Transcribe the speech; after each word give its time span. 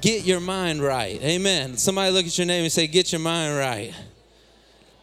get 0.00 0.24
your 0.24 0.40
mind 0.40 0.82
right. 0.82 1.22
Amen. 1.22 1.76
Somebody 1.76 2.10
look 2.10 2.24
at 2.24 2.38
your 2.38 2.46
neighbor 2.46 2.62
and 2.62 2.72
say, 2.72 2.86
Get 2.86 3.12
your 3.12 3.20
mind 3.20 3.58
right. 3.58 3.92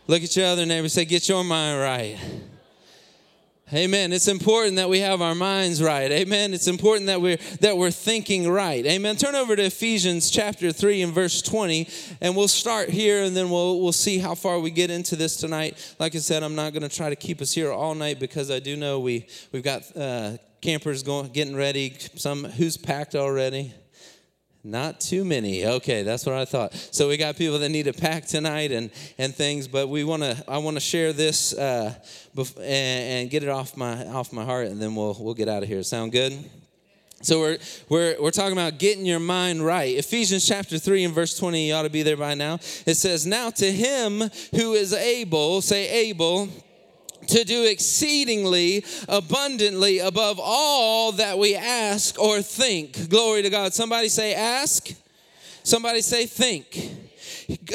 Look 0.08 0.24
at 0.24 0.36
your 0.36 0.48
other 0.48 0.66
neighbor 0.66 0.86
and 0.86 0.92
say, 0.92 1.06
Get 1.06 1.30
your 1.30 1.44
mind 1.44 1.80
right. 1.80 2.18
Amen. 3.74 4.14
It's 4.14 4.30
important 4.30 4.78
that 4.78 4.88
we 4.88 5.00
have 5.00 5.22
our 5.22 5.36
minds 5.36 5.84
right. 5.84 6.10
Amen. 6.10 6.54
It's 6.54 6.70
important 6.70 7.08
that 7.08 7.20
we're 7.20 7.36
that 7.60 7.76
we're 7.76 7.92
thinking 7.92 8.50
right. 8.50 8.86
Amen. 8.86 9.18
Turn 9.18 9.36
over 9.36 9.58
to 9.58 9.64
Ephesians 9.64 10.32
chapter 10.32 10.72
3 10.72 11.02
and 11.02 11.14
verse 11.14 11.42
20 11.42 11.90
and 12.22 12.34
we'll 12.34 12.48
start 12.48 12.88
here 12.88 13.24
and 13.24 13.36
then 13.36 13.50
we'll 13.50 13.82
we'll 13.82 13.92
see 13.92 14.20
how 14.20 14.36
far 14.36 14.62
we 14.62 14.72
get 14.72 14.90
into 14.90 15.18
this 15.18 15.36
tonight. 15.36 15.96
Like 16.00 16.16
I 16.16 16.20
said, 16.20 16.44
I'm 16.44 16.56
not 16.56 16.72
going 16.72 16.84
to 16.84 16.96
try 16.96 17.10
to 17.10 17.18
keep 17.18 17.42
us 17.42 17.52
here 17.52 17.70
all 17.70 17.94
night 17.94 18.22
because 18.22 18.50
I 18.50 18.60
do 18.60 18.78
know 18.78 19.02
we 19.02 19.28
we've 19.52 19.64
got 19.64 19.84
uh, 19.98 20.38
campers 20.62 21.04
going 21.04 21.34
getting 21.34 21.58
ready. 21.58 21.94
Some 22.16 22.46
who's 22.46 22.78
packed 22.78 23.16
already? 23.16 23.74
Not 24.68 25.00
too 25.00 25.24
many. 25.24 25.66
Okay, 25.66 26.04
that's 26.04 26.26
what 26.26 26.36
I 26.36 26.44
thought. 26.44 26.74
So 26.92 27.08
we 27.08 27.16
got 27.16 27.38
people 27.38 27.58
that 27.60 27.70
need 27.70 27.84
to 27.84 27.94
pack 27.94 28.26
tonight 28.26 28.74
and 28.74 28.92
and 29.18 29.34
things, 29.34 29.66
but 29.66 29.88
we 29.88 30.04
want 30.04 30.24
to. 30.24 30.44
I 30.46 30.58
want 30.58 30.76
to 30.76 30.82
share 30.82 31.14
this 31.14 31.54
uh, 31.54 31.94
and, 32.36 32.58
and 32.60 33.30
get 33.30 33.44
it 33.44 33.50
off 33.50 33.78
my 33.78 34.06
off 34.08 34.34
my 34.34 34.44
heart, 34.44 34.68
and 34.68 34.82
then 34.82 34.94
we'll 34.94 35.16
we'll 35.18 35.36
get 35.36 35.48
out 35.48 35.64
of 35.64 35.70
here. 35.70 35.82
Sound 35.84 36.12
good? 36.12 36.34
So 37.22 37.40
we're 37.40 37.58
we're 37.88 38.22
we're 38.22 38.32
talking 38.32 38.52
about 38.52 38.78
getting 38.78 39.06
your 39.06 39.22
mind 39.22 39.66
right. 39.66 39.96
Ephesians 39.96 40.46
chapter 40.46 40.78
3 40.78 41.06
and 41.06 41.16
verse 41.16 41.38
20, 41.38 41.70
you 41.70 41.74
ought 41.74 41.84
to 41.84 41.90
be 41.90 42.04
there 42.04 42.18
by 42.18 42.34
now. 42.34 42.56
It 42.86 42.96
says, 42.96 43.26
Now 43.26 43.50
to 43.52 43.72
him 43.72 44.20
who 44.54 44.74
is 44.74 44.92
able, 44.92 45.62
say 45.62 46.10
able, 46.10 46.50
to 47.28 47.44
do 47.44 47.66
exceedingly 47.66 48.84
abundantly 49.08 50.00
above 50.00 50.40
all 50.42 51.12
that 51.14 51.38
we 51.38 51.56
ask 51.56 52.20
or 52.20 52.42
think. 52.42 53.10
Glory 53.10 53.42
to 53.42 53.50
God. 53.50 53.74
Somebody 53.74 54.10
say 54.10 54.34
ask. 54.34 54.90
Somebody 55.64 56.02
say 56.02 56.26
think. 56.26 57.07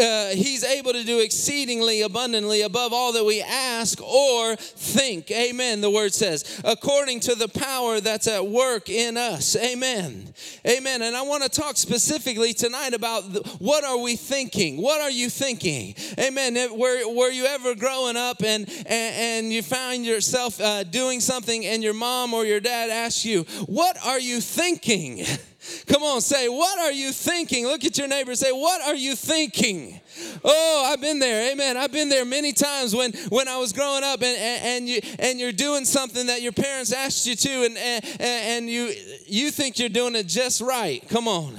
Uh, 0.01 0.29
he's 0.29 0.65
able 0.65 0.93
to 0.93 1.05
do 1.05 1.21
exceedingly 1.21 2.03
abundantly 2.03 2.63
above 2.63 2.93
all 2.93 3.13
that 3.13 3.25
we 3.25 3.43
ask 3.43 4.01
or 4.03 4.57
think. 4.57 5.31
Amen. 5.31 5.81
The 5.81 5.91
word 5.91 6.15
says, 6.15 6.61
according 6.65 7.21
to 7.21 7.35
the 7.35 7.49
power 7.49 8.01
that's 8.01 8.27
at 8.29 8.47
work 8.47 8.89
in 8.89 9.17
us. 9.17 9.57
Amen. 9.57 10.33
Amen. 10.67 11.03
And 11.03 11.17
I 11.17 11.23
want 11.23 11.43
to 11.43 11.49
talk 11.49 11.77
specifically 11.77 12.53
tonight 12.53 12.95
about 12.95 13.23
what 13.61 13.85
are 13.85 13.99
we 13.99 14.17
thinking? 14.17 14.81
What 14.81 15.01
are 15.01 15.11
you 15.11 15.29
thinking? 15.29 15.95
Amen. 16.19 16.55
Were, 16.77 17.15
were 17.15 17.31
you 17.31 17.47
ever 17.47 17.75
growing 17.75 18.17
up 18.17 18.43
and, 18.43 18.69
and, 18.69 19.15
and 19.17 19.53
you 19.53 19.63
found 19.63 20.05
yourself 20.05 20.61
uh, 20.61 20.85
doing 20.85 21.21
something 21.21 21.65
and 21.65 21.83
your 21.83 21.95
mom 21.95 22.35
or 22.35 22.45
your 22.45 22.61
dad 22.61 22.91
asked 22.91 23.25
you, 23.25 23.43
What 23.67 23.97
are 24.05 24.21
you 24.21 24.41
thinking? 24.41 25.25
Come 25.87 26.03
on, 26.03 26.21
say, 26.21 26.49
what 26.49 26.79
are 26.79 26.93
you 26.93 27.13
thinking? 27.13 27.67
Look 27.67 27.85
at 27.85 27.97
your 27.99 28.09
neighbor 28.09 28.35
say, 28.35 28.51
what 28.51 28.83
are 28.83 28.95
you 28.95 29.15
thinking? 29.15 30.01
Oh, 30.45 30.91
I've 30.93 31.01
been 31.01 31.19
there. 31.19 31.53
Amen. 31.53 31.77
I've 31.77 31.93
been 31.93 32.09
there 32.09 32.25
many 32.25 32.53
times 32.53 32.95
when, 32.95 33.13
when 33.29 33.49
I 33.49 33.59
was 33.59 33.73
growing 33.73 34.03
up 34.05 34.23
and, 34.23 34.37
and, 34.37 34.65
and, 34.65 34.89
you, 34.89 35.01
and 35.19 35.39
you're 35.39 35.53
doing 35.53 35.85
something 35.85 36.27
that 36.27 36.43
your 36.43 36.53
parents 36.53 36.93
asked 36.93 37.27
you 37.27 37.37
to 37.37 37.65
and, 37.65 37.77
and, 37.77 38.05
and 38.21 38.71
you, 38.71 38.93
you 39.27 39.51
think 39.51 39.79
you're 39.79 39.89
doing 39.89 40.17
it 40.17 40.27
just 40.27 40.61
right. 40.61 41.07
Come 41.09 41.29
on. 41.29 41.57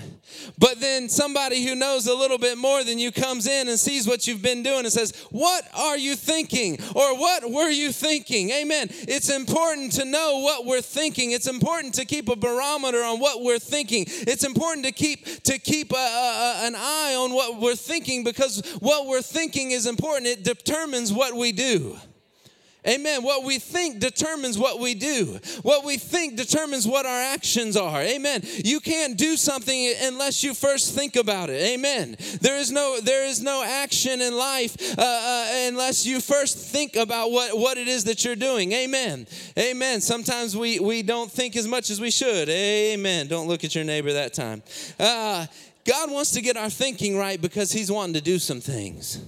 But 0.58 0.80
then 0.80 1.10
somebody 1.10 1.66
who 1.66 1.76
knows 1.76 2.08
a 2.08 2.14
little 2.14 2.38
bit 2.38 2.58
more 2.58 2.84
than 2.84 3.00
you 3.00 3.12
comes 3.12 3.48
in 3.48 3.68
and 3.68 3.80
sees 3.80 4.08
what 4.08 4.28
you've 4.28 4.42
been 4.42 4.64
doing 4.64 4.80
and 4.80 4.92
says, 4.92 5.14
What 5.32 5.66
are 5.76 5.98
you 5.98 6.16
thinking? 6.16 6.80
Or 6.96 7.18
what 7.18 7.50
were 7.50 7.70
you 7.70 7.92
thinking? 7.92 8.52
Amen. 8.52 8.88
It's 8.92 9.30
important 9.30 9.94
to 9.94 10.06
know 10.06 10.40
what 10.40 10.66
we're 10.66 10.82
thinking. 10.82 11.32
It's 11.32 11.48
important 11.48 11.94
to 11.96 12.06
keep 12.06 12.30
a 12.30 12.36
barometer 12.36 13.04
on 13.04 13.20
what 13.20 13.42
we're 13.42 13.60
thinking. 13.60 14.06
It's 14.08 14.44
important 14.44 14.86
to 14.86 14.92
keep 14.92 15.44
to 15.44 15.60
keep 15.60 15.92
a, 15.92 15.96
a, 15.96 16.62
an 16.64 16.76
eye 16.76 17.16
on 17.18 17.34
what 17.34 17.60
we're 17.60 17.76
thinking 17.76 18.24
because 18.24 18.62
what 18.80 19.08
we're 19.08 19.22
thinking 19.22 19.72
is 19.72 19.86
important. 19.86 20.28
It 20.28 20.44
determines 20.44 21.12
what 21.12 21.34
we 21.36 21.52
do. 21.52 21.98
Amen. 22.88 23.24
What 23.24 23.44
we 23.44 23.60
think 23.60 24.00
determines 24.00 24.58
what 24.58 24.80
we 24.80 24.94
do. 24.94 25.40
What 25.62 25.86
we 25.86 25.98
think 25.98 26.36
determines 26.36 26.86
what 26.86 27.06
our 27.06 27.22
actions 27.22 27.78
are. 27.78 28.02
Amen. 28.02 28.42
You 28.44 28.80
can't 28.82 29.18
do 29.18 29.38
something 29.38 29.94
unless 30.02 30.44
you 30.44 30.54
first 30.54 30.94
think 30.94 31.16
about 31.16 31.50
it. 31.50 31.62
Amen. 31.62 32.18
There 32.42 32.58
is 32.58 32.72
no 32.72 33.00
there 33.02 33.26
is 33.26 33.42
no 33.42 33.64
action 33.64 34.22
in 34.22 34.36
life 34.36 34.98
uh, 34.98 35.02
uh, 35.02 35.68
unless 35.68 36.06
you 36.06 36.20
first 36.20 36.58
think 36.58 36.96
about 36.96 37.32
what 37.32 37.58
what 37.58 37.78
it 37.78 37.88
is 37.88 38.04
that 38.04 38.26
you're 38.26 38.36
doing. 38.36 38.74
Amen. 38.74 39.28
Amen. 39.58 40.02
Sometimes 40.02 40.58
we 40.58 40.80
we 40.80 41.04
don't 41.04 41.32
think 41.32 41.56
as 41.56 41.68
much 41.68 41.90
as 41.90 42.02
we 42.02 42.12
should. 42.12 42.50
Amen. 42.50 43.28
Don't 43.28 43.48
look 43.48 43.64
at 43.64 43.76
your 43.76 43.86
neighbor 43.86 44.14
that 44.14 44.34
time. 44.34 44.62
Uh, 45.00 45.46
God 45.86 46.12
wants 46.12 46.32
to 46.32 46.42
get 46.42 46.58
our 46.58 46.70
thinking 46.70 47.18
right 47.18 47.42
because 47.42 47.72
He's 47.72 47.92
wanting 47.92 48.16
to 48.16 48.22
do 48.22 48.40
some 48.40 48.60
things. 48.60 49.22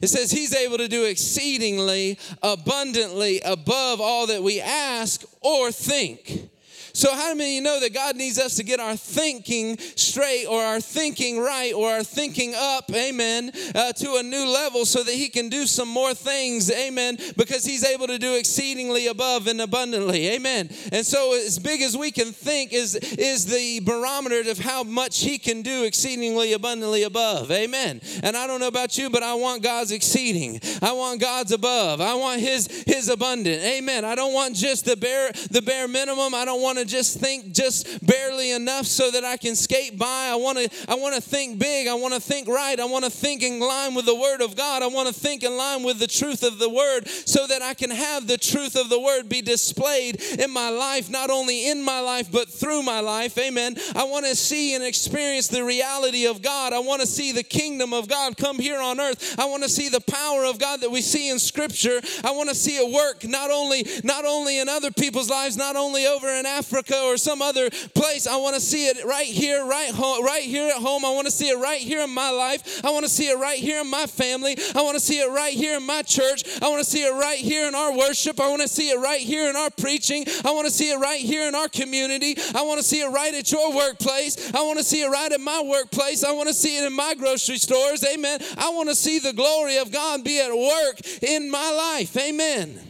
It 0.00 0.08
says 0.08 0.30
he's 0.30 0.54
able 0.54 0.78
to 0.78 0.88
do 0.88 1.04
exceedingly 1.04 2.18
abundantly 2.42 3.40
above 3.40 4.00
all 4.00 4.26
that 4.28 4.42
we 4.42 4.60
ask 4.60 5.24
or 5.40 5.70
think. 5.70 6.50
So, 6.92 7.14
how 7.14 7.34
many 7.34 7.56
you 7.56 7.60
know 7.60 7.80
that 7.80 7.94
God 7.94 8.16
needs 8.16 8.38
us 8.38 8.56
to 8.56 8.64
get 8.64 8.80
our 8.80 8.96
thinking 8.96 9.78
straight 9.78 10.46
or 10.46 10.62
our 10.62 10.80
thinking 10.80 11.38
right 11.38 11.72
or 11.72 11.90
our 11.90 12.02
thinking 12.02 12.54
up, 12.56 12.90
amen, 12.92 13.52
uh, 13.74 13.92
to 13.92 14.16
a 14.16 14.22
new 14.22 14.46
level 14.46 14.84
so 14.84 15.02
that 15.02 15.14
He 15.14 15.28
can 15.28 15.48
do 15.48 15.66
some 15.66 15.88
more 15.88 16.14
things, 16.14 16.70
amen, 16.70 17.18
because 17.36 17.64
He's 17.64 17.84
able 17.84 18.06
to 18.06 18.18
do 18.18 18.34
exceedingly 18.34 19.06
above 19.06 19.46
and 19.46 19.60
abundantly, 19.60 20.28
amen. 20.28 20.70
And 20.92 21.04
so, 21.06 21.34
as 21.34 21.58
big 21.58 21.82
as 21.82 21.96
we 21.96 22.10
can 22.10 22.32
think 22.32 22.72
is, 22.72 22.96
is 22.96 23.46
the 23.46 23.80
barometer 23.80 24.50
of 24.50 24.58
how 24.58 24.82
much 24.82 25.20
He 25.20 25.38
can 25.38 25.62
do 25.62 25.84
exceedingly 25.84 26.52
abundantly 26.52 27.04
above, 27.04 27.50
amen. 27.50 28.00
And 28.22 28.36
I 28.36 28.46
don't 28.46 28.60
know 28.60 28.68
about 28.68 28.98
you, 28.98 29.10
but 29.10 29.22
I 29.22 29.34
want 29.34 29.62
God's 29.62 29.92
exceeding, 29.92 30.60
I 30.82 30.92
want 30.92 31.20
God's 31.20 31.52
above, 31.52 32.00
I 32.00 32.14
want 32.14 32.40
His, 32.40 32.66
His 32.86 33.08
abundant, 33.08 33.62
amen. 33.62 34.04
I 34.04 34.14
don't 34.14 34.32
want 34.32 34.56
just 34.56 34.84
the 34.84 34.96
bare, 34.96 35.30
the 35.50 35.62
bare 35.62 35.88
minimum, 35.88 36.34
I 36.34 36.44
don't 36.44 36.60
want 36.60 36.79
to 36.80 36.86
just 36.86 37.18
think 37.20 37.52
just 37.52 38.04
barely 38.06 38.52
enough 38.52 38.86
so 38.86 39.10
that 39.10 39.24
I 39.24 39.36
can 39.36 39.54
skate 39.54 39.98
by. 39.98 40.28
I 40.30 40.36
want 40.36 40.58
to 40.58 40.68
I 40.88 40.94
want 40.94 41.14
to 41.14 41.20
think 41.20 41.58
big. 41.58 41.86
I 41.86 41.94
want 41.94 42.14
to 42.14 42.20
think 42.20 42.48
right. 42.48 42.78
I 42.78 42.84
want 42.84 43.04
to 43.04 43.10
think 43.10 43.42
in 43.42 43.60
line 43.60 43.94
with 43.94 44.06
the 44.06 44.14
word 44.14 44.40
of 44.40 44.56
God. 44.56 44.82
I 44.82 44.86
want 44.86 45.08
to 45.08 45.14
think 45.14 45.42
in 45.42 45.56
line 45.56 45.82
with 45.82 45.98
the 45.98 46.06
truth 46.06 46.42
of 46.42 46.58
the 46.58 46.68
word 46.68 47.06
so 47.08 47.46
that 47.46 47.62
I 47.62 47.74
can 47.74 47.90
have 47.90 48.26
the 48.26 48.38
truth 48.38 48.76
of 48.76 48.88
the 48.88 48.98
word 48.98 49.28
be 49.28 49.42
displayed 49.42 50.22
in 50.38 50.50
my 50.50 50.70
life, 50.70 51.10
not 51.10 51.30
only 51.30 51.68
in 51.68 51.82
my 51.82 52.00
life 52.00 52.30
but 52.30 52.48
through 52.48 52.82
my 52.82 53.00
life. 53.00 53.36
Amen. 53.38 53.76
I 53.94 54.04
want 54.04 54.26
to 54.26 54.34
see 54.34 54.74
and 54.74 54.84
experience 54.84 55.48
the 55.48 55.64
reality 55.64 56.26
of 56.26 56.42
God. 56.42 56.72
I 56.72 56.78
want 56.78 57.00
to 57.02 57.06
see 57.06 57.32
the 57.32 57.42
kingdom 57.42 57.92
of 57.92 58.08
God 58.08 58.36
come 58.36 58.58
here 58.58 58.80
on 58.80 59.00
earth. 59.00 59.38
I 59.38 59.44
want 59.44 59.62
to 59.62 59.68
see 59.68 59.88
the 59.88 60.00
power 60.00 60.44
of 60.44 60.58
God 60.58 60.80
that 60.80 60.90
we 60.90 61.02
see 61.02 61.28
in 61.28 61.38
scripture. 61.38 62.00
I 62.24 62.30
want 62.32 62.48
to 62.48 62.54
see 62.54 62.76
it 62.76 62.90
work 62.92 63.24
not 63.24 63.50
only 63.50 63.86
not 64.02 64.24
only 64.24 64.58
in 64.58 64.68
other 64.68 64.90
people's 64.90 65.28
lives, 65.28 65.56
not 65.56 65.76
only 65.76 66.06
over 66.06 66.28
in 66.28 66.46
Africa 66.46 66.69
Africa 66.70 67.02
or 67.02 67.16
some 67.16 67.42
other 67.42 67.68
place. 67.94 68.26
I 68.26 68.36
want 68.36 68.54
to 68.54 68.60
see 68.60 68.86
it 68.86 69.04
right 69.04 69.26
here, 69.26 69.66
right 69.66 69.90
home, 69.90 70.24
right 70.24 70.42
here 70.42 70.68
at 70.68 70.76
home. 70.76 71.04
I 71.04 71.10
want 71.10 71.26
to 71.26 71.32
see 71.32 71.48
it 71.48 71.58
right 71.58 71.80
here 71.80 72.02
in 72.02 72.10
my 72.10 72.30
life. 72.30 72.84
I 72.84 72.90
want 72.90 73.04
to 73.04 73.10
see 73.10 73.28
it 73.28 73.38
right 73.38 73.58
here 73.58 73.80
in 73.80 73.90
my 73.90 74.06
family. 74.06 74.56
I 74.76 74.82
want 74.82 74.94
to 74.94 75.00
see 75.00 75.18
it 75.18 75.28
right 75.30 75.52
here 75.52 75.76
in 75.76 75.84
my 75.84 76.02
church. 76.02 76.44
I 76.62 76.68
want 76.68 76.84
to 76.84 76.88
see 76.88 77.02
it 77.02 77.12
right 77.12 77.38
here 77.38 77.66
in 77.66 77.74
our 77.74 77.96
worship. 77.96 78.40
I 78.40 78.48
want 78.48 78.62
to 78.62 78.68
see 78.68 78.90
it 78.90 78.98
right 78.98 79.20
here 79.20 79.50
in 79.50 79.56
our 79.56 79.70
preaching. 79.70 80.24
I 80.44 80.52
want 80.52 80.66
to 80.66 80.72
see 80.72 80.90
it 80.92 80.98
right 80.98 81.20
here 81.20 81.48
in 81.48 81.54
our 81.54 81.68
community. 81.68 82.36
I 82.54 82.62
want 82.62 82.78
to 82.78 82.84
see 82.84 83.00
it 83.00 83.08
right 83.08 83.34
at 83.34 83.50
your 83.50 83.74
workplace. 83.74 84.54
I 84.54 84.62
want 84.62 84.78
to 84.78 84.84
see 84.84 85.02
it 85.02 85.08
right 85.08 85.32
at 85.32 85.40
my 85.40 85.62
workplace. 85.66 86.22
I 86.22 86.32
want 86.32 86.48
to 86.48 86.54
see 86.54 86.78
it 86.78 86.84
in 86.84 86.94
my 86.94 87.14
grocery 87.14 87.58
stores. 87.58 88.04
Amen. 88.04 88.40
I 88.56 88.70
want 88.70 88.88
to 88.90 88.94
see 88.94 89.18
the 89.18 89.32
glory 89.32 89.78
of 89.78 89.90
God 89.90 90.22
be 90.22 90.40
at 90.40 90.54
work 90.54 91.00
in 91.22 91.50
my 91.50 91.70
life. 91.72 92.16
Amen. 92.16 92.89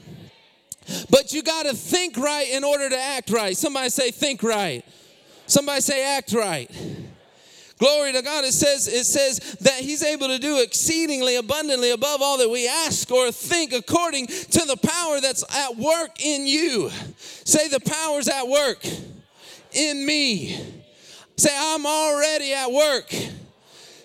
But 1.10 1.32
you 1.32 1.42
got 1.42 1.66
to 1.66 1.74
think 1.74 2.16
right 2.16 2.48
in 2.48 2.64
order 2.64 2.88
to 2.88 2.98
act 2.98 3.30
right. 3.30 3.56
Somebody 3.56 3.90
say, 3.90 4.10
think 4.10 4.42
right. 4.42 4.84
Somebody 5.46 5.80
say, 5.80 6.16
act 6.16 6.32
right. 6.32 6.70
Glory 7.78 8.12
to 8.12 8.22
God. 8.22 8.44
It 8.44 8.52
says, 8.52 8.88
it 8.88 9.04
says 9.04 9.38
that 9.60 9.80
He's 9.80 10.02
able 10.02 10.28
to 10.28 10.38
do 10.38 10.60
exceedingly 10.62 11.36
abundantly 11.36 11.90
above 11.90 12.20
all 12.20 12.38
that 12.38 12.50
we 12.50 12.68
ask 12.68 13.10
or 13.10 13.32
think 13.32 13.72
according 13.72 14.26
to 14.26 14.66
the 14.66 14.76
power 14.76 15.20
that's 15.20 15.44
at 15.56 15.76
work 15.76 16.22
in 16.22 16.46
you. 16.46 16.90
Say, 17.18 17.68
the 17.68 17.80
power's 17.80 18.28
at 18.28 18.46
work 18.46 18.84
in 19.72 20.04
me. 20.04 20.58
Say, 21.36 21.50
I'm 21.56 21.86
already 21.86 22.52
at 22.52 22.70
work 22.70 23.14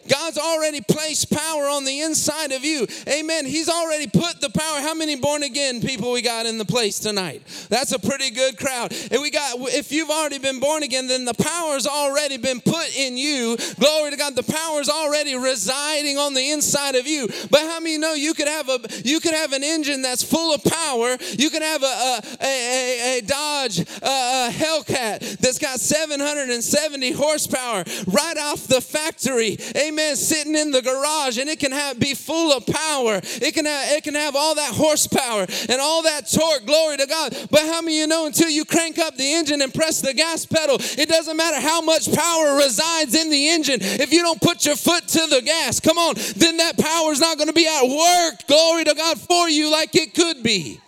God's 0.07 0.37
already 0.37 0.81
placed 0.81 1.31
power 1.31 1.63
on 1.65 1.85
the 1.85 2.01
inside 2.01 2.51
of 2.51 2.63
you. 2.63 2.87
Amen. 3.07 3.45
He's 3.45 3.69
already 3.69 4.07
put 4.07 4.41
the 4.41 4.49
power. 4.49 4.81
How 4.81 4.93
many 4.93 5.15
born 5.15 5.43
again 5.43 5.81
people 5.81 6.11
we 6.11 6.21
got 6.21 6.45
in 6.45 6.57
the 6.57 6.65
place 6.65 6.99
tonight? 6.99 7.41
That's 7.69 7.91
a 7.91 7.99
pretty 7.99 8.31
good 8.31 8.57
crowd. 8.57 8.93
And 9.11 9.21
we 9.21 9.31
got, 9.31 9.57
if 9.73 9.91
you've 9.91 10.09
already 10.09 10.39
been 10.39 10.59
born 10.59 10.83
again, 10.83 11.07
then 11.07 11.25
the 11.25 11.33
power's 11.33 11.87
already 11.87 12.37
been 12.37 12.61
put 12.61 12.95
in 12.95 13.17
you. 13.17 13.57
Glory 13.79 14.11
to 14.11 14.17
God. 14.17 14.35
The 14.35 14.43
power's 14.43 14.89
already 14.89 15.35
residing 15.35 16.17
on 16.17 16.33
the 16.33 16.51
inside 16.51 16.95
of 16.95 17.07
you. 17.07 17.27
But 17.49 17.61
how 17.61 17.79
many 17.79 17.97
know 17.97 18.13
you 18.13 18.33
could 18.33 18.47
have 18.47 18.69
a, 18.69 18.79
you 19.03 19.19
could 19.19 19.33
have 19.33 19.53
an 19.53 19.63
engine 19.63 20.01
that's 20.01 20.23
full 20.23 20.53
of 20.53 20.63
power. 20.63 21.17
You 21.37 21.49
could 21.49 21.63
have 21.63 21.83
a, 21.83 21.85
a, 21.85 22.21
a, 22.41 23.17
a 23.17 23.21
Dodge 23.21 23.79
a 23.79 24.49
Hellcat 24.51 25.37
that's 25.37 25.57
got 25.57 25.79
770 25.79 27.11
horsepower 27.11 27.83
right 28.07 28.37
off 28.37 28.67
the 28.67 28.81
factory. 28.81 29.57
Amen. 29.75 29.94
Man 29.95 30.15
sitting 30.15 30.55
in 30.55 30.71
the 30.71 30.81
garage 30.81 31.37
and 31.37 31.49
it 31.49 31.59
can 31.59 31.71
have, 31.71 31.99
be 31.99 32.13
full 32.13 32.51
of 32.51 32.65
power. 32.65 33.21
It 33.23 33.53
can 33.53 33.65
have, 33.65 33.97
it 33.97 34.03
can 34.03 34.15
have 34.15 34.35
all 34.35 34.55
that 34.55 34.73
horsepower 34.73 35.45
and 35.69 35.81
all 35.81 36.03
that 36.03 36.29
torque. 36.31 36.65
Glory 36.65 36.97
to 36.97 37.07
God. 37.07 37.35
But 37.49 37.61
how 37.61 37.81
many 37.81 37.97
you 37.99 38.07
know 38.07 38.25
until 38.25 38.49
you 38.49 38.65
crank 38.65 38.99
up 38.99 39.15
the 39.15 39.33
engine 39.33 39.61
and 39.61 39.73
press 39.73 40.01
the 40.01 40.13
gas 40.13 40.45
pedal, 40.45 40.77
it 40.79 41.09
doesn't 41.09 41.37
matter 41.37 41.59
how 41.59 41.81
much 41.81 42.13
power 42.13 42.57
resides 42.57 43.15
in 43.15 43.29
the 43.29 43.49
engine. 43.49 43.79
If 43.81 44.11
you 44.11 44.21
don't 44.21 44.41
put 44.41 44.65
your 44.65 44.75
foot 44.75 45.07
to 45.07 45.27
the 45.27 45.41
gas, 45.41 45.79
come 45.79 45.97
on, 45.97 46.15
then 46.35 46.57
that 46.57 46.77
power 46.77 47.11
is 47.11 47.19
not 47.19 47.37
going 47.37 47.47
to 47.47 47.53
be 47.53 47.67
at 47.67 47.83
work. 47.83 48.47
Glory 48.47 48.83
to 48.83 48.93
God 48.93 49.19
for 49.19 49.49
you 49.49 49.71
like 49.71 49.95
it 49.95 50.13
could 50.13 50.43
be. 50.43 50.79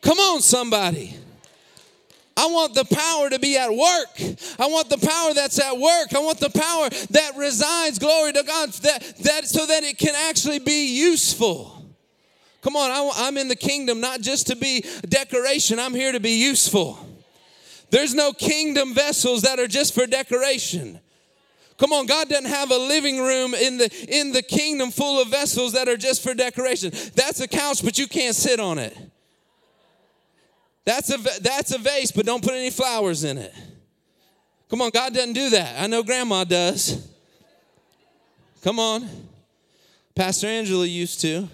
Come 0.00 0.18
on, 0.18 0.40
somebody. 0.40 1.17
I 2.38 2.46
want 2.46 2.72
the 2.74 2.84
power 2.84 3.28
to 3.28 3.38
be 3.40 3.58
at 3.58 3.68
work. 3.68 4.38
I 4.60 4.68
want 4.68 4.88
the 4.88 4.96
power 4.96 5.34
that's 5.34 5.58
at 5.58 5.76
work. 5.76 6.14
I 6.14 6.20
want 6.20 6.38
the 6.38 6.50
power 6.50 6.88
that 7.10 7.32
resides, 7.36 7.98
glory 7.98 8.32
to 8.32 8.44
God, 8.44 8.70
that, 8.70 9.02
that 9.24 9.46
so 9.46 9.66
that 9.66 9.82
it 9.82 9.98
can 9.98 10.14
actually 10.14 10.60
be 10.60 10.96
useful. 10.96 11.84
Come 12.62 12.76
on, 12.76 12.92
I, 12.92 13.26
I'm 13.26 13.36
in 13.38 13.48
the 13.48 13.56
kingdom 13.56 14.00
not 14.00 14.20
just 14.20 14.46
to 14.46 14.56
be 14.56 14.84
decoration, 15.08 15.80
I'm 15.80 15.94
here 15.94 16.12
to 16.12 16.20
be 16.20 16.40
useful. 16.40 17.04
There's 17.90 18.14
no 18.14 18.32
kingdom 18.32 18.94
vessels 18.94 19.42
that 19.42 19.58
are 19.58 19.66
just 19.66 19.92
for 19.92 20.06
decoration. 20.06 21.00
Come 21.76 21.92
on, 21.92 22.06
God 22.06 22.28
doesn't 22.28 22.44
have 22.44 22.70
a 22.70 22.78
living 22.78 23.18
room 23.18 23.54
in 23.54 23.78
the 23.78 23.88
in 24.08 24.32
the 24.32 24.42
kingdom 24.42 24.92
full 24.92 25.20
of 25.20 25.28
vessels 25.28 25.72
that 25.72 25.88
are 25.88 25.96
just 25.96 26.22
for 26.22 26.34
decoration. 26.34 26.92
That's 27.14 27.40
a 27.40 27.48
couch, 27.48 27.84
but 27.84 27.98
you 27.98 28.06
can't 28.06 28.36
sit 28.36 28.60
on 28.60 28.78
it. 28.78 28.96
That's 30.88 31.10
a, 31.10 31.18
that's 31.42 31.70
a 31.72 31.76
vase, 31.76 32.10
but 32.10 32.24
don't 32.24 32.42
put 32.42 32.54
any 32.54 32.70
flowers 32.70 33.22
in 33.22 33.36
it. 33.36 33.54
Come 34.70 34.80
on, 34.80 34.88
God 34.88 35.12
doesn't 35.12 35.34
do 35.34 35.50
that. 35.50 35.78
I 35.82 35.86
know 35.86 36.02
grandma 36.02 36.44
does. 36.44 37.06
Come 38.62 38.78
on. 38.80 39.06
Pastor 40.14 40.46
Angela 40.46 40.86
used 40.86 41.20
to. 41.20 41.46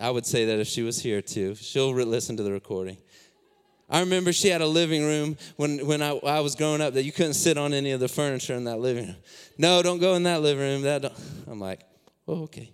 I 0.00 0.10
would 0.10 0.26
say 0.26 0.46
that 0.46 0.58
if 0.58 0.66
she 0.66 0.82
was 0.82 1.00
here 1.00 1.22
too. 1.22 1.54
She'll 1.54 1.92
listen 1.92 2.36
to 2.36 2.42
the 2.42 2.50
recording. 2.50 2.96
I 3.88 4.00
remember 4.00 4.32
she 4.32 4.48
had 4.48 4.60
a 4.60 4.66
living 4.66 5.04
room 5.04 5.36
when, 5.54 5.86
when 5.86 6.02
I, 6.02 6.16
I 6.16 6.40
was 6.40 6.56
growing 6.56 6.80
up 6.80 6.94
that 6.94 7.04
you 7.04 7.12
couldn't 7.12 7.34
sit 7.34 7.56
on 7.56 7.72
any 7.72 7.92
of 7.92 8.00
the 8.00 8.08
furniture 8.08 8.54
in 8.54 8.64
that 8.64 8.80
living 8.80 9.06
room. 9.06 9.16
No, 9.56 9.82
don't 9.84 10.00
go 10.00 10.14
in 10.14 10.24
that 10.24 10.42
living 10.42 10.64
room. 10.64 10.82
That 10.82 11.16
I'm 11.46 11.60
like, 11.60 11.82
oh, 12.26 12.42
okay. 12.42 12.72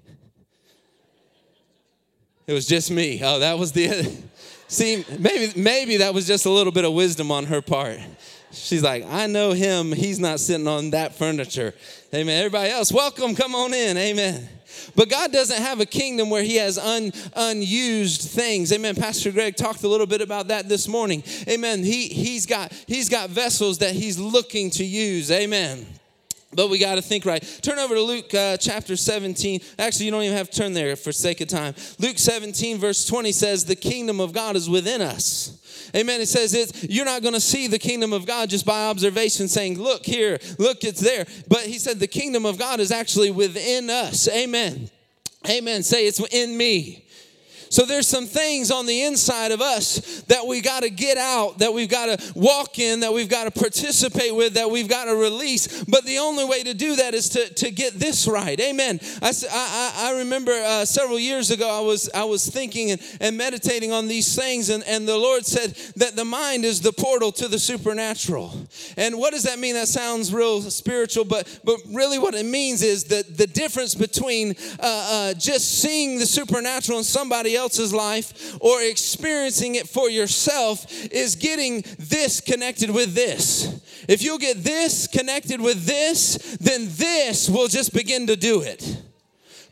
It 2.46 2.54
was 2.54 2.66
just 2.66 2.90
me. 2.90 3.20
Oh, 3.22 3.40
that 3.40 3.58
was 3.58 3.72
the. 3.72 4.16
See, 4.72 5.04
maybe 5.18 5.52
maybe 5.54 5.98
that 5.98 6.14
was 6.14 6.26
just 6.26 6.46
a 6.46 6.50
little 6.50 6.72
bit 6.72 6.86
of 6.86 6.94
wisdom 6.94 7.30
on 7.30 7.44
her 7.44 7.60
part. 7.60 7.98
She's 8.52 8.82
like, 8.82 9.04
I 9.06 9.26
know 9.26 9.52
him. 9.52 9.92
He's 9.92 10.18
not 10.18 10.40
sitting 10.40 10.66
on 10.66 10.92
that 10.92 11.14
furniture. 11.14 11.74
Amen. 12.14 12.38
Everybody 12.38 12.70
else, 12.70 12.90
welcome. 12.90 13.34
Come 13.34 13.54
on 13.54 13.74
in. 13.74 13.98
Amen. 13.98 14.48
But 14.96 15.10
God 15.10 15.30
doesn't 15.30 15.60
have 15.60 15.80
a 15.80 15.84
kingdom 15.84 16.30
where 16.30 16.42
He 16.42 16.56
has 16.56 16.78
un, 16.78 17.12
unused 17.36 18.22
things. 18.30 18.72
Amen. 18.72 18.94
Pastor 18.94 19.30
Greg 19.30 19.56
talked 19.56 19.82
a 19.82 19.88
little 19.88 20.06
bit 20.06 20.22
about 20.22 20.48
that 20.48 20.70
this 20.70 20.88
morning. 20.88 21.22
Amen. 21.46 21.84
He, 21.84 22.08
he's, 22.08 22.46
got, 22.46 22.72
he's 22.86 23.10
got 23.10 23.28
vessels 23.28 23.76
that 23.78 23.92
He's 23.92 24.18
looking 24.18 24.70
to 24.70 24.84
use. 24.84 25.30
Amen. 25.30 25.86
But 26.54 26.68
we 26.68 26.78
got 26.78 26.96
to 26.96 27.02
think 27.02 27.24
right. 27.24 27.42
Turn 27.62 27.78
over 27.78 27.94
to 27.94 28.02
Luke 28.02 28.32
uh, 28.34 28.56
chapter 28.58 28.96
17. 28.96 29.60
Actually, 29.78 30.06
you 30.06 30.10
don't 30.10 30.22
even 30.22 30.36
have 30.36 30.50
to 30.50 30.58
turn 30.58 30.72
there 30.74 30.96
for 30.96 31.12
sake 31.12 31.40
of 31.40 31.48
time. 31.48 31.74
Luke 31.98 32.18
17, 32.18 32.78
verse 32.78 33.06
20 33.06 33.32
says, 33.32 33.64
The 33.64 33.76
kingdom 33.76 34.20
of 34.20 34.32
God 34.32 34.56
is 34.56 34.68
within 34.68 35.00
us. 35.00 35.58
Amen. 35.94 36.20
It 36.20 36.28
says 36.28 36.54
it's 36.54 36.84
you're 36.84 37.04
not 37.04 37.22
going 37.22 37.34
to 37.34 37.40
see 37.40 37.66
the 37.66 37.78
kingdom 37.78 38.12
of 38.12 38.24
God 38.24 38.48
just 38.48 38.64
by 38.64 38.86
observation 38.86 39.46
saying, 39.48 39.78
look 39.78 40.06
here, 40.06 40.38
look, 40.58 40.84
it's 40.84 41.00
there. 41.00 41.26
But 41.48 41.60
he 41.60 41.78
said 41.78 42.00
the 42.00 42.06
kingdom 42.06 42.46
of 42.46 42.58
God 42.58 42.80
is 42.80 42.90
actually 42.90 43.30
within 43.30 43.90
us. 43.90 44.28
Amen. 44.28 44.90
Amen. 45.48 45.82
Say 45.82 46.06
it's 46.06 46.20
in 46.32 46.56
me. 46.56 47.06
So 47.72 47.86
there's 47.86 48.06
some 48.06 48.26
things 48.26 48.70
on 48.70 48.84
the 48.84 49.04
inside 49.04 49.50
of 49.50 49.62
us 49.62 50.20
that 50.28 50.46
we 50.46 50.60
got 50.60 50.82
to 50.82 50.90
get 50.90 51.16
out, 51.16 51.60
that 51.60 51.72
we've 51.72 51.88
got 51.88 52.18
to 52.18 52.32
walk 52.34 52.78
in, 52.78 53.00
that 53.00 53.14
we've 53.14 53.30
got 53.30 53.44
to 53.44 53.50
participate 53.50 54.34
with, 54.34 54.52
that 54.54 54.70
we've 54.70 54.90
got 54.90 55.06
to 55.06 55.16
release. 55.16 55.82
But 55.84 56.04
the 56.04 56.18
only 56.18 56.44
way 56.44 56.62
to 56.64 56.74
do 56.74 56.96
that 56.96 57.14
is 57.14 57.30
to, 57.30 57.48
to 57.48 57.70
get 57.70 57.94
this 57.94 58.28
right. 58.28 58.60
Amen. 58.60 59.00
I, 59.22 59.32
I, 59.50 59.92
I 59.96 60.18
remember 60.18 60.52
uh, 60.52 60.84
several 60.84 61.18
years 61.18 61.50
ago, 61.50 61.66
I 61.66 61.80
was, 61.80 62.10
I 62.14 62.24
was 62.24 62.46
thinking 62.46 62.90
and, 62.90 63.00
and 63.22 63.38
meditating 63.38 63.90
on 63.90 64.06
these 64.06 64.36
things, 64.36 64.68
and, 64.68 64.84
and 64.84 65.08
the 65.08 65.16
Lord 65.16 65.46
said 65.46 65.70
that 65.96 66.14
the 66.14 66.26
mind 66.26 66.66
is 66.66 66.82
the 66.82 66.92
portal 66.92 67.32
to 67.32 67.48
the 67.48 67.58
supernatural. 67.58 68.52
And 68.98 69.16
what 69.16 69.32
does 69.32 69.44
that 69.44 69.58
mean? 69.58 69.76
That 69.76 69.88
sounds 69.88 70.30
real 70.30 70.60
spiritual, 70.60 71.24
but, 71.24 71.60
but 71.64 71.78
really 71.90 72.18
what 72.18 72.34
it 72.34 72.44
means 72.44 72.82
is 72.82 73.04
that 73.04 73.38
the 73.38 73.46
difference 73.46 73.94
between 73.94 74.56
uh, 74.78 75.32
uh, 75.32 75.34
just 75.34 75.80
seeing 75.80 76.18
the 76.18 76.26
supernatural 76.26 76.98
in 76.98 77.04
somebody 77.04 77.56
else 77.56 77.61
else's 77.62 77.94
life 77.94 78.56
or 78.60 78.82
experiencing 78.82 79.76
it 79.76 79.88
for 79.88 80.10
yourself 80.10 80.84
is 81.12 81.36
getting 81.36 81.84
this 81.98 82.40
connected 82.40 82.90
with 82.90 83.14
this. 83.14 83.80
If 84.08 84.22
you'll 84.22 84.38
get 84.38 84.64
this 84.64 85.06
connected 85.06 85.60
with 85.60 85.84
this, 85.86 86.56
then 86.60 86.88
this 86.90 87.48
will 87.48 87.68
just 87.68 87.92
begin 87.94 88.26
to 88.26 88.36
do 88.36 88.62
it. 88.62 88.82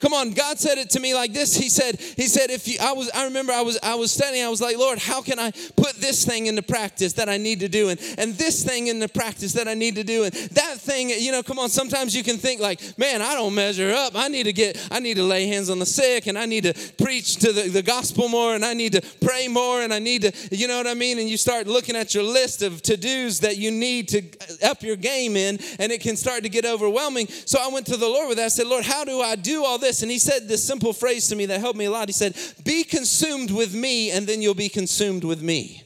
Come 0.00 0.14
on, 0.14 0.30
God 0.32 0.58
said 0.58 0.78
it 0.78 0.88
to 0.90 1.00
me 1.00 1.14
like 1.14 1.34
this. 1.34 1.54
He 1.54 1.68
said, 1.68 2.00
He 2.00 2.26
said, 2.26 2.50
if 2.50 2.66
you 2.66 2.78
I 2.80 2.92
was 2.92 3.10
I 3.10 3.24
remember 3.24 3.52
I 3.52 3.60
was 3.60 3.78
I 3.82 3.94
was 3.96 4.10
studying, 4.10 4.44
I 4.44 4.48
was 4.48 4.60
like, 4.60 4.78
Lord, 4.78 4.98
how 4.98 5.20
can 5.20 5.38
I 5.38 5.50
put 5.76 5.96
this 5.96 6.24
thing 6.24 6.46
into 6.46 6.62
practice 6.62 7.12
that 7.14 7.28
I 7.28 7.36
need 7.36 7.60
to 7.60 7.68
do 7.68 7.90
and, 7.90 8.00
and 8.16 8.34
this 8.34 8.64
thing 8.64 8.86
into 8.86 9.08
practice 9.08 9.52
that 9.52 9.68
I 9.68 9.74
need 9.74 9.96
to 9.96 10.04
do 10.04 10.24
and 10.24 10.32
that 10.32 10.78
thing, 10.78 11.10
you 11.10 11.32
know, 11.32 11.42
come 11.42 11.58
on, 11.58 11.68
sometimes 11.68 12.16
you 12.16 12.22
can 12.22 12.38
think 12.38 12.60
like, 12.62 12.80
man, 12.98 13.20
I 13.20 13.34
don't 13.34 13.54
measure 13.54 13.90
up. 13.92 14.12
I 14.16 14.28
need 14.28 14.44
to 14.44 14.54
get, 14.54 14.78
I 14.90 15.00
need 15.00 15.14
to 15.14 15.22
lay 15.22 15.46
hands 15.46 15.68
on 15.68 15.78
the 15.78 15.86
sick 15.86 16.26
and 16.26 16.38
I 16.38 16.46
need 16.46 16.64
to 16.64 16.74
preach 17.02 17.36
to 17.36 17.52
the, 17.52 17.68
the 17.68 17.82
gospel 17.82 18.28
more 18.28 18.54
and 18.54 18.64
I 18.64 18.72
need 18.72 18.92
to 18.92 19.02
pray 19.20 19.48
more 19.48 19.82
and 19.82 19.92
I 19.92 19.98
need 19.98 20.22
to, 20.22 20.32
you 20.50 20.66
know 20.66 20.78
what 20.78 20.86
I 20.86 20.94
mean? 20.94 21.18
And 21.18 21.28
you 21.28 21.36
start 21.36 21.66
looking 21.66 21.94
at 21.94 22.14
your 22.14 22.24
list 22.24 22.62
of 22.62 22.80
to-dos 22.82 23.40
that 23.40 23.58
you 23.58 23.70
need 23.70 24.08
to 24.08 24.22
up 24.64 24.82
your 24.82 24.96
game 24.96 25.36
in 25.36 25.58
and 25.78 25.92
it 25.92 26.00
can 26.00 26.16
start 26.16 26.42
to 26.44 26.48
get 26.48 26.64
overwhelming. 26.64 27.26
So 27.28 27.58
I 27.60 27.68
went 27.68 27.86
to 27.86 27.98
the 27.98 28.08
Lord 28.08 28.28
with 28.28 28.38
that. 28.38 28.46
I 28.46 28.48
said, 28.48 28.66
Lord, 28.66 28.84
how 28.84 29.04
do 29.04 29.20
I 29.20 29.36
do 29.36 29.64
all 29.64 29.78
this? 29.78 29.89
This. 29.90 30.02
And 30.02 30.10
he 30.10 30.18
said 30.18 30.48
this 30.48 30.64
simple 30.64 30.92
phrase 30.92 31.28
to 31.28 31.36
me 31.36 31.46
that 31.46 31.60
helped 31.60 31.78
me 31.78 31.86
a 31.86 31.90
lot. 31.90 32.08
He 32.08 32.12
said, 32.12 32.36
Be 32.64 32.84
consumed 32.84 33.50
with 33.50 33.74
me, 33.74 34.10
and 34.10 34.26
then 34.26 34.40
you'll 34.40 34.54
be 34.54 34.68
consumed 34.68 35.24
with 35.24 35.42
me. 35.42 35.82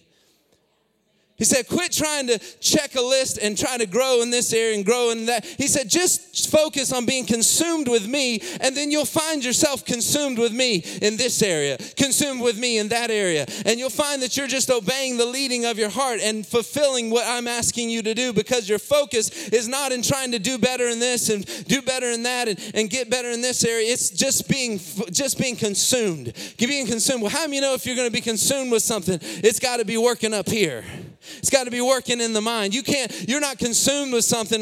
He 1.36 1.44
said, 1.44 1.66
quit 1.66 1.90
trying 1.90 2.28
to 2.28 2.38
check 2.60 2.94
a 2.94 3.00
list 3.00 3.38
and 3.42 3.58
try 3.58 3.76
to 3.76 3.86
grow 3.86 4.22
in 4.22 4.30
this 4.30 4.52
area 4.52 4.76
and 4.76 4.84
grow 4.84 5.10
in 5.10 5.26
that. 5.26 5.44
He 5.44 5.66
said, 5.66 5.90
just 5.90 6.48
focus 6.48 6.92
on 6.92 7.06
being 7.06 7.26
consumed 7.26 7.88
with 7.88 8.06
me, 8.06 8.40
and 8.60 8.76
then 8.76 8.92
you'll 8.92 9.04
find 9.04 9.44
yourself 9.44 9.84
consumed 9.84 10.38
with 10.38 10.52
me 10.52 10.84
in 11.02 11.16
this 11.16 11.42
area, 11.42 11.76
consumed 11.96 12.40
with 12.40 12.56
me 12.56 12.78
in 12.78 12.88
that 12.88 13.10
area. 13.10 13.46
And 13.66 13.80
you'll 13.80 13.90
find 13.90 14.22
that 14.22 14.36
you're 14.36 14.46
just 14.46 14.70
obeying 14.70 15.16
the 15.16 15.26
leading 15.26 15.64
of 15.64 15.76
your 15.76 15.88
heart 15.90 16.20
and 16.22 16.46
fulfilling 16.46 17.10
what 17.10 17.26
I'm 17.26 17.48
asking 17.48 17.90
you 17.90 18.02
to 18.02 18.14
do 18.14 18.32
because 18.32 18.68
your 18.68 18.78
focus 18.78 19.48
is 19.48 19.66
not 19.66 19.90
in 19.90 20.02
trying 20.02 20.30
to 20.32 20.38
do 20.38 20.56
better 20.56 20.88
in 20.88 21.00
this 21.00 21.30
and 21.30 21.44
do 21.66 21.82
better 21.82 22.10
in 22.10 22.22
that 22.22 22.46
and, 22.46 22.60
and 22.74 22.88
get 22.88 23.10
better 23.10 23.30
in 23.30 23.40
this 23.40 23.64
area. 23.64 23.92
It's 23.92 24.10
just 24.10 24.48
being 24.48 24.78
just 25.10 25.38
being 25.38 25.56
consumed. 25.56 26.32
Being 26.58 26.86
consumed. 26.86 27.22
Well, 27.22 27.30
how 27.30 27.46
do 27.46 27.52
you 27.52 27.60
know 27.60 27.74
if 27.74 27.86
you're 27.86 27.96
going 27.96 28.08
to 28.08 28.12
be 28.12 28.20
consumed 28.20 28.72
with 28.72 28.82
something? 28.82 29.18
It's 29.20 29.58
got 29.58 29.78
to 29.78 29.84
be 29.84 29.96
working 29.96 30.32
up 30.32 30.48
here. 30.48 30.84
It's 31.38 31.50
got 31.50 31.64
to 31.64 31.70
be 31.70 31.80
working 31.80 32.20
in 32.20 32.32
the 32.32 32.40
mind. 32.40 32.74
You 32.74 32.82
can't, 32.82 33.28
you're 33.28 33.40
not 33.40 33.58
consumed 33.58 34.12
with 34.12 34.24
something. 34.24 34.60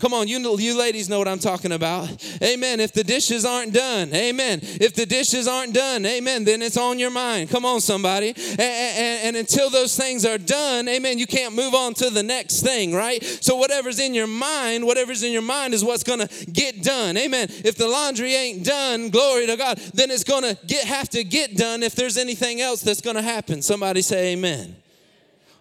Come 0.00 0.14
on, 0.14 0.28
you, 0.28 0.38
you 0.58 0.78
ladies 0.78 1.08
know 1.08 1.18
what 1.18 1.28
I'm 1.28 1.38
talking 1.38 1.72
about. 1.72 2.08
Amen. 2.42 2.80
If 2.80 2.92
the 2.92 3.04
dishes 3.04 3.44
aren't 3.44 3.72
done, 3.72 4.12
amen. 4.14 4.60
If 4.62 4.94
the 4.94 5.06
dishes 5.06 5.48
aren't 5.48 5.74
done, 5.74 6.06
amen, 6.06 6.44
then 6.44 6.62
it's 6.62 6.76
on 6.76 6.98
your 6.98 7.10
mind. 7.10 7.50
Come 7.50 7.64
on, 7.64 7.80
somebody. 7.80 8.28
And, 8.28 8.60
and, 8.60 9.24
and 9.24 9.36
until 9.36 9.70
those 9.70 9.96
things 9.96 10.24
are 10.24 10.38
done, 10.38 10.88
amen, 10.88 11.18
you 11.18 11.26
can't 11.26 11.54
move 11.54 11.74
on 11.74 11.94
to 11.94 12.10
the 12.10 12.22
next 12.22 12.62
thing, 12.62 12.94
right? 12.94 13.22
So 13.22 13.56
whatever's 13.56 13.98
in 13.98 14.14
your 14.14 14.26
mind, 14.26 14.86
whatever's 14.86 15.22
in 15.22 15.32
your 15.32 15.42
mind 15.42 15.74
is 15.74 15.84
what's 15.84 16.04
going 16.04 16.26
to 16.26 16.46
get 16.46 16.82
done. 16.82 17.16
Amen. 17.16 17.48
If 17.64 17.76
the 17.76 17.88
laundry 17.88 18.34
ain't 18.34 18.64
done, 18.64 19.10
glory 19.10 19.46
to 19.46 19.56
God, 19.56 19.78
then 19.94 20.10
it's 20.10 20.24
going 20.24 20.42
to 20.42 20.58
get 20.66 20.84
have 20.84 21.08
to 21.10 21.24
get 21.24 21.56
done 21.56 21.82
if 21.82 21.94
there's 21.94 22.16
anything 22.16 22.60
else 22.60 22.82
that's 22.82 23.00
going 23.00 23.16
to 23.16 23.22
happen. 23.22 23.62
Somebody 23.62 24.02
say 24.02 24.32
amen. 24.32 24.76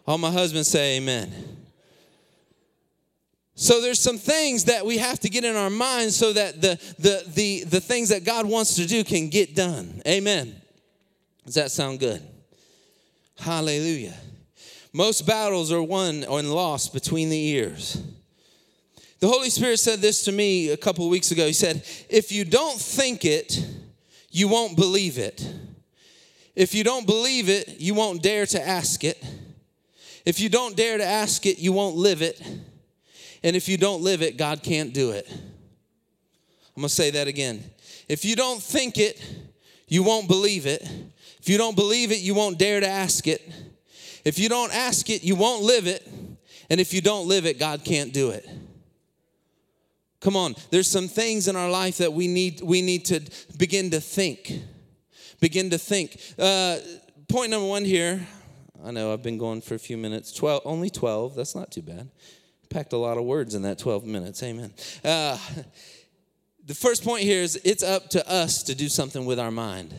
All 0.05 0.17
my 0.17 0.31
husbands 0.31 0.67
say 0.67 0.97
amen. 0.97 1.31
So 3.55 3.81
there's 3.81 3.99
some 3.99 4.17
things 4.17 4.65
that 4.65 4.85
we 4.85 4.97
have 4.97 5.19
to 5.19 5.29
get 5.29 5.43
in 5.43 5.55
our 5.55 5.69
minds 5.69 6.15
so 6.15 6.33
that 6.33 6.61
the 6.61 6.79
the 6.99 7.23
the 7.27 7.63
the 7.65 7.79
things 7.79 8.09
that 8.09 8.23
God 8.23 8.45
wants 8.45 8.75
to 8.75 8.87
do 8.87 9.03
can 9.03 9.29
get 9.29 9.55
done. 9.55 10.01
Amen. 10.07 10.55
Does 11.45 11.55
that 11.55 11.71
sound 11.71 11.99
good? 11.99 12.21
Hallelujah. 13.37 14.15
Most 14.91 15.25
battles 15.25 15.71
are 15.71 15.81
won 15.81 16.23
and 16.23 16.53
lost 16.53 16.93
between 16.93 17.29
the 17.29 17.47
ears. 17.47 18.01
The 19.19 19.27
Holy 19.27 19.49
Spirit 19.49 19.79
said 19.79 19.99
this 19.99 20.25
to 20.25 20.31
me 20.31 20.69
a 20.69 20.77
couple 20.77 21.07
weeks 21.09 21.31
ago. 21.31 21.47
He 21.47 21.53
said, 21.53 21.83
If 22.09 22.31
you 22.31 22.45
don't 22.45 22.79
think 22.79 23.25
it, 23.25 23.65
you 24.29 24.47
won't 24.47 24.75
believe 24.75 25.17
it. 25.17 25.47
If 26.55 26.75
you 26.75 26.83
don't 26.83 27.07
believe 27.07 27.49
it, 27.49 27.79
you 27.79 27.93
won't 27.93 28.21
dare 28.21 28.45
to 28.47 28.67
ask 28.67 29.03
it. 29.03 29.23
If 30.25 30.39
you 30.39 30.49
don't 30.49 30.75
dare 30.77 30.97
to 30.97 31.03
ask 31.03 31.45
it, 31.45 31.59
you 31.59 31.73
won't 31.73 31.95
live 31.95 32.21
it. 32.21 32.41
And 33.43 33.55
if 33.55 33.67
you 33.67 33.77
don't 33.77 34.01
live 34.01 34.21
it, 34.21 34.37
God 34.37 34.63
can't 34.63 34.93
do 34.93 35.11
it. 35.11 35.27
I'm 35.29 36.81
gonna 36.81 36.89
say 36.89 37.11
that 37.11 37.27
again. 37.27 37.63
If 38.07 38.25
you 38.25 38.35
don't 38.35 38.61
think 38.61 38.97
it, 38.97 39.21
you 39.87 40.01
won't 40.01 40.27
believe 40.27 40.65
it. 40.65 40.81
If 41.39 41.49
you 41.49 41.57
don't 41.57 41.75
believe 41.75 42.11
it, 42.11 42.19
you 42.19 42.33
won't 42.33 42.57
dare 42.57 42.79
to 42.79 42.87
ask 42.87 43.27
it. 43.27 43.41
If 44.23 44.39
you 44.39 44.49
don't 44.49 44.73
ask 44.73 45.09
it, 45.09 45.23
you 45.23 45.35
won't 45.35 45.63
live 45.63 45.87
it. 45.87 46.07
And 46.69 46.79
if 46.79 46.93
you 46.93 47.01
don't 47.01 47.27
live 47.27 47.45
it, 47.45 47.59
God 47.59 47.83
can't 47.83 48.13
do 48.13 48.29
it. 48.29 48.47
Come 50.21 50.37
on, 50.37 50.55
there's 50.71 50.89
some 50.89 51.09
things 51.09 51.49
in 51.49 51.57
our 51.57 51.69
life 51.69 51.97
that 51.97 52.13
we 52.13 52.29
need 52.29 52.61
we 52.61 52.81
need 52.81 53.03
to 53.05 53.19
begin 53.57 53.91
to 53.91 53.99
think. 53.99 54.53
Begin 55.41 55.69
to 55.71 55.77
think. 55.77 56.17
Uh, 56.39 56.77
point 57.27 57.51
number 57.51 57.67
one 57.67 57.83
here. 57.83 58.25
I 58.83 58.91
know 58.91 59.13
I've 59.13 59.23
been 59.23 59.37
going 59.37 59.61
for 59.61 59.75
a 59.75 59.79
few 59.79 59.97
minutes. 59.97 60.33
Twelve, 60.33 60.61
only 60.65 60.89
twelve. 60.89 61.35
That's 61.35 61.55
not 61.55 61.71
too 61.71 61.81
bad. 61.81 62.09
Packed 62.69 62.93
a 62.93 62.97
lot 62.97 63.17
of 63.17 63.23
words 63.23 63.55
in 63.55 63.61
that 63.61 63.79
twelve 63.79 64.05
minutes. 64.05 64.43
Amen. 64.43 64.73
Uh, 65.03 65.37
the 66.65 66.75
first 66.75 67.03
point 67.03 67.23
here 67.23 67.41
is 67.41 67.59
it's 67.63 67.83
up 67.83 68.09
to 68.09 68.29
us 68.29 68.63
to 68.63 68.75
do 68.75 68.89
something 68.89 69.25
with 69.25 69.39
our 69.39 69.51
mind. 69.51 69.93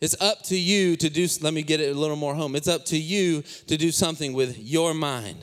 It's 0.00 0.20
up 0.20 0.42
to 0.44 0.58
you 0.58 0.96
to 0.96 1.08
do, 1.08 1.26
let 1.40 1.54
me 1.54 1.62
get 1.62 1.80
it 1.80 1.96
a 1.96 1.98
little 1.98 2.16
more 2.16 2.34
home. 2.34 2.54
It's 2.54 2.68
up 2.68 2.84
to 2.86 2.98
you 2.98 3.42
to 3.66 3.78
do 3.78 3.90
something 3.90 4.34
with 4.34 4.58
your 4.58 4.92
mind. 4.92 5.38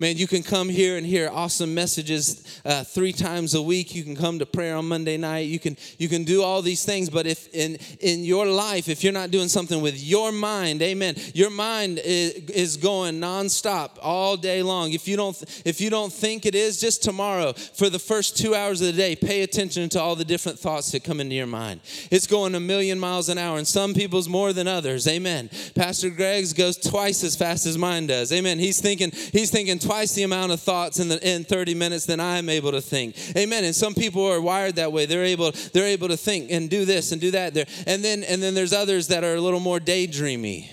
Man, 0.00 0.16
you 0.16 0.28
can 0.28 0.44
come 0.44 0.68
here 0.68 0.96
and 0.96 1.04
hear 1.04 1.28
awesome 1.28 1.74
messages 1.74 2.60
uh, 2.64 2.84
three 2.84 3.12
times 3.12 3.54
a 3.54 3.62
week. 3.62 3.96
You 3.96 4.04
can 4.04 4.14
come 4.14 4.38
to 4.38 4.46
prayer 4.46 4.76
on 4.76 4.86
Monday 4.86 5.16
night. 5.16 5.48
You 5.48 5.58
can 5.58 5.76
you 5.98 6.08
can 6.08 6.22
do 6.22 6.44
all 6.44 6.62
these 6.62 6.84
things, 6.84 7.10
but 7.10 7.26
if 7.26 7.52
in 7.52 7.78
in 7.98 8.22
your 8.22 8.46
life, 8.46 8.88
if 8.88 9.02
you're 9.02 9.12
not 9.12 9.32
doing 9.32 9.48
something 9.48 9.82
with 9.82 10.00
your 10.00 10.30
mind, 10.30 10.82
Amen. 10.82 11.16
Your 11.34 11.50
mind 11.50 11.98
is, 12.04 12.34
is 12.48 12.76
going 12.76 13.20
nonstop 13.20 13.98
all 14.00 14.36
day 14.36 14.62
long. 14.62 14.92
If 14.92 15.08
you 15.08 15.16
don't 15.16 15.36
if 15.64 15.80
you 15.80 15.90
don't 15.90 16.12
think 16.12 16.46
it 16.46 16.54
is, 16.54 16.80
just 16.80 17.02
tomorrow 17.02 17.52
for 17.52 17.90
the 17.90 17.98
first 17.98 18.36
two 18.36 18.54
hours 18.54 18.80
of 18.80 18.86
the 18.86 18.92
day, 18.92 19.16
pay 19.16 19.42
attention 19.42 19.88
to 19.88 20.00
all 20.00 20.14
the 20.14 20.24
different 20.24 20.60
thoughts 20.60 20.92
that 20.92 21.02
come 21.02 21.18
into 21.18 21.34
your 21.34 21.48
mind. 21.48 21.80
It's 22.12 22.28
going 22.28 22.54
a 22.54 22.60
million 22.60 23.00
miles 23.00 23.28
an 23.30 23.38
hour, 23.38 23.58
and 23.58 23.66
some 23.66 23.94
people's 23.94 24.28
more 24.28 24.52
than 24.52 24.68
others. 24.68 25.08
Amen. 25.08 25.50
Pastor 25.74 26.10
Greg's 26.10 26.52
goes 26.52 26.76
twice 26.76 27.24
as 27.24 27.34
fast 27.34 27.66
as 27.66 27.76
mine 27.76 28.06
does. 28.06 28.32
Amen. 28.32 28.60
He's 28.60 28.80
thinking 28.80 29.10
he's 29.10 29.50
thinking 29.50 29.80
twice 29.88 30.12
the 30.12 30.22
amount 30.22 30.52
of 30.52 30.60
thoughts 30.60 30.98
in, 30.98 31.08
the, 31.08 31.18
in 31.26 31.44
30 31.44 31.74
minutes 31.74 32.04
than 32.04 32.20
I'm 32.20 32.50
able 32.50 32.72
to 32.72 32.80
think. 32.82 33.16
Amen. 33.34 33.64
And 33.64 33.74
some 33.74 33.94
people 33.94 34.22
are 34.26 34.38
wired 34.38 34.76
that 34.76 34.92
way. 34.92 35.06
They're 35.06 35.24
able, 35.24 35.52
they're 35.72 35.86
able 35.86 36.08
to 36.08 36.16
think 36.18 36.50
and 36.50 36.68
do 36.68 36.84
this 36.84 37.10
and 37.12 37.18
do 37.18 37.30
that. 37.30 37.54
There. 37.54 37.64
And 37.86 38.04
then 38.04 38.22
and 38.22 38.42
then 38.42 38.52
there's 38.52 38.74
others 38.74 39.08
that 39.08 39.24
are 39.24 39.36
a 39.36 39.40
little 39.40 39.60
more 39.60 39.78
daydreamy. 39.78 40.68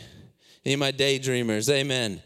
Any 0.66 0.74
of 0.74 0.82
my 0.82 0.92
daydreamers, 0.92 1.70
amen. 1.70 2.22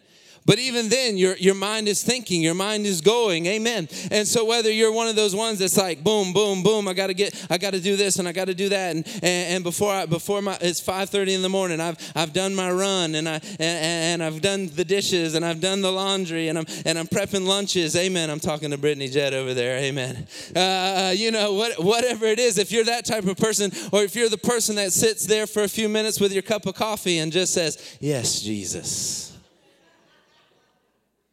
But 0.50 0.58
even 0.58 0.90
then, 0.90 1.16
your, 1.16 1.38
your 1.38 1.54
mind 1.54 1.88
is 1.88 2.02
thinking, 2.02 2.42
your 2.42 2.56
mind 2.56 2.88
is 2.88 3.02
going, 3.02 3.46
amen. 3.46 3.88
And 4.10 4.28
so 4.28 4.46
whether 4.46 4.72
you're 4.72 4.92
one 4.92 5.08
of 5.08 5.16
those 5.16 5.36
ones 5.36 5.60
that's 5.60 5.78
like, 5.78 6.04
boom, 6.04 6.34
boom, 6.34 6.64
boom, 6.64 6.88
I 6.88 6.94
gotta 6.94 7.14
get, 7.14 7.46
I 7.52 7.60
gotta 7.60 7.80
do 7.80 7.96
this 7.96 8.18
and 8.18 8.28
I 8.28 8.32
gotta 8.32 8.56
do 8.56 8.68
that. 8.70 8.96
And, 8.96 9.08
and, 9.22 9.24
and 9.24 9.64
before 9.64 9.94
I, 9.94 10.08
before 10.08 10.42
my, 10.42 10.58
it's 10.60 10.82
5.30 10.82 11.36
in 11.36 11.42
the 11.44 11.50
morning, 11.50 11.80
I've, 11.80 11.98
I've 12.16 12.34
done 12.34 12.56
my 12.56 12.72
run 12.72 13.14
and, 13.14 13.30
I, 13.30 13.34
and, 13.34 13.62
and 13.62 14.24
I've 14.24 14.42
done 14.42 14.72
the 14.74 14.84
dishes 14.84 15.36
and 15.36 15.46
I've 15.46 15.62
done 15.62 15.82
the 15.82 15.92
laundry 15.92 16.48
and 16.48 16.58
I'm, 16.58 16.66
and 16.84 16.98
I'm 16.98 17.06
prepping 17.06 17.46
lunches, 17.46 17.96
amen. 17.96 18.32
I'm 18.32 18.40
talking 18.40 18.72
to 18.72 18.78
Brittany 18.80 19.08
Jett 19.08 19.36
over 19.36 19.54
there, 19.54 19.78
amen. 19.78 20.26
Uh, 20.56 21.14
you 21.16 21.30
know, 21.30 21.54
what, 21.54 21.74
whatever 21.78 22.26
it 22.26 22.40
is, 22.40 22.58
if 22.58 22.72
you're 22.72 22.86
that 22.86 23.06
type 23.06 23.26
of 23.26 23.38
person 23.38 23.70
or 23.92 24.02
if 24.02 24.16
you're 24.16 24.30
the 24.30 24.38
person 24.40 24.78
that 24.78 24.94
sits 24.94 25.28
there 25.28 25.46
for 25.46 25.62
a 25.62 25.70
few 25.70 25.88
minutes 25.88 26.20
with 26.20 26.34
your 26.34 26.42
cup 26.42 26.66
of 26.66 26.74
coffee 26.74 27.20
and 27.20 27.32
just 27.32 27.54
says, 27.54 27.98
yes, 28.00 28.42
Jesus 28.42 29.29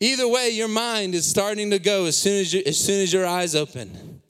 Either 0.00 0.28
way, 0.28 0.50
your 0.50 0.68
mind 0.68 1.14
is 1.14 1.26
starting 1.26 1.70
to 1.70 1.78
go 1.78 2.04
as 2.04 2.16
soon 2.16 2.40
as, 2.40 2.52
you, 2.52 2.62
as, 2.66 2.78
soon 2.78 3.00
as 3.00 3.12
your 3.12 3.26
eyes 3.26 3.54
open. 3.54 4.20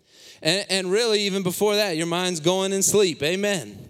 And, 0.42 0.66
and 0.70 0.90
really, 0.90 1.22
even 1.22 1.42
before 1.42 1.74
that, 1.74 1.96
your 1.96 2.06
mind's 2.06 2.40
going 2.40 2.72
in 2.72 2.82
sleep. 2.82 3.22
Amen. 3.22 3.86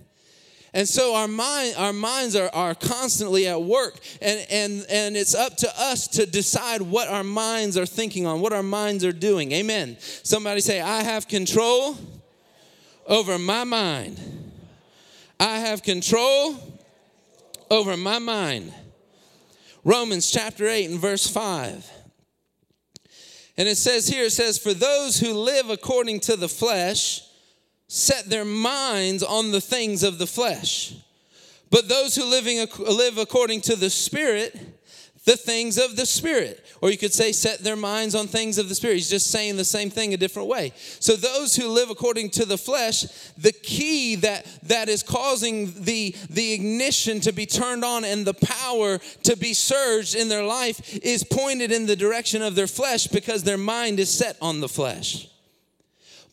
And 0.72 0.86
so 0.86 1.14
our 1.14 1.28
mind, 1.28 1.74
our 1.78 1.92
minds 1.92 2.36
are, 2.36 2.50
are 2.52 2.74
constantly 2.74 3.46
at 3.46 3.62
work, 3.62 3.98
and, 4.20 4.46
and, 4.50 4.86
and 4.90 5.16
it's 5.16 5.34
up 5.34 5.56
to 5.58 5.80
us 5.80 6.06
to 6.08 6.26
decide 6.26 6.82
what 6.82 7.08
our 7.08 7.24
minds 7.24 7.78
are 7.78 7.86
thinking 7.86 8.26
on, 8.26 8.40
what 8.40 8.52
our 8.52 8.62
minds 8.62 9.02
are 9.02 9.12
doing. 9.12 9.52
Amen. 9.52 9.96
Somebody 10.00 10.60
say, 10.60 10.82
I 10.82 11.02
have 11.02 11.28
control 11.28 11.96
over 13.06 13.38
my 13.38 13.64
mind. 13.64 14.20
I 15.40 15.60
have 15.60 15.82
control 15.82 16.56
over 17.70 17.96
my 17.96 18.18
mind. 18.18 18.72
Romans 19.86 20.28
chapter 20.32 20.66
8 20.66 20.90
and 20.90 20.98
verse 20.98 21.28
5. 21.28 21.88
And 23.56 23.68
it 23.68 23.76
says 23.76 24.08
here, 24.08 24.24
it 24.24 24.32
says, 24.32 24.58
For 24.58 24.74
those 24.74 25.20
who 25.20 25.32
live 25.32 25.70
according 25.70 26.18
to 26.20 26.34
the 26.34 26.48
flesh 26.48 27.22
set 27.86 28.28
their 28.28 28.44
minds 28.44 29.22
on 29.22 29.52
the 29.52 29.60
things 29.60 30.02
of 30.02 30.18
the 30.18 30.26
flesh. 30.26 30.92
But 31.70 31.88
those 31.88 32.16
who 32.16 32.24
living, 32.24 32.66
live 32.80 33.16
according 33.16 33.60
to 33.60 33.76
the 33.76 33.88
Spirit 33.88 34.58
the 35.26 35.36
things 35.36 35.76
of 35.76 35.96
the 35.96 36.06
Spirit. 36.06 36.64
Or 36.80 36.90
you 36.90 36.96
could 36.96 37.12
say, 37.12 37.32
set 37.32 37.58
their 37.58 37.76
minds 37.76 38.14
on 38.14 38.28
things 38.28 38.58
of 38.58 38.68
the 38.68 38.74
Spirit. 38.74 38.94
He's 38.94 39.10
just 39.10 39.30
saying 39.30 39.56
the 39.56 39.64
same 39.64 39.90
thing 39.90 40.14
a 40.14 40.16
different 40.16 40.48
way. 40.48 40.72
So, 40.76 41.16
those 41.16 41.54
who 41.56 41.68
live 41.68 41.90
according 41.90 42.30
to 42.30 42.46
the 42.46 42.56
flesh, 42.56 43.02
the 43.36 43.52
key 43.52 44.14
that, 44.16 44.46
that 44.62 44.88
is 44.88 45.02
causing 45.02 45.72
the, 45.82 46.14
the 46.30 46.52
ignition 46.52 47.20
to 47.20 47.32
be 47.32 47.44
turned 47.44 47.84
on 47.84 48.04
and 48.04 48.24
the 48.24 48.34
power 48.34 48.98
to 49.24 49.36
be 49.36 49.52
surged 49.52 50.14
in 50.14 50.28
their 50.28 50.44
life 50.44 50.96
is 50.98 51.24
pointed 51.24 51.72
in 51.72 51.86
the 51.86 51.96
direction 51.96 52.40
of 52.40 52.54
their 52.54 52.68
flesh 52.68 53.08
because 53.08 53.42
their 53.42 53.58
mind 53.58 53.98
is 54.00 54.08
set 54.08 54.36
on 54.40 54.60
the 54.60 54.68
flesh. 54.68 55.28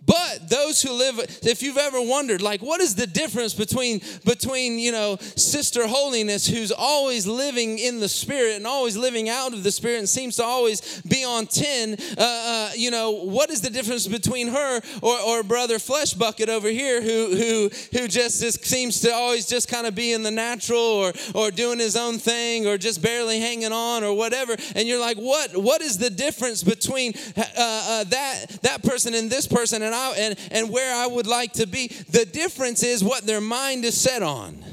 But 0.06 0.50
those 0.50 0.82
who 0.82 0.92
live, 0.92 1.20
if 1.44 1.64
you've 1.64 1.78
ever 1.78 2.02
wondered, 2.02 2.42
like, 2.42 2.62
what 2.62 2.82
is 2.82 2.96
the 2.96 3.08
difference 3.08 3.54
between, 3.54 4.02
between, 4.26 4.78
you 4.80 4.92
know, 4.92 5.18
Sister 5.36 5.88
Holiness, 5.88 6.48
who's 6.48 6.72
always 6.72 7.26
living 7.26 7.80
in 7.80 8.00
the 8.00 8.10
Spirit 8.10 8.58
and 8.58 8.68
always 8.68 8.98
living 8.98 9.30
out 9.30 9.54
of 9.54 9.64
the 9.64 9.72
Spirit 9.72 10.00
and 10.00 10.10
seems 10.10 10.36
to 10.38 10.44
always 10.44 11.02
be 11.04 11.24
on 11.24 11.46
10, 11.46 11.98
uh, 12.18 12.22
uh, 12.22 12.70
you 12.76 12.92
know, 12.92 13.12
what 13.12 13.50
is 13.50 13.62
the 13.62 13.70
difference 13.70 14.08
between 14.08 14.50
her 14.50 14.82
or, 15.02 15.20
or 15.20 15.44
Brother 15.44 15.80
Flesh 15.80 16.14
Bucket 16.14 16.50
over 16.50 16.68
here 16.68 17.02
who, 17.02 17.36
who, 17.36 17.70
who 17.98 18.08
just 18.08 18.40
seems 18.66 19.00
to 19.02 19.14
always 19.14 19.46
just 19.46 19.70
kind 19.70 19.88
of 19.88 19.96
be 19.96 20.12
in 20.12 20.24
the 20.24 20.32
natural 20.32 20.80
or, 20.80 21.14
or 21.34 21.52
doing 21.52 21.80
his 21.80 21.96
own 21.96 22.18
thing 22.18 22.68
or 22.68 22.78
just 22.78 23.02
barely 23.02 23.40
hanging 23.40 23.72
on 23.72 24.04
or 24.04 24.14
whatever? 24.14 24.56
And 24.76 24.88
you're 24.88 25.00
like, 25.00 25.18
what, 25.18 25.56
what 25.56 25.82
is 25.82 25.98
the 25.98 26.10
difference 26.10 26.64
between 26.64 27.14
uh, 27.38 27.44
uh 27.58 28.04
that, 28.06 28.46
that 28.64 28.84
person 28.84 29.14
and 29.14 29.30
this 29.30 29.48
person? 29.48 29.82
And 29.82 29.93
and 29.94 30.02
I 30.02 30.16
and, 30.18 30.40
and 30.52 30.70
where 30.70 30.94
I 30.96 31.08
would 31.08 31.28
like 31.28 31.54
to 31.54 31.68
be. 31.68 31.88
The 31.88 32.26
difference 32.26 32.84
is 32.84 33.04
what 33.04 33.26
their 33.26 33.42
mind 33.42 33.86
is 33.86 34.00
set 34.00 34.24
on. 34.24 34.64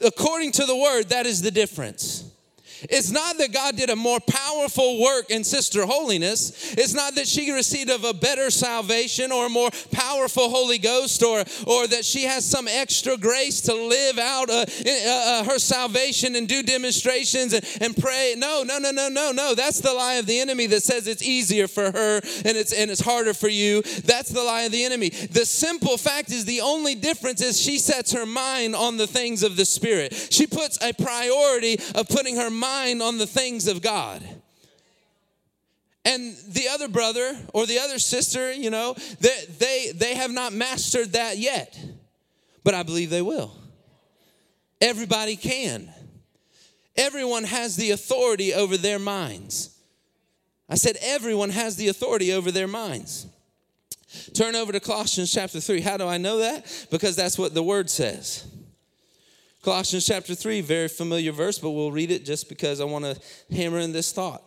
According 0.00 0.52
to 0.52 0.66
the 0.66 0.76
word, 0.76 1.10
that 1.10 1.26
is 1.26 1.42
the 1.42 1.50
difference. 1.50 2.30
It's 2.90 3.10
not 3.10 3.38
that 3.38 3.52
God 3.52 3.76
did 3.76 3.90
a 3.90 3.96
more 3.96 4.20
powerful 4.20 5.00
work 5.00 5.30
in 5.30 5.44
Sister 5.44 5.86
Holiness. 5.86 6.74
It's 6.74 6.94
not 6.94 7.14
that 7.14 7.26
she 7.26 7.52
received 7.52 7.90
of 7.90 8.04
a 8.04 8.12
better 8.12 8.50
salvation 8.50 9.32
or 9.32 9.46
a 9.46 9.48
more 9.48 9.70
powerful 9.92 10.50
Holy 10.50 10.78
Ghost 10.78 11.22
or, 11.22 11.44
or 11.66 11.86
that 11.86 12.04
she 12.04 12.24
has 12.24 12.48
some 12.48 12.68
extra 12.68 13.16
grace 13.16 13.62
to 13.62 13.74
live 13.74 14.18
out 14.18 14.50
uh, 14.50 14.64
uh, 14.86 14.90
uh, 14.90 15.44
her 15.44 15.58
salvation 15.58 16.36
and 16.36 16.48
do 16.48 16.62
demonstrations 16.62 17.52
and, 17.52 17.64
and 17.80 17.96
pray. 17.96 18.34
No, 18.36 18.62
no, 18.62 18.78
no, 18.78 18.90
no, 18.90 19.08
no, 19.08 19.32
no. 19.32 19.54
That's 19.54 19.80
the 19.80 19.92
lie 19.92 20.14
of 20.14 20.26
the 20.26 20.40
enemy 20.40 20.66
that 20.66 20.82
says 20.82 21.06
it's 21.06 21.22
easier 21.22 21.68
for 21.68 21.90
her 21.90 22.20
and 22.44 22.56
it's, 22.56 22.72
and 22.72 22.90
it's 22.90 23.00
harder 23.00 23.34
for 23.34 23.48
you. 23.48 23.82
That's 23.82 24.30
the 24.30 24.42
lie 24.42 24.62
of 24.62 24.72
the 24.72 24.84
enemy. 24.84 25.10
The 25.10 25.46
simple 25.46 25.96
fact 25.96 26.30
is 26.30 26.44
the 26.44 26.60
only 26.60 26.94
difference 26.94 27.40
is 27.40 27.60
she 27.60 27.78
sets 27.78 28.12
her 28.12 28.26
mind 28.26 28.74
on 28.74 28.96
the 28.96 29.06
things 29.06 29.42
of 29.42 29.56
the 29.56 29.64
Spirit. 29.64 30.14
She 30.30 30.46
puts 30.46 30.78
a 30.82 30.92
priority 30.92 31.78
of 31.94 32.08
putting 32.08 32.36
her 32.36 32.50
mind 32.50 32.73
mind 32.74 33.02
on 33.02 33.18
the 33.18 33.26
things 33.26 33.68
of 33.68 33.80
God. 33.80 34.22
And 36.04 36.36
the 36.48 36.68
other 36.68 36.88
brother 36.88 37.36
or 37.54 37.66
the 37.66 37.78
other 37.78 37.98
sister, 37.98 38.52
you 38.52 38.70
know, 38.70 38.94
they, 39.20 39.44
they, 39.58 39.92
they 39.94 40.14
have 40.14 40.30
not 40.30 40.52
mastered 40.52 41.12
that 41.12 41.38
yet, 41.38 41.78
but 42.62 42.74
I 42.74 42.82
believe 42.82 43.10
they 43.10 43.22
will. 43.22 43.56
Everybody 44.80 45.36
can. 45.36 45.88
Everyone 46.96 47.44
has 47.44 47.76
the 47.76 47.92
authority 47.92 48.52
over 48.52 48.76
their 48.76 48.98
minds. 48.98 49.70
I 50.68 50.74
said, 50.74 50.96
everyone 51.00 51.50
has 51.50 51.76
the 51.76 51.88
authority 51.88 52.32
over 52.32 52.50
their 52.50 52.68
minds. 52.68 53.26
Turn 54.34 54.54
over 54.54 54.72
to 54.72 54.80
Colossians 54.80 55.32
chapter 55.32 55.58
3. 55.60 55.80
How 55.80 55.96
do 55.96 56.06
I 56.06 56.18
know 56.18 56.38
that? 56.38 56.86
Because 56.90 57.16
that's 57.16 57.38
what 57.38 57.54
the 57.54 57.62
word 57.62 57.88
says. 57.88 58.46
Colossians 59.64 60.04
chapter 60.04 60.34
3, 60.34 60.60
very 60.60 60.88
familiar 60.88 61.32
verse, 61.32 61.58
but 61.58 61.70
we'll 61.70 61.90
read 61.90 62.10
it 62.10 62.26
just 62.26 62.50
because 62.50 62.82
I 62.82 62.84
want 62.84 63.06
to 63.06 63.18
hammer 63.50 63.78
in 63.78 63.92
this 63.92 64.12
thought. 64.12 64.42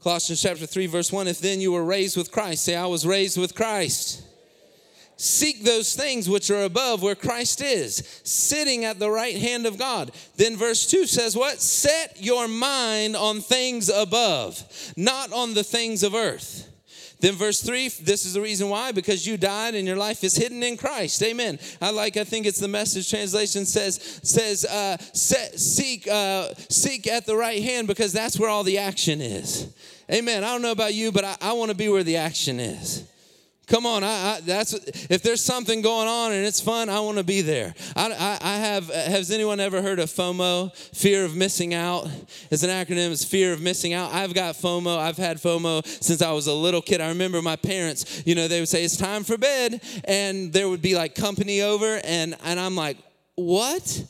Colossians 0.00 0.40
chapter 0.40 0.66
3, 0.66 0.86
verse 0.86 1.10
1 1.10 1.26
If 1.26 1.40
then 1.40 1.60
you 1.60 1.72
were 1.72 1.84
raised 1.84 2.16
with 2.16 2.30
Christ, 2.30 2.64
say, 2.64 2.76
I 2.76 2.86
was 2.86 3.04
raised 3.04 3.36
with 3.36 3.56
Christ. 3.56 4.22
Seek 5.16 5.64
those 5.64 5.96
things 5.96 6.28
which 6.28 6.48
are 6.52 6.62
above 6.62 7.02
where 7.02 7.16
Christ 7.16 7.60
is, 7.60 7.96
sitting 8.22 8.84
at 8.84 9.00
the 9.00 9.10
right 9.10 9.36
hand 9.36 9.66
of 9.66 9.78
God. 9.78 10.12
Then 10.36 10.56
verse 10.56 10.86
2 10.86 11.06
says, 11.06 11.36
What? 11.36 11.60
Set 11.60 12.22
your 12.22 12.46
mind 12.46 13.16
on 13.16 13.40
things 13.40 13.88
above, 13.88 14.62
not 14.96 15.32
on 15.32 15.54
the 15.54 15.64
things 15.64 16.04
of 16.04 16.14
earth. 16.14 16.69
Then 17.20 17.34
verse 17.34 17.60
3, 17.60 17.88
this 18.02 18.24
is 18.24 18.34
the 18.34 18.40
reason 18.40 18.68
why, 18.68 18.92
because 18.92 19.26
you 19.26 19.36
died 19.36 19.74
and 19.74 19.86
your 19.86 19.96
life 19.96 20.24
is 20.24 20.36
hidden 20.36 20.62
in 20.62 20.76
Christ. 20.76 21.22
Amen. 21.22 21.58
I 21.80 21.90
like, 21.90 22.16
I 22.16 22.24
think 22.24 22.46
it's 22.46 22.58
the 22.58 22.68
message 22.68 23.10
translation 23.10 23.66
says, 23.66 24.20
says 24.22 24.64
uh, 24.64 24.96
seek, 24.98 26.08
uh, 26.08 26.54
seek 26.68 27.06
at 27.06 27.26
the 27.26 27.36
right 27.36 27.62
hand 27.62 27.86
because 27.88 28.12
that's 28.12 28.38
where 28.38 28.48
all 28.48 28.64
the 28.64 28.78
action 28.78 29.20
is. 29.20 29.72
Amen. 30.10 30.44
I 30.44 30.52
don't 30.52 30.62
know 30.62 30.72
about 30.72 30.94
you, 30.94 31.12
but 31.12 31.24
I, 31.24 31.36
I 31.40 31.52
want 31.52 31.70
to 31.70 31.76
be 31.76 31.88
where 31.88 32.02
the 32.02 32.16
action 32.16 32.58
is. 32.58 33.09
Come 33.70 33.86
on, 33.86 34.02
I, 34.02 34.08
I, 34.08 34.40
that's 34.40 34.72
if 34.72 35.22
there's 35.22 35.44
something 35.44 35.80
going 35.80 36.08
on 36.08 36.32
and 36.32 36.44
it's 36.44 36.60
fun, 36.60 36.88
I 36.88 36.98
want 36.98 37.18
to 37.18 37.24
be 37.24 37.40
there. 37.40 37.72
I, 37.94 38.10
I, 38.10 38.38
I, 38.40 38.56
have. 38.56 38.88
Has 38.88 39.30
anyone 39.30 39.60
ever 39.60 39.80
heard 39.80 40.00
of 40.00 40.10
FOMO? 40.10 40.74
Fear 40.92 41.24
of 41.24 41.36
missing 41.36 41.72
out. 41.72 42.08
It's 42.50 42.64
an 42.64 42.70
acronym. 42.70 43.12
It's 43.12 43.24
fear 43.24 43.52
of 43.52 43.60
missing 43.60 43.92
out. 43.92 44.12
I've 44.12 44.34
got 44.34 44.56
FOMO. 44.56 44.98
I've 44.98 45.16
had 45.16 45.36
FOMO 45.36 45.86
since 45.86 46.20
I 46.20 46.32
was 46.32 46.48
a 46.48 46.52
little 46.52 46.82
kid. 46.82 47.00
I 47.00 47.10
remember 47.10 47.40
my 47.42 47.54
parents. 47.54 48.24
You 48.26 48.34
know, 48.34 48.48
they 48.48 48.58
would 48.58 48.68
say 48.68 48.82
it's 48.82 48.96
time 48.96 49.22
for 49.22 49.38
bed, 49.38 49.80
and 50.02 50.52
there 50.52 50.68
would 50.68 50.82
be 50.82 50.96
like 50.96 51.14
company 51.14 51.60
over, 51.62 52.00
and 52.02 52.34
and 52.42 52.58
I'm 52.58 52.74
like, 52.74 52.96
what? 53.36 54.04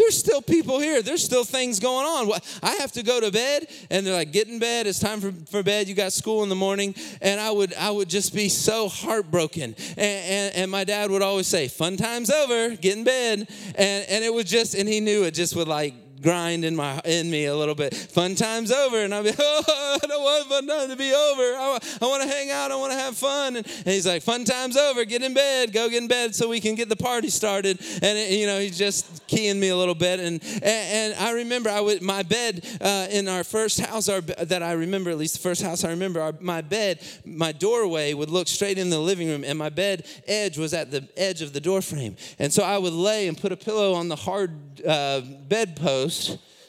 There's 0.00 0.18
still 0.18 0.40
people 0.40 0.80
here. 0.80 1.02
There's 1.02 1.22
still 1.22 1.44
things 1.44 1.78
going 1.78 2.06
on. 2.06 2.40
I 2.62 2.76
have 2.76 2.92
to 2.92 3.02
go 3.02 3.20
to 3.20 3.30
bed, 3.30 3.68
and 3.90 4.06
they're 4.06 4.14
like, 4.14 4.32
"Get 4.32 4.48
in 4.48 4.58
bed. 4.58 4.86
It's 4.86 4.98
time 4.98 5.20
for, 5.20 5.32
for 5.50 5.62
bed. 5.62 5.88
You 5.88 5.94
got 5.94 6.12
school 6.12 6.42
in 6.42 6.48
the 6.48 6.54
morning." 6.54 6.94
And 7.20 7.40
I 7.40 7.50
would 7.50 7.74
I 7.74 7.90
would 7.90 8.08
just 8.08 8.34
be 8.34 8.48
so 8.48 8.88
heartbroken. 8.88 9.74
And, 9.96 9.98
and, 9.98 10.56
and 10.56 10.70
my 10.70 10.84
dad 10.84 11.10
would 11.10 11.22
always 11.22 11.46
say, 11.46 11.68
"Fun 11.68 11.96
time's 11.96 12.30
over. 12.30 12.76
Get 12.76 12.96
in 12.96 13.04
bed." 13.04 13.48
And 13.74 14.08
and 14.08 14.24
it 14.24 14.32
would 14.32 14.46
just 14.46 14.74
and 14.74 14.88
he 14.88 15.00
knew 15.00 15.24
it 15.24 15.34
just 15.34 15.54
would 15.54 15.68
like 15.68 15.94
grind 16.22 16.64
in 16.64 16.76
my 16.76 17.00
in 17.04 17.30
me 17.30 17.46
a 17.46 17.56
little 17.56 17.74
bit. 17.74 17.94
Fun 17.94 18.34
time's 18.34 18.70
over, 18.70 19.02
and 19.02 19.14
I'll 19.14 19.22
be, 19.22 19.32
oh, 19.38 19.98
I 20.02 20.06
don't 20.06 20.22
want 20.22 20.48
fun 20.48 20.66
time 20.66 20.88
to 20.88 20.96
be 20.96 21.12
over. 21.12 21.42
I, 21.42 21.78
I 22.02 22.06
want 22.06 22.22
to 22.22 22.28
hang 22.28 22.50
out. 22.50 22.70
I 22.70 22.76
want 22.76 22.92
to 22.92 22.98
have 22.98 23.16
fun. 23.16 23.56
And, 23.56 23.66
and, 23.66 23.86
he's 23.86 24.06
like, 24.06 24.22
fun 24.22 24.44
time's 24.44 24.76
over. 24.76 25.04
Get 25.04 25.22
in 25.22 25.34
bed. 25.34 25.72
Go 25.72 25.88
get 25.88 26.02
in 26.02 26.08
bed 26.08 26.34
so 26.34 26.48
we 26.48 26.60
can 26.60 26.74
get 26.74 26.88
the 26.88 26.96
party 26.96 27.28
started. 27.28 27.80
And 28.02 28.18
it, 28.18 28.32
you 28.38 28.46
know, 28.46 28.58
he's 28.58 28.78
just 28.78 29.26
keying 29.26 29.58
me 29.58 29.68
a 29.68 29.76
little 29.76 29.94
bit. 29.94 30.20
And 30.20 30.42
and, 30.42 30.64
and 30.64 31.14
I 31.14 31.32
remember 31.32 31.70
I 31.70 31.80
would 31.80 32.02
my 32.02 32.22
bed 32.22 32.66
uh, 32.80 33.08
in 33.10 33.28
our 33.28 33.44
first 33.44 33.80
house, 33.80 34.08
our, 34.08 34.20
that 34.20 34.62
I 34.62 34.72
remember 34.72 35.10
at 35.10 35.18
least 35.18 35.34
the 35.34 35.40
first 35.40 35.62
house 35.62 35.84
I 35.84 35.90
remember, 35.90 36.20
our, 36.20 36.34
my 36.40 36.60
bed, 36.60 37.00
my 37.24 37.52
doorway 37.52 38.14
would 38.14 38.30
look 38.30 38.48
straight 38.48 38.78
in 38.78 38.90
the 38.90 38.98
living 38.98 39.28
room, 39.28 39.44
and 39.44 39.58
my 39.58 39.68
bed 39.68 40.06
edge 40.26 40.58
was 40.58 40.74
at 40.74 40.90
the 40.90 41.08
edge 41.16 41.42
of 41.42 41.52
the 41.52 41.60
door 41.60 41.82
frame. 41.82 42.16
And 42.38 42.52
so 42.52 42.62
I 42.62 42.78
would 42.78 42.92
lay 42.92 43.28
and 43.28 43.36
put 43.36 43.52
a 43.52 43.56
pillow 43.56 43.94
on 43.94 44.08
the 44.08 44.16
hard 44.16 44.50
uh, 44.82 45.20
bedpost 45.20 46.09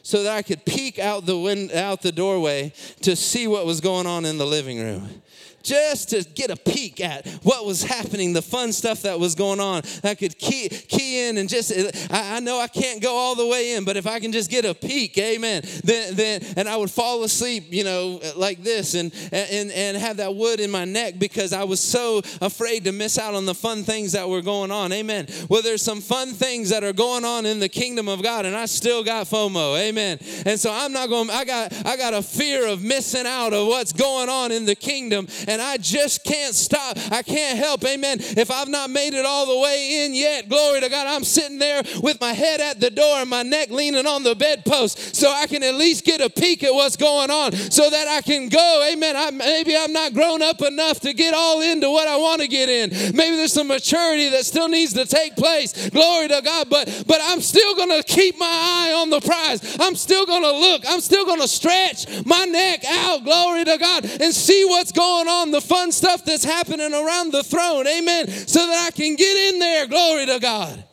so 0.04 0.24
that 0.24 0.36
I 0.36 0.42
could 0.42 0.66
peek 0.66 1.00
out 1.00 1.26
the 1.26 1.38
wind, 1.38 1.72
out 1.72 2.02
the 2.02 2.12
doorway 2.12 2.74
to 3.02 3.16
see 3.16 3.48
what 3.48 3.66
was 3.66 3.82
going 3.82 4.08
on 4.08 4.26
in 4.26 4.38
the 4.38 4.46
living 4.46 4.80
room 4.80 5.22
just 5.64 6.10
to 6.10 6.24
get 6.24 6.50
a 6.50 6.56
peek 6.56 7.02
at 7.02 7.28
what 7.44 7.66
was 7.66 7.84
happening, 7.84 8.34
the 8.34 8.42
fun 8.42 8.72
stuff 8.72 9.04
that 9.04 9.20
was 9.20 9.36
going 9.36 9.60
on. 9.60 9.82
I 10.04 10.16
could 10.16 10.38
key, 10.38 10.70
key 10.70 11.28
in 11.28 11.38
and 11.38 11.50
just, 11.50 11.72
I, 12.12 12.38
I 12.38 12.40
know 12.40 12.60
I 12.60 12.68
can't 12.68 13.02
go 13.02 13.16
all 13.16 13.36
the 13.36 13.48
way 13.48 13.74
in, 13.74 13.86
but 13.86 13.98
if 13.98 14.08
I 14.08 14.20
can 14.20 14.32
just 14.32 14.50
get 14.50 14.66
a 14.66 14.74
peek, 14.74 15.18
amen, 15.18 15.64
then, 15.84 16.16
then 16.16 16.42
and 16.58 16.68
I 16.68 16.78
would 16.78 16.92
fall 16.92 17.24
asleep, 17.24 17.66
you 17.70 17.84
know, 17.84 18.20
like 18.36 18.64
this 18.64 18.94
and, 18.94 19.14
and, 19.32 19.72
and 19.72 19.98
have 19.98 20.18
that 20.18 20.36
wood 20.36 20.60
in 20.60 20.72
my 20.72 20.86
neck 20.86 21.16
because 21.18 21.54
I 21.54 21.64
was 21.64 21.80
so 21.80 22.22
afraid 22.42 22.86
to 22.86 22.92
miss 22.92 23.18
out 23.18 23.34
on 23.34 23.46
the 23.46 23.56
fun 23.56 23.84
things 23.84 24.14
that 24.14 24.28
were 24.28 24.42
going 24.42 24.72
on, 24.72 24.92
amen. 24.92 25.28
Well, 25.50 25.62
there's 25.62 25.82
some 25.82 26.02
fun 26.02 26.30
things 26.30 26.70
that 26.70 26.84
are 26.84 26.94
going 26.94 27.26
on 27.26 27.46
in 27.46 27.60
the 27.60 27.70
kingdom 27.70 28.08
of 28.08 28.24
God, 28.24 28.46
and 28.46 28.56
I 28.56 28.66
still 28.66 29.04
got 29.04 29.28
FOMO, 29.28 29.80
amen. 29.80 30.20
And 30.46 30.60
so 30.60 30.72
I'm 30.72 30.94
not 30.94 31.10
going, 31.10 31.30
I 31.30 31.46
got, 31.46 31.74
I 31.86 31.98
got 31.98 32.14
a 32.14 32.22
fear 32.22 32.68
of 32.68 32.84
missing 32.84 33.26
out 33.26 33.54
of 33.54 33.68
what's 33.68 33.94
going 33.94 34.30
on 34.30 34.52
in 34.52 34.66
the 34.66 34.76
kingdom 34.76 35.28
and 35.52 35.62
I 35.62 35.78
just 35.78 36.24
can't 36.24 36.56
stop. 36.56 36.98
I 37.12 37.22
can't 37.22 37.58
help, 37.58 37.84
amen. 37.84 38.18
If 38.22 38.50
I've 38.50 38.70
not 38.70 38.90
made 38.90 39.14
it 39.14 39.26
all 39.26 39.46
the 39.46 39.60
way 39.60 40.06
in 40.06 40.16
yet, 40.16 40.48
glory 40.48 40.80
to 40.82 40.90
God, 40.90 41.08
I'm 41.08 41.24
sitting 41.24 41.60
there 41.60 41.84
with 42.02 42.20
my 42.22 42.34
head 42.34 42.62
at 42.62 42.80
the 42.80 42.90
door 42.90 43.18
and 43.18 43.30
my 43.30 43.44
neck 43.44 43.70
leaning 43.70 44.08
on 44.08 44.24
the 44.24 44.36
bedpost 44.36 45.16
so 45.16 45.30
I 45.30 45.48
can 45.48 45.62
at 45.64 45.76
least 45.76 46.06
get 46.06 46.22
a 46.22 46.30
peek 46.30 46.64
at 46.64 46.74
what's 46.74 46.96
going 46.96 47.30
on 47.30 47.52
so 47.52 47.90
that 47.90 48.08
I 48.08 48.22
can 48.22 48.50
go, 48.50 48.90
amen. 48.92 49.16
I, 49.18 49.32
maybe 49.32 49.76
I'm 49.76 49.92
not 49.92 50.14
grown 50.14 50.42
up 50.42 50.62
enough 50.62 51.02
to 51.02 51.14
get 51.14 51.34
all 51.34 51.62
into 51.62 51.90
what 51.90 52.08
I 52.08 52.18
want 52.18 52.42
to 52.42 52.48
get 52.48 52.70
in. 52.70 53.16
Maybe 53.16 53.36
there's 53.36 53.54
some 53.54 53.68
maturity 53.68 54.30
that 54.30 54.46
still 54.46 54.70
needs 54.70 54.94
to 54.94 55.06
take 55.06 55.36
place. 55.36 55.90
Glory 55.90 56.30
to 56.30 56.42
God, 56.42 56.68
but 56.70 57.04
but 57.08 57.20
I'm 57.22 57.42
still 57.42 57.76
going 57.76 57.90
to 57.90 58.04
keep 58.04 58.38
my 58.38 58.46
eye 58.46 58.94
on 58.94 59.10
the 59.10 59.20
prize. 59.20 59.78
I'm 59.80 59.96
still 59.96 60.26
going 60.26 60.44
to 60.44 60.52
look. 60.52 60.84
I'm 60.88 61.02
still 61.02 61.26
going 61.26 61.42
to 61.42 61.48
stretch 61.48 62.26
my 62.26 62.46
neck 62.46 62.84
out, 62.90 63.24
glory 63.24 63.66
to 63.66 63.78
God, 63.78 64.06
and 64.06 64.34
see 64.34 64.64
what's 64.66 64.92
going 64.92 65.28
on 65.28 65.41
on 65.42 65.52
the 65.52 65.62
fun 65.62 65.92
stuff 65.92 66.24
that's 66.24 66.44
happening 66.44 66.94
around 66.94 67.32
the 67.32 67.44
throne. 67.44 67.88
Amen. 67.88 68.28
So 68.28 68.66
that 68.66 68.88
I 68.88 68.92
can 68.96 69.16
get 69.16 69.54
in 69.54 69.60
there. 69.60 69.88
Glory 69.88 70.26
to 70.28 70.40
God. 70.40 70.84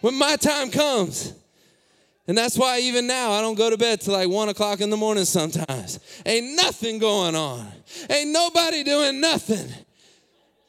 When 0.00 0.14
my 0.14 0.36
time 0.36 0.70
comes. 0.70 1.34
And 2.26 2.36
that's 2.36 2.58
why 2.58 2.80
even 2.80 3.06
now 3.06 3.32
I 3.32 3.40
don't 3.40 3.54
go 3.54 3.70
to 3.70 3.78
bed 3.78 4.02
till 4.02 4.12
like 4.12 4.28
one 4.28 4.50
o'clock 4.50 4.80
in 4.80 4.90
the 4.90 4.96
morning 4.96 5.24
sometimes. 5.24 5.98
Ain't 6.26 6.56
nothing 6.56 6.98
going 6.98 7.34
on. 7.34 7.66
Ain't 8.10 8.30
nobody 8.30 8.84
doing 8.84 9.20
nothing. 9.20 9.66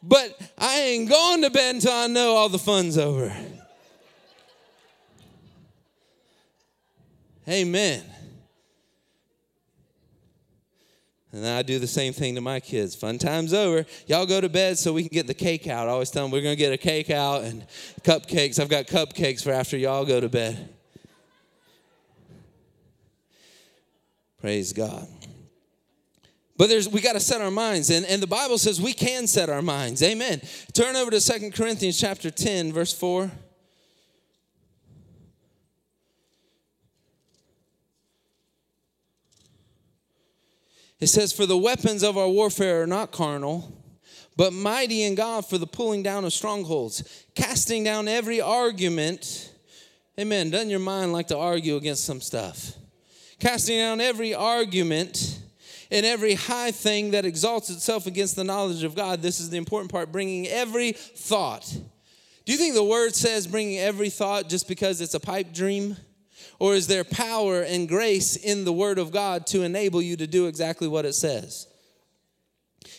But 0.02 0.40
I 0.58 0.80
ain't 0.80 1.10
going 1.10 1.42
to 1.42 1.50
bed 1.50 1.76
until 1.76 1.92
I 1.92 2.08
know 2.08 2.36
all 2.36 2.48
the 2.48 2.60
fun's 2.60 2.98
over. 2.98 3.36
Amen. 7.48 8.04
And 11.32 11.46
I 11.46 11.62
do 11.62 11.78
the 11.78 11.88
same 11.88 12.12
thing 12.12 12.36
to 12.36 12.42
my 12.42 12.60
kids. 12.60 12.96
Fun 12.96 13.20
time's 13.20 13.54
over. 13.54 13.86
Y'all 14.08 14.26
go 14.26 14.42
to 14.42 14.50
bed 14.50 14.80
so 14.80 14.94
we 14.94 15.04
can 15.04 15.14
get 15.14 15.28
the 15.28 15.34
cake 15.34 15.68
out. 15.68 15.88
I 15.88 15.92
always 15.92 16.10
tell 16.10 16.24
them 16.24 16.32
we're 16.32 16.42
going 16.42 16.56
to 16.56 16.60
get 16.60 16.74
a 16.74 16.78
cake 16.78 17.12
out 17.12 17.44
and 17.44 17.68
cupcakes. 18.02 18.60
I've 18.60 18.70
got 18.70 18.88
cupcakes 18.88 19.44
for 19.44 19.52
after 19.52 19.78
y'all 19.78 20.06
go 20.06 20.20
to 20.20 20.30
bed. 20.30 20.70
Praise 24.42 24.74
God. 24.74 25.08
But 26.58 26.68
there's 26.68 26.90
we 26.90 27.00
got 27.00 27.14
to 27.14 27.20
set 27.20 27.42
our 27.42 27.52
minds. 27.52 27.90
And, 27.90 28.06
and 28.06 28.22
the 28.22 28.28
Bible 28.28 28.58
says 28.58 28.82
we 28.82 28.94
can 28.94 29.28
set 29.28 29.50
our 29.50 29.62
minds. 29.62 30.02
Amen. 30.02 30.42
Turn 30.74 30.96
over 30.96 31.12
to 31.12 31.22
Second 31.22 31.54
Corinthians 31.54 32.00
chapter 32.00 32.32
10, 32.32 32.74
verse 32.74 32.92
4. 32.92 33.32
It 41.00 41.08
says, 41.08 41.32
For 41.32 41.46
the 41.46 41.58
weapons 41.58 42.04
of 42.04 42.18
our 42.18 42.28
warfare 42.28 42.84
are 42.84 42.88
not 42.88 43.12
carnal, 43.12 43.74
but 44.36 44.54
mighty 44.54 45.04
in 45.04 45.16
God 45.16 45.46
for 45.46 45.58
the 45.58 45.68
pulling 45.68 46.04
down 46.04 46.26
of 46.26 46.34
strongholds, 46.34 47.26
casting 47.36 47.84
down 47.84 48.08
every 48.08 48.42
argument. 48.42 49.54
Amen. 50.20 50.50
Doesn't 50.50 50.70
your 50.70 50.80
mind 50.80 51.14
like 51.14 51.28
to 51.28 51.38
argue 51.38 51.78
against 51.78 52.04
some 52.04 52.22
stuff? 52.22 52.74
Casting 53.40 53.78
down 53.78 54.02
every 54.02 54.34
argument 54.34 55.40
and 55.92 56.06
every 56.06 56.34
high 56.34 56.72
thing 56.72 57.12
that 57.12 57.26
exalts 57.26 57.70
itself 57.70 58.06
against 58.06 58.36
the 58.36 58.44
knowledge 58.44 58.84
of 58.84 58.96
God. 58.96 59.22
This 59.22 59.40
is 59.40 59.50
the 59.50 59.58
important 59.58 59.92
part 59.92 60.12
bringing 60.12 60.48
every 60.48 60.92
thought. 60.92 61.66
Do 62.46 62.52
you 62.52 62.58
think 62.58 62.74
the 62.74 62.84
word 62.84 63.16
says 63.16 63.48
bringing 63.48 63.80
every 63.80 64.10
thought 64.10 64.50
just 64.50 64.68
because 64.68 65.02
it's 65.02 65.14
a 65.14 65.20
pipe 65.20 65.54
dream? 65.54 65.96
Or 66.60 66.76
is 66.76 66.88
there 66.88 67.06
power 67.06 67.62
and 67.62 67.88
grace 67.88 68.36
in 68.36 68.66
the 68.66 68.74
Word 68.74 69.00
of 69.00 69.12
God 69.12 69.48
to 69.48 69.64
enable 69.64 70.02
you 70.02 70.18
to 70.18 70.28
do 70.28 70.48
exactly 70.48 70.88
what 70.88 71.06
it 71.06 71.14
says? 71.14 71.68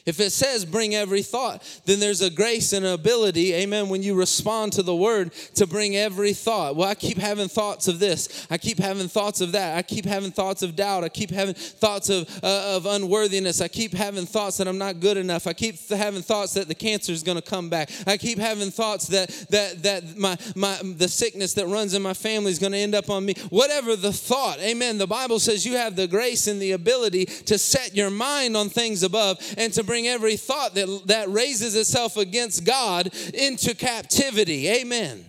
If 0.06 0.20
it 0.20 0.30
says 0.30 0.64
bring 0.64 0.94
every 0.94 1.22
thought, 1.22 1.62
then 1.84 2.00
there's 2.00 2.22
a 2.22 2.30
grace 2.30 2.72
and 2.72 2.84
an 2.84 2.92
ability, 2.92 3.54
amen, 3.54 3.88
when 3.88 4.02
you 4.02 4.14
respond 4.14 4.72
to 4.74 4.82
the 4.82 4.94
word 4.94 5.32
to 5.54 5.66
bring 5.66 5.96
every 5.96 6.32
thought. 6.32 6.76
Well, 6.76 6.88
I 6.88 6.94
keep 6.94 7.18
having 7.18 7.48
thoughts 7.48 7.88
of 7.88 7.98
this. 7.98 8.46
I 8.50 8.58
keep 8.58 8.78
having 8.78 9.08
thoughts 9.08 9.40
of 9.40 9.52
that. 9.52 9.76
I 9.76 9.82
keep 9.82 10.04
having 10.04 10.30
thoughts 10.30 10.62
of 10.62 10.76
doubt. 10.76 11.04
I 11.04 11.08
keep 11.08 11.30
having 11.30 11.54
thoughts 11.54 12.08
of, 12.08 12.28
uh, 12.42 12.76
of 12.76 12.86
unworthiness. 12.86 13.60
I 13.60 13.68
keep 13.68 13.92
having 13.92 14.26
thoughts 14.26 14.58
that 14.58 14.68
I'm 14.68 14.78
not 14.78 15.00
good 15.00 15.16
enough. 15.16 15.46
I 15.46 15.52
keep 15.52 15.88
having 15.88 16.22
thoughts 16.22 16.54
that 16.54 16.68
the 16.68 16.74
cancer 16.74 17.12
is 17.12 17.22
going 17.22 17.40
to 17.40 17.42
come 17.42 17.68
back. 17.68 17.90
I 18.06 18.16
keep 18.16 18.38
having 18.38 18.70
thoughts 18.70 19.08
that, 19.08 19.28
that, 19.50 19.82
that 19.82 20.16
my, 20.16 20.36
my, 20.54 20.78
the 20.82 21.08
sickness 21.08 21.54
that 21.54 21.66
runs 21.66 21.94
in 21.94 22.02
my 22.02 22.14
family 22.14 22.50
is 22.50 22.58
going 22.58 22.72
to 22.72 22.78
end 22.78 22.94
up 22.94 23.10
on 23.10 23.24
me. 23.24 23.34
Whatever 23.50 23.96
the 23.96 24.12
thought, 24.12 24.58
amen. 24.60 24.98
The 24.98 25.06
Bible 25.06 25.38
says 25.38 25.66
you 25.66 25.76
have 25.76 25.96
the 25.96 26.06
grace 26.06 26.46
and 26.46 26.60
the 26.60 26.72
ability 26.72 27.26
to 27.26 27.58
set 27.58 27.94
your 27.94 28.10
mind 28.10 28.56
on 28.56 28.68
things 28.68 29.02
above 29.02 29.38
and 29.56 29.72
to 29.74 29.79
bring 29.82 30.06
every 30.06 30.36
thought 30.36 30.74
that, 30.74 31.02
that 31.06 31.28
raises 31.30 31.74
itself 31.74 32.16
against 32.16 32.64
God 32.64 33.10
into 33.34 33.74
captivity. 33.74 34.68
Amen. 34.68 35.24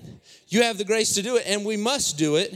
You 0.47 0.63
have 0.63 0.77
the 0.77 0.85
grace 0.85 1.13
to 1.15 1.21
do 1.21 1.37
it, 1.37 1.43
and 1.47 1.65
we 1.65 1.77
must 1.77 2.17
do 2.17 2.35
it 2.35 2.53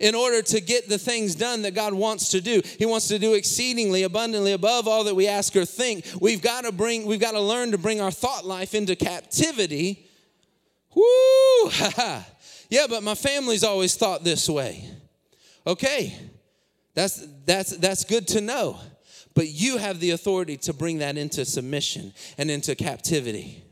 in 0.00 0.14
order 0.14 0.42
to 0.42 0.60
get 0.60 0.88
the 0.88 0.98
things 0.98 1.34
done 1.34 1.62
that 1.62 1.74
God 1.74 1.94
wants 1.94 2.28
to 2.30 2.40
do. 2.40 2.60
He 2.78 2.86
wants 2.86 3.08
to 3.08 3.18
do 3.18 3.34
exceedingly 3.34 4.02
abundantly 4.02 4.52
above 4.52 4.86
all 4.86 5.04
that 5.04 5.14
we 5.14 5.26
ask 5.26 5.56
or 5.56 5.64
think. 5.64 6.04
We've 6.20 6.42
got 6.42 6.64
to 6.64 6.72
bring 6.72 7.06
we've 7.06 7.20
got 7.20 7.32
to 7.32 7.40
learn 7.40 7.72
to 7.72 7.78
bring 7.78 8.00
our 8.00 8.10
thought 8.10 8.44
life 8.44 8.74
into 8.74 8.94
captivity. 8.96 10.06
Woo! 10.94 11.70
yeah, 12.68 12.86
but 12.88 13.02
my 13.02 13.14
family's 13.14 13.64
always 13.64 13.96
thought 13.96 14.24
this 14.24 14.48
way. 14.48 14.88
Okay. 15.66 16.16
That's 16.94 17.24
that's 17.44 17.76
that's 17.76 18.04
good 18.04 18.26
to 18.28 18.40
know 18.40 18.78
but 19.34 19.48
you 19.48 19.78
have 19.78 20.00
the 20.00 20.10
authority 20.10 20.56
to 20.58 20.72
bring 20.72 20.98
that 20.98 21.16
into 21.16 21.44
submission 21.44 22.12
and 22.36 22.50
into 22.50 22.74
captivity. 22.74 23.64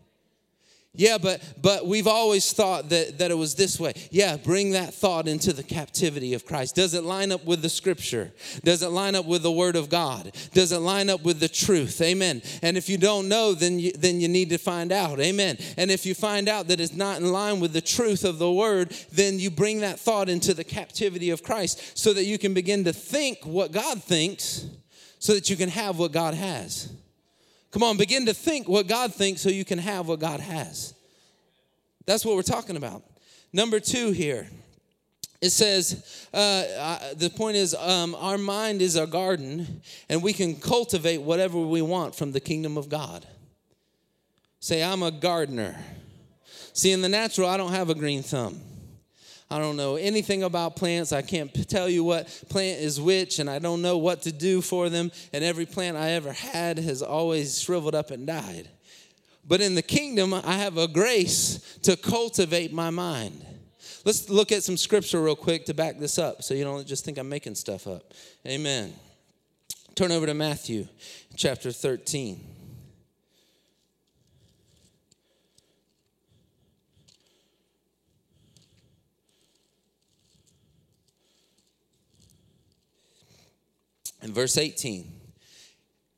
Yeah, 0.96 1.18
but 1.18 1.42
but 1.60 1.86
we've 1.86 2.06
always 2.06 2.52
thought 2.52 2.88
that, 2.88 3.18
that 3.18 3.30
it 3.30 3.34
was 3.36 3.54
this 3.54 3.78
way. 3.78 3.92
Yeah, 4.10 4.36
bring 4.38 4.70
that 4.70 4.94
thought 4.94 5.28
into 5.28 5.52
the 5.52 5.62
captivity 5.62 6.32
of 6.32 6.46
Christ. 6.46 6.74
Does 6.74 6.94
it 6.94 7.04
line 7.04 7.32
up 7.32 7.44
with 7.44 7.60
the 7.60 7.68
scripture? 7.68 8.32
Does 8.64 8.82
it 8.82 8.88
line 8.88 9.14
up 9.14 9.26
with 9.26 9.42
the 9.42 9.52
word 9.52 9.76
of 9.76 9.90
God? 9.90 10.34
Does 10.54 10.72
it 10.72 10.78
line 10.78 11.10
up 11.10 11.22
with 11.22 11.38
the 11.38 11.48
truth? 11.48 12.00
Amen. 12.00 12.40
And 12.62 12.78
if 12.78 12.88
you 12.88 12.96
don't 12.96 13.28
know, 13.28 13.52
then 13.52 13.78
you, 13.78 13.92
then 13.92 14.20
you 14.20 14.28
need 14.28 14.48
to 14.50 14.58
find 14.58 14.90
out. 14.90 15.20
Amen. 15.20 15.58
And 15.76 15.90
if 15.90 16.06
you 16.06 16.14
find 16.14 16.48
out 16.48 16.68
that 16.68 16.80
it's 16.80 16.94
not 16.94 17.20
in 17.20 17.30
line 17.30 17.60
with 17.60 17.74
the 17.74 17.82
truth 17.82 18.24
of 18.24 18.38
the 18.38 18.50
word, 18.50 18.90
then 19.12 19.38
you 19.38 19.50
bring 19.50 19.80
that 19.80 20.00
thought 20.00 20.30
into 20.30 20.54
the 20.54 20.64
captivity 20.64 21.28
of 21.28 21.42
Christ 21.42 21.98
so 21.98 22.14
that 22.14 22.24
you 22.24 22.38
can 22.38 22.54
begin 22.54 22.84
to 22.84 22.92
think 22.94 23.44
what 23.44 23.70
God 23.70 24.02
thinks 24.02 24.66
so 25.18 25.34
that 25.34 25.50
you 25.50 25.56
can 25.56 25.68
have 25.68 25.98
what 25.98 26.12
God 26.12 26.34
has. 26.34 26.92
Come 27.70 27.82
on, 27.82 27.96
begin 27.96 28.26
to 28.26 28.34
think 28.34 28.68
what 28.68 28.86
God 28.86 29.14
thinks 29.14 29.40
so 29.40 29.48
you 29.48 29.64
can 29.64 29.78
have 29.78 30.08
what 30.08 30.20
God 30.20 30.40
has. 30.40 30.94
That's 32.06 32.24
what 32.24 32.36
we're 32.36 32.42
talking 32.42 32.76
about. 32.76 33.02
Number 33.52 33.80
two 33.80 34.12
here. 34.12 34.48
It 35.42 35.50
says, 35.50 36.26
uh, 36.32 37.12
the 37.14 37.28
point 37.28 37.56
is, 37.56 37.74
um, 37.74 38.14
our 38.14 38.38
mind 38.38 38.80
is 38.80 38.96
our 38.96 39.06
garden, 39.06 39.82
and 40.08 40.22
we 40.22 40.32
can 40.32 40.56
cultivate 40.56 41.18
whatever 41.18 41.58
we 41.58 41.82
want 41.82 42.14
from 42.14 42.32
the 42.32 42.40
kingdom 42.40 42.78
of 42.78 42.88
God. 42.88 43.26
Say, 44.60 44.82
I'm 44.82 45.02
a 45.02 45.10
gardener. 45.10 45.76
See, 46.72 46.90
in 46.92 47.02
the 47.02 47.08
natural, 47.08 47.48
I 47.48 47.58
don't 47.58 47.72
have 47.72 47.90
a 47.90 47.94
green 47.94 48.22
thumb. 48.22 48.60
I 49.48 49.58
don't 49.58 49.76
know 49.76 49.94
anything 49.94 50.42
about 50.42 50.74
plants. 50.74 51.12
I 51.12 51.22
can't 51.22 51.52
tell 51.68 51.88
you 51.88 52.02
what 52.02 52.26
plant 52.48 52.80
is 52.80 53.00
which, 53.00 53.38
and 53.38 53.48
I 53.48 53.60
don't 53.60 53.80
know 53.80 53.96
what 53.96 54.22
to 54.22 54.32
do 54.32 54.60
for 54.60 54.88
them. 54.88 55.12
And 55.32 55.44
every 55.44 55.66
plant 55.66 55.96
I 55.96 56.10
ever 56.10 56.32
had 56.32 56.78
has 56.78 57.00
always 57.00 57.60
shriveled 57.60 57.94
up 57.94 58.10
and 58.10 58.26
died. 58.26 58.68
But 59.46 59.60
in 59.60 59.76
the 59.76 59.82
kingdom, 59.82 60.34
I 60.34 60.54
have 60.54 60.76
a 60.76 60.88
grace 60.88 61.78
to 61.82 61.96
cultivate 61.96 62.72
my 62.72 62.90
mind. 62.90 63.44
Let's 64.04 64.28
look 64.28 64.50
at 64.50 64.64
some 64.64 64.76
scripture 64.76 65.22
real 65.22 65.36
quick 65.36 65.66
to 65.66 65.74
back 65.74 65.98
this 65.98 66.18
up 66.18 66.42
so 66.42 66.54
you 66.54 66.64
don't 66.64 66.86
just 66.86 67.04
think 67.04 67.18
I'm 67.18 67.28
making 67.28 67.54
stuff 67.54 67.86
up. 67.86 68.12
Amen. 68.46 68.92
Turn 69.94 70.10
over 70.10 70.26
to 70.26 70.34
Matthew 70.34 70.88
chapter 71.36 71.70
13. 71.70 72.55
In 84.26 84.34
verse 84.34 84.58
18. 84.58 85.12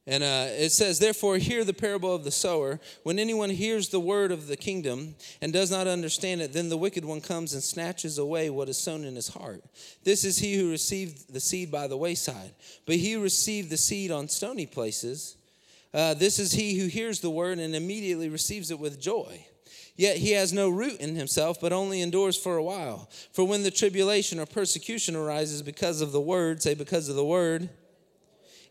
And 0.07 0.23
uh, 0.23 0.47
it 0.49 0.71
says, 0.71 0.99
Therefore, 0.99 1.37
hear 1.37 1.65
the 1.65 1.75
parable 1.75 2.15
of 2.15 2.25
the 2.25 2.31
sower. 2.31 2.81
When 3.03 3.19
anyone 3.19 3.51
hears 3.51 3.91
the 3.91 4.01
word 4.01 4.33
of 4.33 4.47
the 4.47 4.57
kingdom 4.57 5.15
and 5.43 5.53
does 5.53 5.71
not 5.71 5.87
understand 5.87 6.41
it, 6.41 6.55
then 6.55 6.71
the 6.71 6.79
wicked 6.79 7.05
one 7.05 7.21
comes 7.21 7.53
and 7.53 7.63
snatches 7.63 8.17
away 8.17 8.49
what 8.49 8.71
is 8.71 8.79
sown 8.79 9.05
in 9.05 9.15
his 9.15 9.29
heart. 9.29 9.63
This 10.05 10.25
is 10.25 10.39
he 10.39 10.57
who 10.57 10.71
received 10.71 11.31
the 11.31 11.41
seed 11.41 11.71
by 11.71 11.87
the 11.87 11.99
wayside. 11.99 12.55
But 12.87 12.97
he 12.97 13.17
received 13.17 13.69
the 13.69 13.77
seed 13.77 14.11
on 14.11 14.29
stony 14.29 14.65
places, 14.65 15.37
uh, 15.93 16.15
this 16.15 16.39
is 16.39 16.53
he 16.53 16.79
who 16.79 16.87
hears 16.87 17.21
the 17.21 17.31
word 17.31 17.59
and 17.59 17.75
immediately 17.75 18.29
receives 18.29 18.71
it 18.71 18.79
with 18.79 19.01
joy. 19.01 19.45
Yet 19.97 20.19
he 20.19 20.31
has 20.33 20.53
no 20.53 20.69
root 20.69 21.01
in 21.01 21.17
himself, 21.17 21.61
but 21.61 21.73
only 21.73 22.03
endures 22.03 22.37
for 22.37 22.57
a 22.57 22.63
while. 22.63 23.11
For 23.33 23.45
when 23.45 23.65
the 23.65 23.71
tribulation 23.71 24.39
or 24.39 24.47
persecution 24.47 25.17
arises 25.17 25.61
because 25.61 26.01
of 26.01 26.13
the 26.13 26.21
word, 26.21 26.63
say, 26.63 26.75
because 26.75 27.09
of 27.09 27.17
the 27.17 27.25
word, 27.25 27.69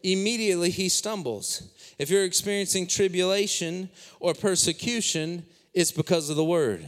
immediately 0.04 0.70
he 0.70 0.90
stumbles. 0.90 1.64
If 1.98 2.10
you're 2.10 2.24
experiencing 2.24 2.88
tribulation 2.88 3.90
or 4.20 4.34
persecution, 4.34 5.46
it's 5.74 5.92
because 5.92 6.30
of 6.30 6.36
the 6.36 6.44
word. 6.44 6.88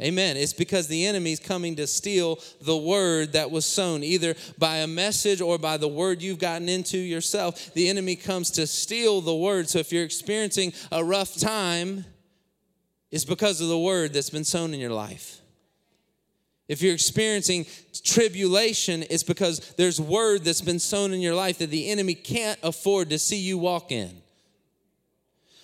Amen. 0.00 0.36
It's 0.36 0.52
because 0.52 0.88
the 0.88 1.06
enemy's 1.06 1.38
coming 1.38 1.76
to 1.76 1.86
steal 1.86 2.40
the 2.60 2.76
word 2.76 3.34
that 3.34 3.50
was 3.50 3.64
sown, 3.64 4.02
either 4.02 4.34
by 4.58 4.78
a 4.78 4.86
message 4.86 5.40
or 5.40 5.58
by 5.58 5.76
the 5.76 5.86
word 5.86 6.22
you've 6.22 6.40
gotten 6.40 6.68
into 6.68 6.98
yourself. 6.98 7.72
The 7.74 7.88
enemy 7.88 8.16
comes 8.16 8.50
to 8.52 8.66
steal 8.66 9.20
the 9.20 9.34
word. 9.34 9.68
So 9.68 9.78
if 9.78 9.92
you're 9.92 10.04
experiencing 10.04 10.72
a 10.90 11.04
rough 11.04 11.38
time, 11.38 12.04
it's 13.12 13.24
because 13.24 13.60
of 13.60 13.68
the 13.68 13.78
word 13.78 14.12
that's 14.12 14.30
been 14.30 14.44
sown 14.44 14.74
in 14.74 14.80
your 14.80 14.90
life. 14.90 15.41
If 16.68 16.80
you're 16.80 16.94
experiencing 16.94 17.66
tribulation, 18.04 19.04
it's 19.10 19.22
because 19.22 19.74
there's 19.76 20.00
word 20.00 20.44
that's 20.44 20.60
been 20.60 20.78
sown 20.78 21.12
in 21.12 21.20
your 21.20 21.34
life 21.34 21.58
that 21.58 21.70
the 21.70 21.90
enemy 21.90 22.14
can't 22.14 22.58
afford 22.62 23.10
to 23.10 23.18
see 23.18 23.38
you 23.38 23.58
walk 23.58 23.92
in. 23.92 24.22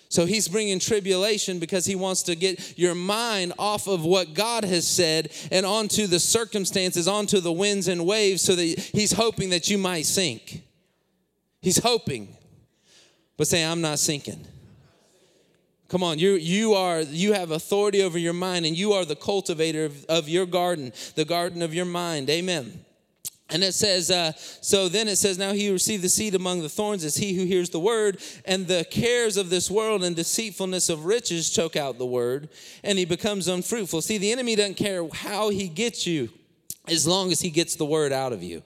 So 0.09 0.25
he's 0.25 0.47
bringing 0.47 0.79
tribulation 0.79 1.59
because 1.59 1.85
he 1.85 1.95
wants 1.95 2.23
to 2.23 2.35
get 2.35 2.77
your 2.79 2.95
mind 2.95 3.53
off 3.59 3.87
of 3.87 4.03
what 4.03 4.33
God 4.33 4.63
has 4.63 4.87
said 4.87 5.31
and 5.51 5.65
onto 5.65 6.07
the 6.07 6.19
circumstances, 6.19 7.07
onto 7.07 7.39
the 7.39 7.51
winds 7.51 7.87
and 7.87 8.05
waves, 8.05 8.41
so 8.41 8.55
that 8.55 8.63
he's 8.63 9.11
hoping 9.11 9.51
that 9.51 9.69
you 9.69 9.77
might 9.77 10.07
sink. 10.07 10.63
He's 11.61 11.77
hoping. 11.77 12.35
But 13.37 13.47
say, 13.47 13.63
I'm 13.63 13.81
not 13.81 13.99
sinking. 13.99 14.45
Come 15.89 16.03
on, 16.03 16.19
you, 16.19 16.33
you 16.35 16.75
are 16.75 17.01
you 17.01 17.33
have 17.33 17.49
authority 17.49 18.03
over 18.03 18.17
your 18.17 18.33
mind, 18.33 18.65
and 18.65 18.77
you 18.77 18.93
are 18.93 19.05
the 19.05 19.15
cultivator 19.15 19.85
of, 19.85 20.05
of 20.05 20.29
your 20.29 20.45
garden, 20.45 20.93
the 21.15 21.25
garden 21.25 21.63
of 21.63 21.73
your 21.73 21.85
mind. 21.85 22.29
Amen. 22.29 22.85
And 23.51 23.63
it 23.63 23.73
says, 23.73 24.11
uh, 24.11 24.33
so 24.61 24.87
then 24.87 25.07
it 25.07 25.15
says, 25.15 25.39
now 25.39 25.53
he 25.53 25.65
who 25.65 25.73
received 25.73 26.03
the 26.03 26.09
seed 26.09 26.35
among 26.35 26.61
the 26.61 26.69
thorns 26.69 27.03
is 27.03 27.17
he 27.17 27.33
who 27.33 27.45
hears 27.45 27.71
the 27.71 27.79
word, 27.79 28.21
and 28.45 28.67
the 28.67 28.85
cares 28.91 29.37
of 29.37 29.49
this 29.49 29.71
world 29.71 30.03
and 30.03 30.15
deceitfulness 30.15 30.89
of 30.89 31.05
riches 31.05 31.49
choke 31.49 31.75
out 31.75 31.97
the 31.97 32.05
word, 32.05 32.49
and 32.83 32.99
he 32.99 33.05
becomes 33.05 33.47
unfruitful. 33.47 34.03
See, 34.03 34.19
the 34.19 34.31
enemy 34.31 34.55
doesn't 34.55 34.77
care 34.77 35.07
how 35.11 35.49
he 35.49 35.67
gets 35.67 36.05
you 36.05 36.29
as 36.87 37.07
long 37.07 37.31
as 37.31 37.41
he 37.41 37.49
gets 37.49 37.75
the 37.75 37.85
word 37.85 38.11
out 38.11 38.33
of 38.33 38.43
you. 38.43 38.61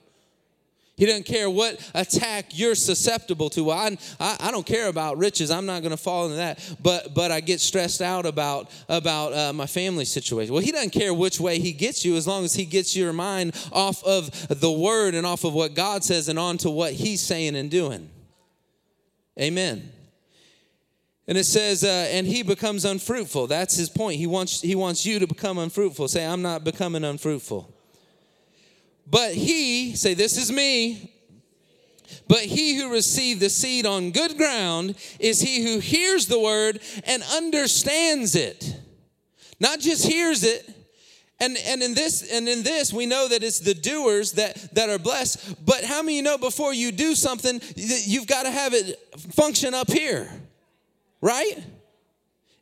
He 0.96 1.06
doesn't 1.06 1.26
care 1.26 1.50
what 1.50 1.80
attack 1.92 2.56
you're 2.56 2.76
susceptible 2.76 3.50
to. 3.50 3.70
I, 3.72 3.96
I, 4.20 4.36
I, 4.38 4.50
don't 4.52 4.64
care 4.64 4.86
about 4.86 5.18
riches. 5.18 5.50
I'm 5.50 5.66
not 5.66 5.82
going 5.82 5.90
to 5.90 5.96
fall 5.96 6.26
into 6.26 6.36
that. 6.36 6.76
But 6.80 7.14
but 7.14 7.32
I 7.32 7.40
get 7.40 7.60
stressed 7.60 8.00
out 8.00 8.26
about 8.26 8.70
about 8.88 9.32
uh, 9.32 9.52
my 9.52 9.66
family 9.66 10.04
situation. 10.04 10.54
Well, 10.54 10.62
he 10.62 10.70
doesn't 10.70 10.90
care 10.90 11.12
which 11.12 11.40
way 11.40 11.58
he 11.58 11.72
gets 11.72 12.04
you, 12.04 12.14
as 12.14 12.28
long 12.28 12.44
as 12.44 12.54
he 12.54 12.64
gets 12.64 12.94
your 12.94 13.12
mind 13.12 13.56
off 13.72 14.04
of 14.04 14.30
the 14.60 14.70
word 14.70 15.16
and 15.16 15.26
off 15.26 15.42
of 15.42 15.52
what 15.52 15.74
God 15.74 16.04
says 16.04 16.28
and 16.28 16.38
onto 16.38 16.70
what 16.70 16.92
He's 16.92 17.20
saying 17.20 17.56
and 17.56 17.70
doing. 17.70 18.08
Amen. 19.40 19.90
And 21.26 21.36
it 21.36 21.44
says, 21.44 21.82
uh, 21.82 22.08
and 22.12 22.26
he 22.26 22.42
becomes 22.42 22.84
unfruitful. 22.84 23.46
That's 23.46 23.74
his 23.76 23.88
point. 23.88 24.18
He 24.18 24.28
wants 24.28 24.60
he 24.60 24.76
wants 24.76 25.04
you 25.04 25.18
to 25.18 25.26
become 25.26 25.58
unfruitful. 25.58 26.06
Say, 26.06 26.24
I'm 26.24 26.42
not 26.42 26.62
becoming 26.62 27.02
unfruitful. 27.02 27.73
But 29.06 29.34
he, 29.34 29.96
say, 29.96 30.14
This 30.14 30.36
is 30.36 30.50
me. 30.50 31.10
But 32.26 32.40
he 32.40 32.76
who 32.76 32.90
received 32.90 33.40
the 33.40 33.50
seed 33.50 33.84
on 33.84 34.10
good 34.10 34.38
ground 34.38 34.94
is 35.18 35.40
he 35.40 35.62
who 35.62 35.78
hears 35.78 36.26
the 36.26 36.40
word 36.40 36.80
and 37.06 37.22
understands 37.34 38.34
it. 38.34 38.74
Not 39.60 39.80
just 39.80 40.06
hears 40.06 40.42
it. 40.42 40.70
And, 41.40 41.58
and 41.66 41.82
in 41.82 41.94
this 41.94 42.30
and 42.32 42.48
in 42.48 42.62
this 42.62 42.92
we 42.92 43.04
know 43.06 43.28
that 43.28 43.42
it's 43.42 43.58
the 43.58 43.74
doers 43.74 44.32
that, 44.32 44.74
that 44.74 44.88
are 44.88 44.98
blessed. 44.98 45.66
But 45.66 45.84
how 45.84 46.00
many 46.02 46.16
you 46.16 46.22
know 46.22 46.38
before 46.38 46.72
you 46.72 46.92
do 46.92 47.14
something, 47.14 47.60
you've 47.76 48.26
got 48.26 48.44
to 48.44 48.50
have 48.50 48.72
it 48.72 48.98
function 49.34 49.74
up 49.74 49.90
here? 49.90 50.30
right? 51.24 51.64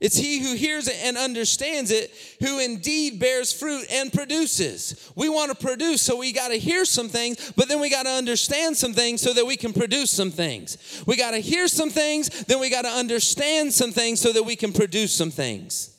It's 0.03 0.17
he 0.17 0.41
who 0.41 0.57
hears 0.57 0.89
it 0.89 0.97
and 1.01 1.17
understands 1.17 1.93
it 1.93 2.11
who 2.41 2.59
indeed 2.59 3.21
bears 3.21 3.53
fruit 3.53 3.87
and 3.89 4.13
produces. 4.13 5.13
We 5.15 5.29
want 5.29 5.57
to 5.57 5.57
produce, 5.57 6.03
so 6.03 6.17
we 6.17 6.33
got 6.33 6.49
to 6.49 6.57
hear 6.57 6.85
some 6.85 7.09
things, 7.09 7.53
but 7.57 7.69
then 7.69 7.79
we 7.79 7.89
got 7.89 8.03
to 8.03 8.11
understand 8.11 8.77
some 8.77 8.95
things 8.95 9.23
so 9.23 9.33
that 9.33 9.47
we 9.47 9.57
can 9.57 9.73
produce 9.73 10.11
some 10.11 10.33
things. 10.33 11.05
We 11.07 11.17
got 11.17 11.31
to 11.31 11.39
hear 11.39 11.69
some 11.69 11.89
things, 11.89 12.31
then 12.47 12.59
we 12.59 12.69
got 12.69 12.83
to 12.83 12.89
understand 12.89 13.73
some 13.73 13.93
things 13.93 14.21
so 14.21 14.33
that 14.33 14.43
we 14.43 14.57
can 14.57 14.73
produce 14.73 15.15
some 15.15 15.31
things. 15.31 15.97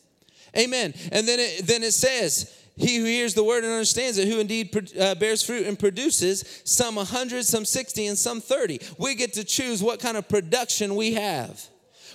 Amen. 0.57 0.93
And 1.13 1.25
then 1.25 1.39
it, 1.39 1.65
then 1.65 1.81
it 1.81 1.93
says, 1.93 2.53
he 2.75 2.97
who 2.97 3.05
hears 3.05 3.35
the 3.35 3.43
word 3.45 3.63
and 3.63 3.71
understands 3.71 4.17
it, 4.17 4.27
who 4.27 4.41
indeed 4.41 4.93
uh, 4.99 5.15
bears 5.15 5.43
fruit 5.43 5.65
and 5.65 5.79
produces, 5.79 6.61
some 6.65 6.95
100, 6.95 7.45
some 7.45 7.63
60, 7.63 8.07
and 8.07 8.17
some 8.17 8.41
30. 8.41 8.81
We 8.97 9.15
get 9.15 9.31
to 9.33 9.45
choose 9.45 9.81
what 9.81 10.01
kind 10.01 10.17
of 10.17 10.27
production 10.27 10.97
we 10.97 11.13
have 11.13 11.69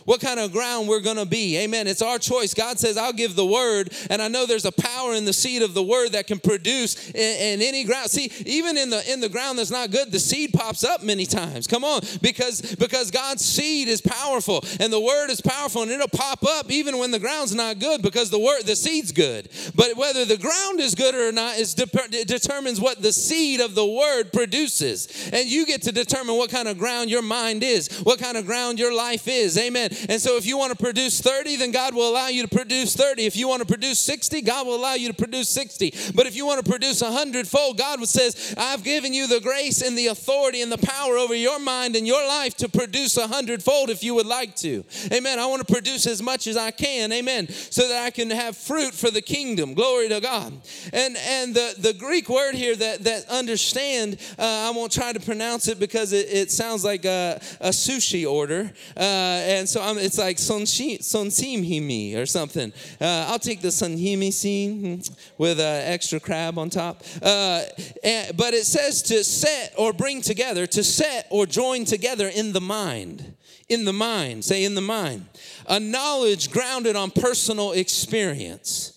what 0.09 0.23
kind 0.23 0.41
of 0.41 0.53
ground 0.53 0.89
we're 0.89 1.01
going 1.01 1.19
to 1.19 1.27
be. 1.27 1.59
Amen. 1.59 1.87
It's 1.87 2.01
our 2.01 2.19
choice. 2.19 2.55
God 2.55 2.79
says, 2.79 2.97
I'll 2.97 3.13
give 3.13 3.37
the 3.37 3.45
word. 3.45 3.93
And 4.09 4.23
I 4.23 4.29
know 4.29 4.47
there's 4.47 4.65
a 4.65 4.73
power 4.73 5.13
in 5.13 5.27
the 5.27 5.35
seed 5.35 5.61
of 5.61 5.75
the 5.75 5.83
word 5.83 6.13
that 6.13 6.27
can 6.27 6.39
produce 6.39 7.11
in, 7.11 7.61
in 7.61 7.61
any 7.61 7.85
ground. 7.85 8.11
See, 8.11 8.33
even 8.47 8.79
in 8.79 8.89
the 8.89 9.13
in 9.13 9.21
the 9.21 9.29
ground 9.29 9.59
that's 9.59 9.71
not 9.71 9.91
good, 9.91 10.11
the 10.11 10.19
seed 10.19 10.55
pops 10.55 10.83
up 10.83 11.03
many 11.03 11.27
times. 11.27 11.67
Come 11.67 11.85
on. 11.85 12.01
Because 12.23 12.75
because 12.77 13.11
God's 13.11 13.45
seed 13.45 13.89
is 13.89 14.01
powerful 14.01 14.65
and 14.81 14.91
the 14.91 14.99
word 14.99 15.29
is 15.29 15.43
powerful 15.43 15.83
and 15.83 15.91
it'll 15.91 16.09
pop 16.09 16.43
up 16.43 16.71
even 16.71 16.97
when 16.97 17.11
the 17.11 17.19
ground's 17.19 17.55
not 17.55 17.79
good 17.79 18.01
because 18.01 18.31
the 18.31 18.39
word 18.39 18.63
the 18.63 18.77
seed's 18.77 19.13
good. 19.13 19.51
But 19.75 19.95
whether 19.99 20.25
the 20.25 20.39
ground 20.39 20.81
is 20.81 20.95
good 20.95 21.15
or 21.15 21.33
not 21.33 21.59
is 21.59 21.75
de- 21.75 22.25
determines 22.25 22.81
what 22.81 23.03
the 23.03 23.13
seed 23.13 23.61
of 23.61 23.75
the 23.75 23.85
word 23.85 24.33
produces. 24.33 25.29
And 25.35 25.51
you 25.51 25.67
get 25.67 25.83
to 25.83 25.93
determine 25.93 26.37
what 26.37 26.49
kind 26.49 26.67
of 26.67 26.79
ground 26.79 27.11
your 27.11 27.21
mind 27.21 27.63
is, 27.63 27.89
what 28.05 28.19
kind 28.19 28.39
of 28.39 28.47
ground 28.47 28.79
your 28.79 28.97
life 28.97 29.29
is. 29.29 29.59
Amen. 29.59 29.91
And 30.09 30.21
so 30.21 30.37
if 30.37 30.47
you 30.47 30.59
want 30.59 30.77
to 30.77 30.83
produce 30.83 31.21
30, 31.21 31.57
then 31.57 31.71
God 31.71 31.95
will 31.95 32.09
allow 32.09 32.29
you 32.29 32.43
to 32.43 32.49
produce 32.49 32.95
30. 32.95 33.27
If 33.27 33.37
you 33.37 33.49
want 33.49 33.61
to 33.61 33.67
produce 33.67 33.99
60, 34.01 34.43
God 34.43 34.67
will 34.67 34.77
allow 34.77 34.95
you 34.95 35.09
to 35.09 35.15
produce 35.15 35.49
60. 35.51 35.93
But 36.15 36.27
if 36.27 36.37
you 36.37 36.47
want 36.47 36.65
to 36.65 36.71
produce 36.71 37.03
a 37.03 37.11
hundredfold, 37.11 37.79
God 37.79 38.07
says, 38.09 38.55
I've 38.57 38.85
given 38.85 39.13
you 39.13 39.27
the 39.27 39.41
grace 39.41 39.83
and 39.83 39.97
the 39.97 40.09
authority 40.09 40.63
and 40.63 40.71
the 40.71 40.79
power 40.79 41.17
over 41.17 41.35
your 41.35 41.59
mind 41.59 41.97
and 41.97 42.07
your 42.07 42.27
life 42.27 42.57
to 42.59 42.69
produce 42.69 43.17
a 43.17 43.27
hundredfold 43.27 43.91
if 43.91 44.03
you 44.03 44.15
would 44.15 44.27
like 44.27 44.55
to. 44.57 44.85
Amen. 45.13 45.39
I 45.39 45.47
want 45.47 45.67
to 45.67 45.73
produce 45.73 46.07
as 46.07 46.23
much 46.23 46.47
as 46.47 46.57
I 46.57 46.71
can. 46.71 47.13
Amen. 47.13 47.49
So 47.49 47.89
that 47.89 48.05
I 48.05 48.11
can 48.11 48.31
have 48.31 48.57
fruit 48.57 48.95
for 48.95 49.11
the 49.11 49.23
kingdom. 49.23 49.75
Glory 49.75 50.09
to 50.09 50.21
God. 50.21 50.53
And 50.93 51.17
and 51.17 51.55
the, 51.55 51.75
the 51.79 51.95
Greek 51.95 52.29
word 52.29 52.55
here 52.55 52.75
that, 52.77 53.05
that 53.05 53.29
understand, 53.29 54.19
uh, 54.39 54.43
I 54.43 54.71
won't 54.71 54.93
try 54.93 55.13
to 55.13 55.21
pronounce 55.21 55.69
it 55.69 55.79
because 55.79 56.13
it, 56.13 56.29
it 56.31 56.51
sounds 56.51 56.85
like 56.85 57.05
a, 57.05 57.41
a 57.61 57.71
sushi 57.71 58.31
order. 58.31 58.73
Uh, 58.97 59.01
and 59.01 59.69
so 59.69 59.78
I'm, 59.81 59.99
it's 59.99 60.19
like 60.19 60.37
sonshim 60.37 60.99
himi 61.01 62.17
or 62.17 62.27
something. 62.27 62.73
Uh, 63.01 63.27
I'll 63.29 63.39
take 63.39 63.61
the 63.61 63.69
sonhimi 63.69 64.33
scene 64.33 65.03
with 65.37 65.61
an 65.61 65.93
extra 65.93 66.21
crab 66.21 66.59
on 66.59 66.71
top. 66.71 67.03
Uh, 67.23 67.63
and, 68.03 68.37
but 68.37 68.55
it 68.55 68.65
says 68.65 69.03
to 69.03 69.25
set 69.25 69.75
or 69.77 69.93
bring 69.93 70.21
together, 70.21 70.67
to 70.67 70.85
set 70.85 71.27
or 71.31 71.47
join 71.47 71.85
together 71.85 72.29
in 72.29 72.53
the 72.53 72.61
mind. 72.61 73.35
In 73.69 73.85
the 73.85 73.93
mind, 73.93 74.45
say 74.45 74.65
in 74.65 74.75
the 74.75 74.81
mind. 74.81 75.27
A 75.67 75.79
knowledge 75.79 76.51
grounded 76.51 76.97
on 76.97 77.11
personal 77.11 77.73
experience. 77.73 78.95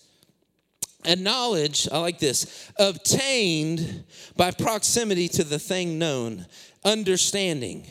And 1.04 1.24
knowledge, 1.24 1.88
I 1.90 1.98
like 1.98 2.20
this, 2.20 2.70
obtained 2.78 4.04
by 4.36 4.52
proximity 4.52 5.28
to 5.28 5.44
the 5.44 5.58
thing 5.58 5.98
known, 5.98 6.46
understanding 6.84 7.86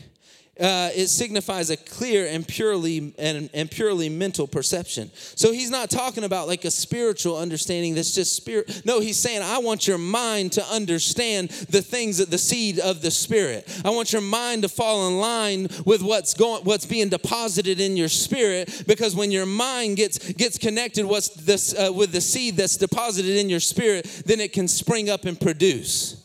uh, 0.59 0.89
it 0.93 1.07
signifies 1.07 1.69
a 1.69 1.77
clear 1.77 2.27
and 2.27 2.45
purely 2.45 3.15
and, 3.17 3.49
and 3.53 3.71
purely 3.71 4.09
mental 4.09 4.45
perception. 4.45 5.09
So 5.15 5.53
he's 5.53 5.69
not 5.69 5.89
talking 5.89 6.25
about 6.25 6.47
like 6.47 6.65
a 6.65 6.71
spiritual 6.71 7.37
understanding 7.37 7.95
that's 7.95 8.13
just 8.13 8.35
spirit. 8.35 8.81
No, 8.85 8.99
he's 8.99 9.17
saying, 9.17 9.41
I 9.41 9.59
want 9.59 9.87
your 9.87 9.97
mind 9.97 10.51
to 10.53 10.65
understand 10.65 11.49
the 11.49 11.81
things 11.81 12.17
that 12.17 12.29
the 12.29 12.37
seed 12.37 12.79
of 12.79 13.01
the 13.01 13.11
spirit. 13.11 13.81
I 13.85 13.91
want 13.91 14.11
your 14.11 14.21
mind 14.21 14.63
to 14.63 14.69
fall 14.69 15.07
in 15.07 15.19
line 15.19 15.67
with 15.85 16.03
what's 16.03 16.33
going, 16.33 16.63
what's 16.63 16.85
being 16.85 17.07
deposited 17.09 17.79
in 17.79 17.95
your 17.95 18.09
spirit. 18.09 18.83
Because 18.85 19.15
when 19.15 19.31
your 19.31 19.45
mind 19.45 19.97
gets 19.97 20.33
gets 20.33 20.57
connected 20.57 21.05
what's 21.05 21.29
this 21.29 21.73
uh, 21.73 21.93
with 21.93 22.11
the 22.11 22.21
seed 22.21 22.57
that's 22.57 22.75
deposited 22.75 23.37
in 23.37 23.49
your 23.49 23.61
spirit, 23.61 24.05
then 24.25 24.41
it 24.41 24.51
can 24.51 24.67
spring 24.67 25.09
up 25.09 25.23
and 25.23 25.39
produce. 25.39 26.23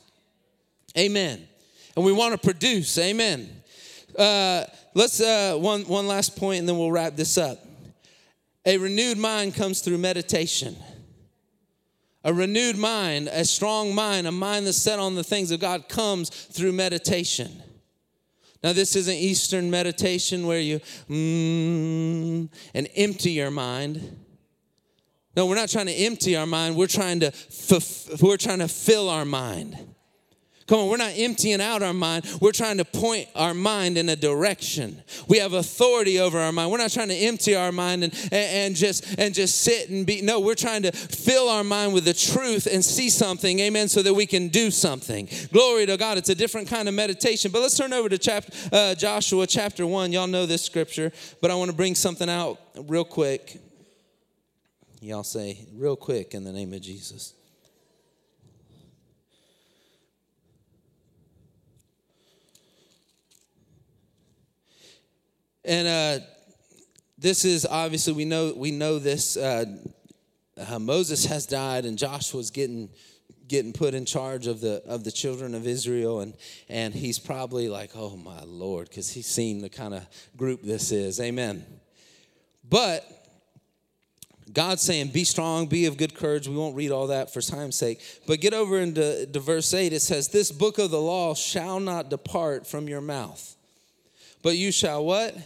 Amen. 0.98 1.46
And 1.94 2.04
we 2.04 2.12
want 2.12 2.32
to 2.32 2.38
produce. 2.38 2.98
Amen. 2.98 3.55
Uh, 4.18 4.64
let's 4.94 5.20
uh, 5.20 5.56
one 5.56 5.82
one 5.82 6.06
last 6.06 6.36
point, 6.36 6.60
and 6.60 6.68
then 6.68 6.78
we'll 6.78 6.92
wrap 6.92 7.16
this 7.16 7.36
up. 7.36 7.58
A 8.64 8.78
renewed 8.78 9.18
mind 9.18 9.54
comes 9.54 9.80
through 9.80 9.98
meditation. 9.98 10.76
A 12.24 12.34
renewed 12.34 12.76
mind, 12.76 13.28
a 13.28 13.44
strong 13.44 13.94
mind, 13.94 14.26
a 14.26 14.32
mind 14.32 14.66
that's 14.66 14.78
set 14.78 14.98
on 14.98 15.14
the 15.14 15.22
things 15.22 15.52
of 15.52 15.60
God 15.60 15.88
comes 15.88 16.28
through 16.28 16.72
meditation. 16.72 17.62
Now, 18.64 18.72
this 18.72 18.96
isn't 18.96 19.14
Eastern 19.14 19.70
meditation 19.70 20.44
where 20.44 20.58
you 20.58 20.80
mm, 21.08 22.48
and 22.74 22.88
empty 22.96 23.30
your 23.30 23.52
mind. 23.52 24.24
No, 25.36 25.46
we're 25.46 25.54
not 25.54 25.68
trying 25.68 25.86
to 25.86 25.92
empty 25.92 26.34
our 26.34 26.46
mind. 26.46 26.74
We're 26.74 26.88
trying 26.88 27.20
to 27.20 27.26
f- 27.28 28.20
we're 28.20 28.38
trying 28.38 28.58
to 28.58 28.68
fill 28.68 29.08
our 29.08 29.24
mind. 29.24 29.94
Come 30.66 30.80
on, 30.80 30.88
we're 30.88 30.96
not 30.96 31.12
emptying 31.14 31.60
out 31.60 31.82
our 31.82 31.94
mind. 31.94 32.26
We're 32.40 32.52
trying 32.52 32.78
to 32.78 32.84
point 32.84 33.28
our 33.36 33.54
mind 33.54 33.96
in 33.96 34.08
a 34.08 34.16
direction. 34.16 35.00
We 35.28 35.38
have 35.38 35.52
authority 35.52 36.18
over 36.18 36.38
our 36.40 36.50
mind. 36.50 36.72
We're 36.72 36.78
not 36.78 36.90
trying 36.90 37.08
to 37.08 37.14
empty 37.14 37.54
our 37.54 37.70
mind 37.70 38.02
and, 38.02 38.14
and, 38.24 38.32
and, 38.32 38.76
just 38.76 39.16
and 39.16 39.32
just 39.32 39.62
sit 39.62 39.90
and 39.90 40.04
be. 40.04 40.22
No, 40.22 40.40
we're 40.40 40.56
trying 40.56 40.82
to 40.82 40.90
fill 40.90 41.48
our 41.48 41.62
mind 41.62 41.94
with 41.94 42.04
the 42.04 42.14
truth 42.14 42.66
and 42.66 42.84
see 42.84 43.10
something, 43.10 43.60
amen, 43.60 43.88
so 43.88 44.02
that 44.02 44.12
we 44.12 44.26
can 44.26 44.48
do 44.48 44.72
something. 44.72 45.28
Glory 45.52 45.86
to 45.86 45.96
God. 45.96 46.18
It's 46.18 46.30
a 46.30 46.34
different 46.34 46.66
kind 46.66 46.88
of 46.88 46.94
meditation. 46.94 47.52
But 47.52 47.62
let's 47.62 47.76
turn 47.76 47.92
over 47.92 48.08
to 48.08 48.18
chapter, 48.18 48.52
uh, 48.72 48.94
Joshua 48.96 49.46
chapter 49.46 49.86
1. 49.86 50.10
Y'all 50.10 50.26
know 50.26 50.46
this 50.46 50.62
scripture, 50.62 51.12
but 51.40 51.52
I 51.52 51.54
want 51.54 51.70
to 51.70 51.76
bring 51.76 51.94
something 51.94 52.28
out 52.28 52.58
real 52.88 53.04
quick. 53.04 53.60
Y'all 55.00 55.22
say, 55.22 55.64
real 55.76 55.94
quick 55.94 56.34
in 56.34 56.42
the 56.42 56.52
name 56.52 56.72
of 56.72 56.80
Jesus. 56.80 57.34
And 65.66 65.88
uh, 65.88 66.24
this 67.18 67.44
is 67.44 67.66
obviously 67.66 68.12
we 68.12 68.24
know 68.24 68.54
we 68.56 68.70
know 68.70 68.98
this. 68.98 69.36
Uh, 69.36 69.64
uh, 70.56 70.78
Moses 70.78 71.26
has 71.26 71.44
died, 71.44 71.84
and 71.84 71.98
Joshua's 71.98 72.50
getting 72.50 72.88
getting 73.48 73.72
put 73.72 73.92
in 73.92 74.04
charge 74.04 74.46
of 74.46 74.60
the 74.60 74.82
of 74.86 75.02
the 75.02 75.10
children 75.10 75.54
of 75.54 75.66
Israel, 75.66 76.20
and 76.20 76.34
and 76.68 76.94
he's 76.94 77.18
probably 77.18 77.68
like, 77.68 77.90
oh 77.96 78.16
my 78.16 78.42
Lord, 78.44 78.88
because 78.88 79.10
he's 79.10 79.26
seen 79.26 79.60
the 79.60 79.68
kind 79.68 79.92
of 79.92 80.06
group 80.36 80.62
this 80.62 80.92
is. 80.92 81.20
Amen. 81.20 81.66
But 82.68 83.04
God's 84.52 84.82
saying, 84.82 85.08
be 85.08 85.24
strong, 85.24 85.66
be 85.66 85.86
of 85.86 85.96
good 85.96 86.14
courage. 86.14 86.46
We 86.46 86.56
won't 86.56 86.76
read 86.76 86.92
all 86.92 87.08
that 87.08 87.32
for 87.32 87.40
time's 87.40 87.76
sake. 87.76 88.00
But 88.26 88.40
get 88.40 88.54
over 88.54 88.78
into 88.78 89.28
verse 89.34 89.72
8. 89.74 89.92
It 89.92 90.00
says, 90.00 90.28
This 90.28 90.52
book 90.52 90.78
of 90.78 90.90
the 90.90 91.00
law 91.00 91.34
shall 91.34 91.80
not 91.80 92.10
depart 92.10 92.66
from 92.66 92.88
your 92.88 93.00
mouth. 93.00 93.56
But 94.42 94.56
you 94.56 94.70
shall 94.70 95.04
what? 95.04 95.36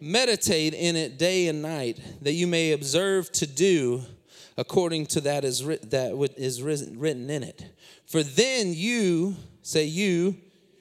Meditate 0.00 0.74
in 0.74 0.96
it 0.96 1.18
day 1.18 1.48
and 1.48 1.62
night, 1.62 2.00
that 2.22 2.32
you 2.32 2.46
may 2.46 2.72
observe 2.72 3.30
to 3.32 3.46
do 3.46 4.04
according 4.56 5.06
to 5.06 5.20
that 5.22 5.44
is 5.44 5.64
writ- 5.64 5.90
that 5.90 6.12
is 6.36 6.62
written 6.62 7.30
in 7.30 7.42
it. 7.42 7.64
For 8.06 8.22
then 8.22 8.72
you, 8.72 9.36
say 9.62 9.84
you, 9.84 10.36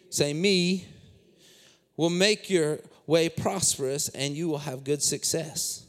say 0.10 0.34
me, 0.34 0.86
will 1.98 2.10
make 2.10 2.50
your 2.50 2.80
way 3.08 3.30
prosperous 3.30 4.10
and 4.10 4.36
you 4.36 4.48
will 4.48 4.60
have 4.60 4.84
good 4.84 5.02
success. 5.02 5.86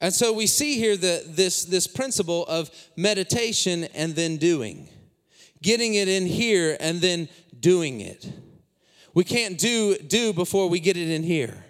And 0.00 0.12
so 0.12 0.32
we 0.32 0.46
see 0.46 0.76
here 0.76 0.96
the, 0.96 1.24
this, 1.26 1.64
this 1.64 1.86
principle 1.86 2.44
of 2.46 2.70
meditation 2.96 3.84
and 3.94 4.14
then 4.14 4.36
doing, 4.36 4.88
getting 5.62 5.94
it 5.94 6.08
in 6.08 6.26
here 6.26 6.76
and 6.78 7.00
then 7.00 7.28
doing 7.58 8.00
it. 8.00 8.30
We 9.14 9.24
can't 9.24 9.56
do 9.56 9.96
do 9.96 10.32
before 10.32 10.68
we 10.68 10.80
get 10.80 10.96
it 10.96 11.08
in 11.08 11.22
here. 11.22 11.64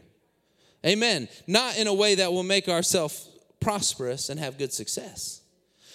Amen. 0.85 1.29
Not 1.47 1.79
in 1.79 1.87
a 1.87 1.95
way 1.95 2.17
that 2.17 2.33
will 2.33 2.43
make 2.43 2.69
ourselves 2.69 3.29
prosperous 3.61 4.29
and 4.29 4.39
have 4.39 4.59
good 4.59 4.73
success, 4.73 5.41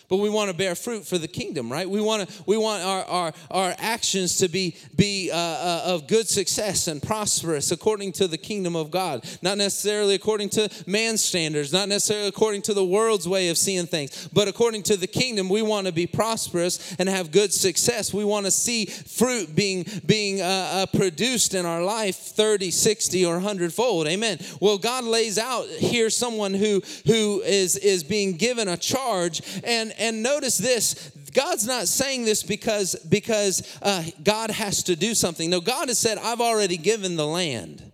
but 0.10 0.17
we 0.17 0.30
want 0.30 0.50
to 0.50 0.58
bear 0.58 0.76
fruit 0.76 1.06
for 1.06 1.17
the 1.17 1.28
kingdom, 1.28 1.72
right? 1.72 1.88
We 1.88 2.02
want 2.02 2.28
to 2.28 2.43
we 2.45 2.58
want 2.58 2.84
our 2.84 3.04
our, 3.06 3.34
our 3.52 3.76
actions 3.78 4.38
to 4.38 4.50
be 4.50 4.76
be 4.95 5.30
uh, 5.32 5.38
uh, 5.38 5.82
of 5.86 6.08
good 6.08 6.28
success 6.28 6.88
and 6.88 7.02
prosperous 7.02 7.72
according 7.72 8.13
to 8.13 8.28
the 8.28 8.38
kingdom 8.38 8.76
of 8.76 8.91
God, 8.91 9.24
not 9.41 9.58
necessarily 9.58 10.15
according 10.15 10.50
to 10.50 10.69
man's 10.88 11.24
standards, 11.24 11.72
not 11.72 11.88
necessarily 11.88 12.28
according 12.28 12.63
to 12.63 12.74
the 12.74 12.84
world's 12.84 13.28
way 13.28 13.50
of 13.50 13.58
seeing 13.58 13.86
things, 13.86 14.28
but 14.34 14.48
according 14.48 14.84
to 14.84 14.98
the 14.98 15.08
kingdom. 15.08 15.48
We 15.48 15.62
want 15.62 15.86
to 15.86 15.93
be 15.93 16.08
prosperous 16.08 16.95
and 16.98 17.08
have 17.08 17.32
good 17.32 17.54
success. 17.54 18.13
We 18.13 18.26
want 18.26 18.45
to 18.48 18.52
see 18.52 18.86
fruit 18.86 19.56
being 19.56 19.86
being 20.06 20.41
uh, 20.41 20.45
uh 20.45 20.86
produced 20.88 21.54
in 21.54 21.65
our 21.65 21.84
life 21.84 22.15
30, 22.15 22.72
60, 22.72 23.26
or 23.26 23.36
100 23.36 23.72
fold. 23.72 24.08
Amen. 24.08 24.39
Well, 24.60 24.80
God 24.80 25.04
lays 25.04 25.38
out 25.38 25.67
here 25.67 26.10
someone 26.10 26.56
who 26.56 26.82
who 27.06 27.41
is 27.41 27.78
is 27.78 28.04
being 28.04 28.38
given 28.38 28.67
a 28.67 28.78
charge 28.78 29.41
and 29.63 29.93
and 29.99 30.23
notice 30.23 30.57
this 30.57 31.12
God's 31.33 31.67
not 31.67 31.88
saying 31.88 32.25
this 32.25 32.43
because 32.43 32.95
because 32.95 33.77
uh, 33.81 34.03
God 34.23 34.51
has 34.51 34.83
to 34.83 34.95
do 34.95 35.13
something. 35.13 35.49
No, 35.49 35.62
God 35.62 35.89
has 35.89 35.99
said, 35.99 36.17
"I've 36.17 36.41
already 36.41 36.77
given 36.77 37.15
the 37.15 37.27
land." 37.27 37.91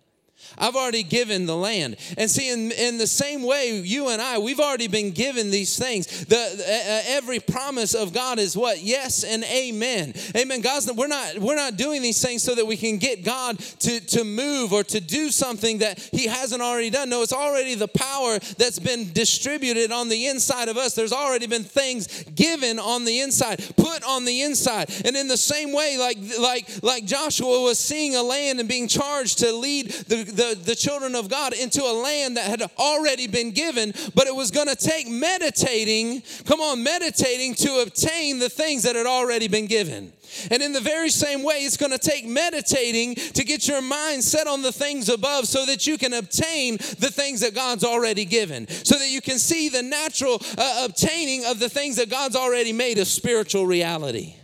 I've 0.57 0.75
already 0.75 1.03
given 1.03 1.45
the 1.45 1.55
land. 1.55 1.97
And 2.17 2.29
see, 2.29 2.49
in, 2.49 2.71
in 2.71 2.97
the 2.97 3.07
same 3.07 3.43
way, 3.43 3.79
you 3.79 4.09
and 4.09 4.21
I, 4.21 4.37
we've 4.37 4.59
already 4.59 4.87
been 4.87 5.11
given 5.11 5.51
these 5.51 5.77
things. 5.77 6.25
The, 6.25 6.37
uh, 6.37 7.01
every 7.07 7.39
promise 7.39 7.93
of 7.93 8.13
God 8.13 8.39
is 8.39 8.55
what? 8.55 8.81
Yes 8.81 9.23
and 9.23 9.43
amen. 9.43 10.13
Amen. 10.35 10.61
God's 10.61 10.91
we're 10.91 11.07
not 11.07 11.39
we're 11.39 11.55
not 11.55 11.77
doing 11.77 12.01
these 12.01 12.21
things 12.21 12.43
so 12.43 12.55
that 12.55 12.65
we 12.65 12.77
can 12.77 12.97
get 12.97 13.23
God 13.23 13.59
to, 13.59 13.99
to 13.99 14.23
move 14.23 14.73
or 14.73 14.83
to 14.83 14.99
do 14.99 15.29
something 15.29 15.79
that 15.79 15.99
He 16.11 16.27
hasn't 16.27 16.61
already 16.61 16.89
done. 16.89 17.09
No, 17.09 17.21
it's 17.21 17.33
already 17.33 17.75
the 17.75 17.87
power 17.87 18.39
that's 18.57 18.79
been 18.79 19.11
distributed 19.13 19.91
on 19.91 20.09
the 20.09 20.27
inside 20.27 20.69
of 20.69 20.77
us. 20.77 20.93
There's 20.93 21.13
already 21.13 21.47
been 21.47 21.63
things 21.63 22.23
given 22.35 22.79
on 22.79 23.05
the 23.05 23.21
inside, 23.21 23.63
put 23.77 24.03
on 24.03 24.25
the 24.25 24.41
inside. 24.41 24.89
And 25.05 25.15
in 25.15 25.27
the 25.27 25.37
same 25.37 25.73
way, 25.73 25.97
like 25.97 26.17
like 26.39 26.83
like 26.83 27.05
Joshua 27.05 27.61
was 27.61 27.79
seeing 27.79 28.15
a 28.15 28.23
land 28.23 28.59
and 28.59 28.69
being 28.69 28.87
charged 28.87 29.39
to 29.39 29.51
lead 29.51 29.91
the, 29.91 30.23
the 30.23 30.44
the, 30.49 30.55
the 30.55 30.75
children 30.75 31.15
of 31.15 31.29
God 31.29 31.53
into 31.53 31.81
a 31.81 31.93
land 31.93 32.37
that 32.37 32.45
had 32.45 32.69
already 32.77 33.27
been 33.27 33.51
given, 33.51 33.93
but 34.13 34.27
it 34.27 34.35
was 34.35 34.51
going 34.51 34.67
to 34.67 34.75
take 34.75 35.07
meditating, 35.07 36.23
come 36.45 36.61
on, 36.61 36.83
meditating 36.83 37.55
to 37.55 37.81
obtain 37.81 38.39
the 38.39 38.49
things 38.49 38.83
that 38.83 38.95
had 38.95 39.05
already 39.05 39.47
been 39.47 39.67
given. 39.67 40.11
And 40.51 40.61
in 40.61 40.73
the 40.73 40.81
very 40.81 41.09
same 41.09 41.43
way, 41.43 41.57
it's 41.57 41.77
going 41.77 41.91
to 41.91 41.97
take 41.97 42.25
meditating 42.25 43.15
to 43.15 43.43
get 43.43 43.67
your 43.67 43.81
mind 43.81 44.23
set 44.23 44.47
on 44.47 44.61
the 44.61 44.71
things 44.71 45.07
above 45.07 45.47
so 45.47 45.65
that 45.65 45.87
you 45.87 45.97
can 45.97 46.13
obtain 46.13 46.77
the 46.77 47.11
things 47.11 47.41
that 47.41 47.53
God's 47.53 47.83
already 47.83 48.25
given, 48.25 48.67
so 48.67 48.97
that 48.97 49.09
you 49.09 49.21
can 49.21 49.39
see 49.39 49.69
the 49.69 49.83
natural 49.83 50.41
uh, 50.57 50.85
obtaining 50.89 51.45
of 51.45 51.59
the 51.59 51.69
things 51.69 51.95
that 51.97 52.09
God's 52.09 52.35
already 52.35 52.73
made 52.73 52.97
a 52.97 53.05
spiritual 53.05 53.65
reality. 53.65 54.35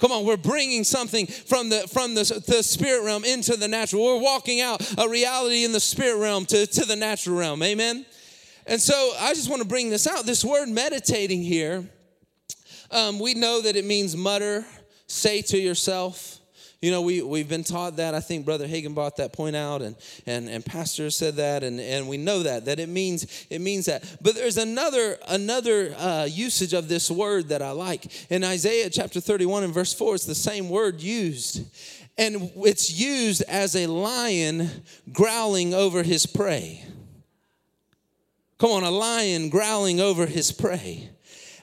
Come 0.00 0.12
on, 0.12 0.24
we're 0.24 0.38
bringing 0.38 0.82
something 0.82 1.26
from 1.26 1.68
the 1.68 1.86
from 1.86 2.14
the, 2.14 2.42
the 2.46 2.62
spirit 2.62 3.04
realm 3.04 3.22
into 3.22 3.56
the 3.56 3.68
natural. 3.68 4.02
We're 4.02 4.22
walking 4.22 4.62
out 4.62 4.80
a 4.98 5.06
reality 5.08 5.64
in 5.64 5.72
the 5.72 5.80
spirit 5.80 6.18
realm 6.18 6.46
to, 6.46 6.66
to 6.66 6.84
the 6.86 6.96
natural 6.96 7.36
realm. 7.36 7.62
Amen. 7.62 8.06
And 8.66 8.80
so 8.80 9.12
I 9.18 9.34
just 9.34 9.50
want 9.50 9.60
to 9.60 9.68
bring 9.68 9.90
this 9.90 10.06
out. 10.06 10.24
This 10.24 10.44
word 10.44 10.68
meditating 10.68 11.42
here, 11.42 11.88
um, 12.90 13.18
we 13.18 13.34
know 13.34 13.60
that 13.60 13.76
it 13.76 13.84
means 13.84 14.16
mutter, 14.16 14.64
say 15.06 15.42
to 15.42 15.58
yourself. 15.58 16.39
You 16.80 16.90
know, 16.90 17.02
we, 17.02 17.20
we've 17.20 17.48
been 17.48 17.64
taught 17.64 17.96
that. 17.96 18.14
I 18.14 18.20
think 18.20 18.46
Brother 18.46 18.66
Hagin 18.66 18.94
brought 18.94 19.16
that 19.16 19.34
point 19.34 19.54
out, 19.54 19.82
and, 19.82 19.96
and, 20.24 20.48
and 20.48 20.64
Pastor 20.64 21.10
said 21.10 21.36
that, 21.36 21.62
and, 21.62 21.78
and 21.78 22.08
we 22.08 22.16
know 22.16 22.42
that, 22.42 22.64
that 22.64 22.80
it 22.80 22.88
means, 22.88 23.46
it 23.50 23.60
means 23.60 23.84
that. 23.84 24.02
But 24.22 24.34
there's 24.34 24.56
another, 24.56 25.18
another 25.28 25.94
uh, 25.98 26.24
usage 26.24 26.72
of 26.72 26.88
this 26.88 27.10
word 27.10 27.48
that 27.48 27.60
I 27.60 27.72
like. 27.72 28.30
In 28.30 28.42
Isaiah 28.44 28.88
chapter 28.88 29.20
31 29.20 29.64
and 29.64 29.74
verse 29.74 29.92
4, 29.92 30.14
it's 30.14 30.24
the 30.24 30.34
same 30.34 30.70
word 30.70 31.02
used. 31.02 31.66
And 32.16 32.50
it's 32.56 32.90
used 32.90 33.42
as 33.42 33.76
a 33.76 33.86
lion 33.86 34.70
growling 35.12 35.74
over 35.74 36.02
his 36.02 36.24
prey. 36.24 36.82
Come 38.56 38.70
on, 38.70 38.84
a 38.84 38.90
lion 38.90 39.50
growling 39.50 40.00
over 40.00 40.24
his 40.24 40.50
prey. 40.50 41.10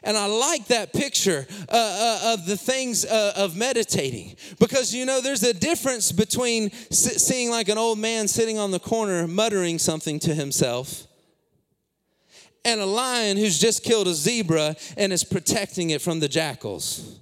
And 0.04 0.18
I 0.18 0.26
like 0.28 0.68
that 0.68 0.94
picture 0.94 1.48
uh, 1.70 1.72
uh, 1.72 2.34
of 2.34 2.46
the 2.46 2.58
things 2.58 3.06
uh, 3.06 3.34
of 3.36 3.56
meditating 3.56 4.36
because 4.60 4.94
you 4.94 5.06
know 5.06 5.22
there's 5.22 5.44
a 5.44 5.54
difference 5.54 6.12
between 6.12 6.72
seeing 6.92 7.50
like 7.50 7.70
an 7.70 7.78
old 7.78 8.00
man 8.00 8.28
sitting 8.28 8.58
on 8.58 8.72
the 8.72 8.80
corner 8.80 9.28
muttering 9.28 9.80
something 9.80 10.20
to 10.20 10.34
himself 10.34 11.08
and 12.68 12.82
a 12.82 12.86
lion 12.86 13.38
who's 13.38 13.58
just 13.58 13.84
killed 13.84 14.08
a 14.08 14.14
zebra 14.14 14.76
and 14.98 15.14
is 15.14 15.24
protecting 15.24 15.92
it 15.92 16.02
from 16.02 16.20
the 16.20 16.28
jackals. 16.28 17.20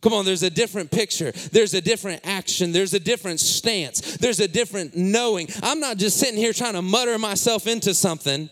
Come 0.00 0.12
on, 0.12 0.24
there's 0.24 0.42
a 0.42 0.50
different 0.50 0.90
picture. 0.90 1.32
There's 1.52 1.74
a 1.74 1.80
different 1.80 2.22
action. 2.24 2.72
There's 2.72 2.94
a 2.94 3.00
different 3.00 3.40
stance. 3.40 4.16
There's 4.16 4.40
a 4.40 4.48
different 4.48 4.96
knowing. 4.96 5.48
I'm 5.62 5.80
not 5.80 5.96
just 5.96 6.18
sitting 6.18 6.36
here 6.36 6.52
trying 6.52 6.74
to 6.74 6.82
mutter 6.82 7.18
myself 7.18 7.66
into 7.66 7.94
something. 7.94 8.50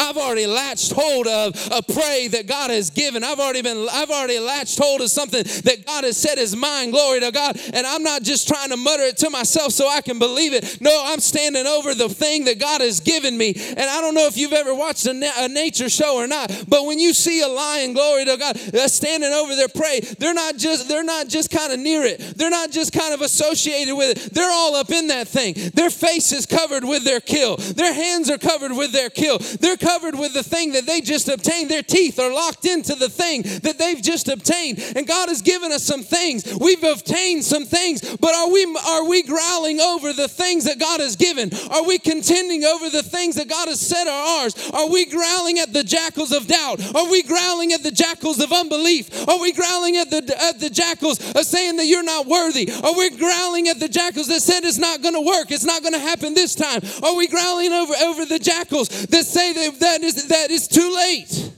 I've 0.00 0.16
already 0.16 0.46
latched 0.46 0.92
hold 0.92 1.26
of 1.26 1.54
a 1.70 1.82
prey 1.82 2.28
that 2.28 2.46
God 2.46 2.70
has 2.70 2.88
given. 2.88 3.22
I've 3.22 3.38
already 3.38 3.62
been, 3.62 3.86
I've 3.92 4.10
already 4.10 4.38
latched 4.38 4.78
hold 4.78 5.02
of 5.02 5.10
something 5.10 5.42
that 5.42 5.84
God 5.86 6.04
has 6.04 6.16
said 6.16 6.38
is 6.38 6.56
mine. 6.56 6.90
Glory 6.90 7.20
to 7.20 7.30
God. 7.30 7.60
And 7.74 7.86
I'm 7.86 8.02
not 8.02 8.22
just 8.22 8.48
trying 8.48 8.70
to 8.70 8.76
mutter 8.76 9.02
it 9.02 9.18
to 9.18 9.30
myself 9.30 9.72
so 9.72 9.88
I 9.88 10.00
can 10.00 10.18
believe 10.18 10.54
it. 10.54 10.80
No, 10.80 11.02
I'm 11.06 11.20
standing 11.20 11.66
over 11.66 11.94
the 11.94 12.08
thing 12.08 12.44
that 12.44 12.58
God 12.58 12.80
has 12.80 13.00
given 13.00 13.36
me. 13.36 13.52
And 13.54 13.80
I 13.80 14.00
don't 14.00 14.14
know 14.14 14.26
if 14.26 14.36
you've 14.36 14.54
ever 14.54 14.74
watched 14.74 15.06
a, 15.06 15.12
na- 15.12 15.32
a 15.36 15.48
nature 15.48 15.90
show 15.90 16.16
or 16.16 16.26
not, 16.26 16.50
but 16.66 16.86
when 16.86 16.98
you 16.98 17.12
see 17.12 17.42
a 17.42 17.48
lion, 17.48 17.92
glory 17.92 18.24
to 18.24 18.36
God, 18.36 18.56
uh, 18.74 18.88
standing 18.88 19.32
over 19.32 19.54
their 19.54 19.68
prey, 19.68 20.00
they're 20.00 20.34
not 20.34 20.56
just, 20.56 20.88
they're 20.88 21.04
not 21.04 21.28
just 21.28 21.50
kind 21.50 21.72
of 21.72 21.78
near 21.78 22.04
it. 22.04 22.18
They're 22.36 22.50
not 22.50 22.70
just 22.70 22.92
kind 22.92 23.12
of 23.12 23.20
associated 23.20 23.94
with 23.94 24.16
it. 24.16 24.34
They're 24.34 24.50
all 24.50 24.74
up 24.76 24.90
in 24.90 25.08
that 25.08 25.28
thing. 25.28 25.54
Their 25.74 25.90
face 25.90 26.32
is 26.32 26.46
covered 26.46 26.84
with 26.84 27.04
their 27.04 27.20
kill. 27.20 27.56
Their 27.56 27.92
hands 27.92 28.30
are 28.30 28.38
covered 28.38 28.72
with 28.72 28.92
their 28.92 29.10
kill. 29.10 29.38
They're 29.38 29.76
covered 29.90 30.16
with 30.16 30.32
the 30.34 30.42
thing 30.42 30.72
that 30.72 30.86
they 30.86 31.00
just 31.00 31.28
obtained. 31.28 31.68
Their 31.68 31.82
teeth 31.82 32.18
are 32.20 32.32
locked 32.32 32.64
into 32.64 32.94
the 32.94 33.08
thing 33.08 33.42
that 33.62 33.76
they've 33.78 34.00
just 34.00 34.28
obtained. 34.28 34.78
And 34.94 35.06
God 35.06 35.28
has 35.28 35.42
given 35.42 35.72
us 35.72 35.82
some 35.82 36.02
things. 36.02 36.46
We've 36.60 36.82
obtained 36.84 37.44
some 37.44 37.64
things, 37.64 38.16
but 38.18 38.32
are 38.34 38.50
we 38.50 38.62
are 38.86 39.08
we 39.08 39.22
growling 39.22 39.80
over 39.80 40.12
the 40.12 40.28
things 40.28 40.64
that 40.64 40.78
God 40.78 41.00
has 41.00 41.16
given? 41.16 41.50
Are 41.70 41.84
we 41.84 41.98
contending 41.98 42.64
over 42.64 42.88
the 42.88 43.02
things 43.02 43.34
that 43.36 43.48
God 43.48 43.66
has 43.68 43.80
said 43.80 44.06
are 44.06 44.42
ours? 44.42 44.54
Are 44.72 44.88
we 44.88 45.06
growling 45.06 45.58
at 45.58 45.72
the 45.72 45.82
jackals 45.82 46.32
of 46.32 46.46
doubt? 46.46 46.78
Are 46.94 47.10
we 47.10 47.22
growling 47.22 47.72
at 47.72 47.82
the 47.82 47.90
jackals 47.90 48.40
of 48.40 48.52
unbelief? 48.52 49.28
Are 49.28 49.40
we 49.40 49.52
growling 49.52 49.96
at 49.96 50.10
the 50.10 50.22
at 50.40 50.60
the 50.60 50.70
jackals 50.70 51.18
of 51.34 51.44
saying 51.44 51.76
that 51.76 51.86
you're 51.86 52.04
not 52.04 52.26
worthy? 52.26 52.70
Are 52.70 52.96
we 52.96 53.10
growling 53.10 53.68
at 53.68 53.80
the 53.80 53.88
jackals 53.88 54.28
that 54.28 54.40
said 54.40 54.62
it's 54.62 54.78
not 54.78 55.02
going 55.02 55.14
to 55.14 55.20
work? 55.20 55.50
It's 55.50 55.64
not 55.64 55.82
going 55.82 55.94
to 55.94 56.00
happen 56.00 56.34
this 56.34 56.54
time? 56.54 56.80
Are 57.02 57.16
we 57.16 57.26
growling 57.26 57.72
over 57.72 57.94
over 58.04 58.24
the 58.24 58.38
jackals 58.38 58.88
that 59.06 59.26
say 59.26 59.52
that 59.52 59.79
that 59.80 60.02
is 60.02 60.28
that 60.28 60.50
is 60.50 60.68
too 60.68 60.94
late. 60.94 61.52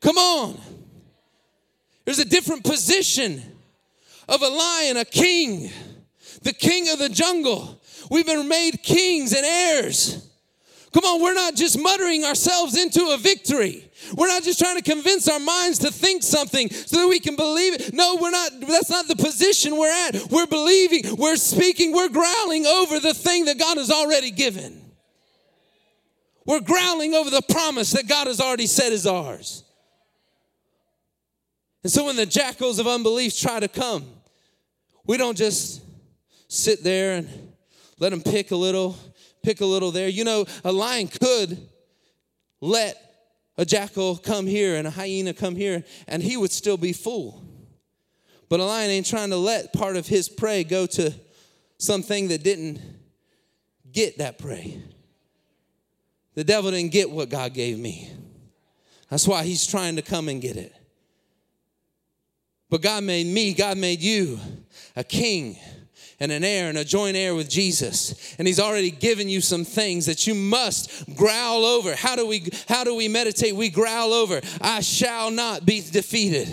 Come 0.00 0.16
on. 0.16 0.60
There's 2.04 2.18
a 2.18 2.24
different 2.24 2.64
position 2.64 3.42
of 4.28 4.42
a 4.42 4.48
lion, 4.48 4.96
a 4.96 5.04
king, 5.04 5.70
the 6.42 6.52
king 6.52 6.88
of 6.88 6.98
the 6.98 7.08
jungle. 7.08 7.80
We've 8.10 8.24
been 8.24 8.48
made 8.48 8.82
kings 8.82 9.34
and 9.34 9.44
heirs. 9.44 10.24
Come 10.92 11.04
on, 11.04 11.20
we're 11.20 11.34
not 11.34 11.54
just 11.54 11.78
muttering 11.78 12.24
ourselves 12.24 12.78
into 12.78 13.10
a 13.10 13.18
victory. 13.18 13.84
We're 14.16 14.28
not 14.28 14.42
just 14.42 14.58
trying 14.58 14.76
to 14.76 14.82
convince 14.82 15.28
our 15.28 15.38
minds 15.38 15.80
to 15.80 15.90
think 15.90 16.22
something 16.22 16.70
so 16.70 17.02
that 17.02 17.08
we 17.08 17.20
can 17.20 17.36
believe 17.36 17.74
it. 17.74 17.92
No, 17.92 18.16
we're 18.16 18.30
not. 18.30 18.52
That's 18.60 18.88
not 18.88 19.06
the 19.06 19.16
position 19.16 19.76
we're 19.76 19.92
at. 20.08 20.30
We're 20.30 20.46
believing, 20.46 21.16
we're 21.16 21.36
speaking, 21.36 21.92
we're 21.92 22.08
growling 22.08 22.66
over 22.66 23.00
the 23.00 23.12
thing 23.12 23.44
that 23.46 23.58
God 23.58 23.76
has 23.76 23.90
already 23.90 24.30
given. 24.30 24.87
We're 26.48 26.60
growling 26.60 27.12
over 27.14 27.28
the 27.28 27.42
promise 27.42 27.90
that 27.90 28.08
God 28.08 28.26
has 28.26 28.40
already 28.40 28.66
said 28.66 28.90
is 28.94 29.06
ours. 29.06 29.64
And 31.82 31.92
so 31.92 32.06
when 32.06 32.16
the 32.16 32.24
jackals 32.24 32.78
of 32.78 32.86
unbelief 32.86 33.38
try 33.38 33.60
to 33.60 33.68
come, 33.68 34.06
we 35.06 35.18
don't 35.18 35.36
just 35.36 35.82
sit 36.48 36.82
there 36.82 37.18
and 37.18 37.52
let 37.98 38.12
them 38.12 38.22
pick 38.22 38.50
a 38.50 38.56
little, 38.56 38.96
pick 39.42 39.60
a 39.60 39.66
little 39.66 39.90
there. 39.90 40.08
You 40.08 40.24
know, 40.24 40.46
a 40.64 40.72
lion 40.72 41.08
could 41.08 41.68
let 42.62 42.96
a 43.58 43.66
jackal 43.66 44.16
come 44.16 44.46
here 44.46 44.76
and 44.76 44.86
a 44.86 44.90
hyena 44.90 45.34
come 45.34 45.54
here, 45.54 45.84
and 46.06 46.22
he 46.22 46.38
would 46.38 46.50
still 46.50 46.78
be 46.78 46.94
full. 46.94 47.44
But 48.48 48.60
a 48.60 48.64
lion 48.64 48.90
ain't 48.90 49.04
trying 49.04 49.28
to 49.30 49.36
let 49.36 49.74
part 49.74 49.96
of 49.96 50.06
his 50.06 50.30
prey 50.30 50.64
go 50.64 50.86
to 50.86 51.12
something 51.76 52.28
that 52.28 52.42
didn't 52.42 52.80
get 53.92 54.16
that 54.16 54.38
prey. 54.38 54.82
The 56.34 56.44
devil 56.44 56.70
didn't 56.70 56.92
get 56.92 57.10
what 57.10 57.28
God 57.28 57.54
gave 57.54 57.78
me. 57.78 58.10
That's 59.10 59.26
why 59.26 59.44
he's 59.44 59.66
trying 59.66 59.96
to 59.96 60.02
come 60.02 60.28
and 60.28 60.40
get 60.40 60.56
it. 60.56 60.74
But 62.70 62.82
God 62.82 63.04
made 63.04 63.26
me, 63.26 63.54
God 63.54 63.78
made 63.78 64.00
you 64.00 64.38
a 64.94 65.02
king, 65.02 65.56
and 66.20 66.32
an 66.32 66.44
heir 66.44 66.68
and 66.68 66.78
a 66.78 66.84
joint 66.84 67.16
heir 67.16 67.34
with 67.34 67.48
Jesus. 67.48 68.34
And 68.38 68.48
he's 68.48 68.60
already 68.60 68.90
given 68.90 69.28
you 69.28 69.40
some 69.40 69.64
things 69.64 70.06
that 70.06 70.26
you 70.26 70.34
must 70.34 71.14
growl 71.16 71.64
over. 71.64 71.94
How 71.94 72.16
do 72.16 72.26
we 72.26 72.48
how 72.68 72.84
do 72.84 72.94
we 72.94 73.08
meditate? 73.08 73.54
We 73.54 73.70
growl 73.70 74.12
over, 74.12 74.40
I 74.60 74.80
shall 74.80 75.30
not 75.30 75.64
be 75.64 75.80
defeated. 75.80 76.48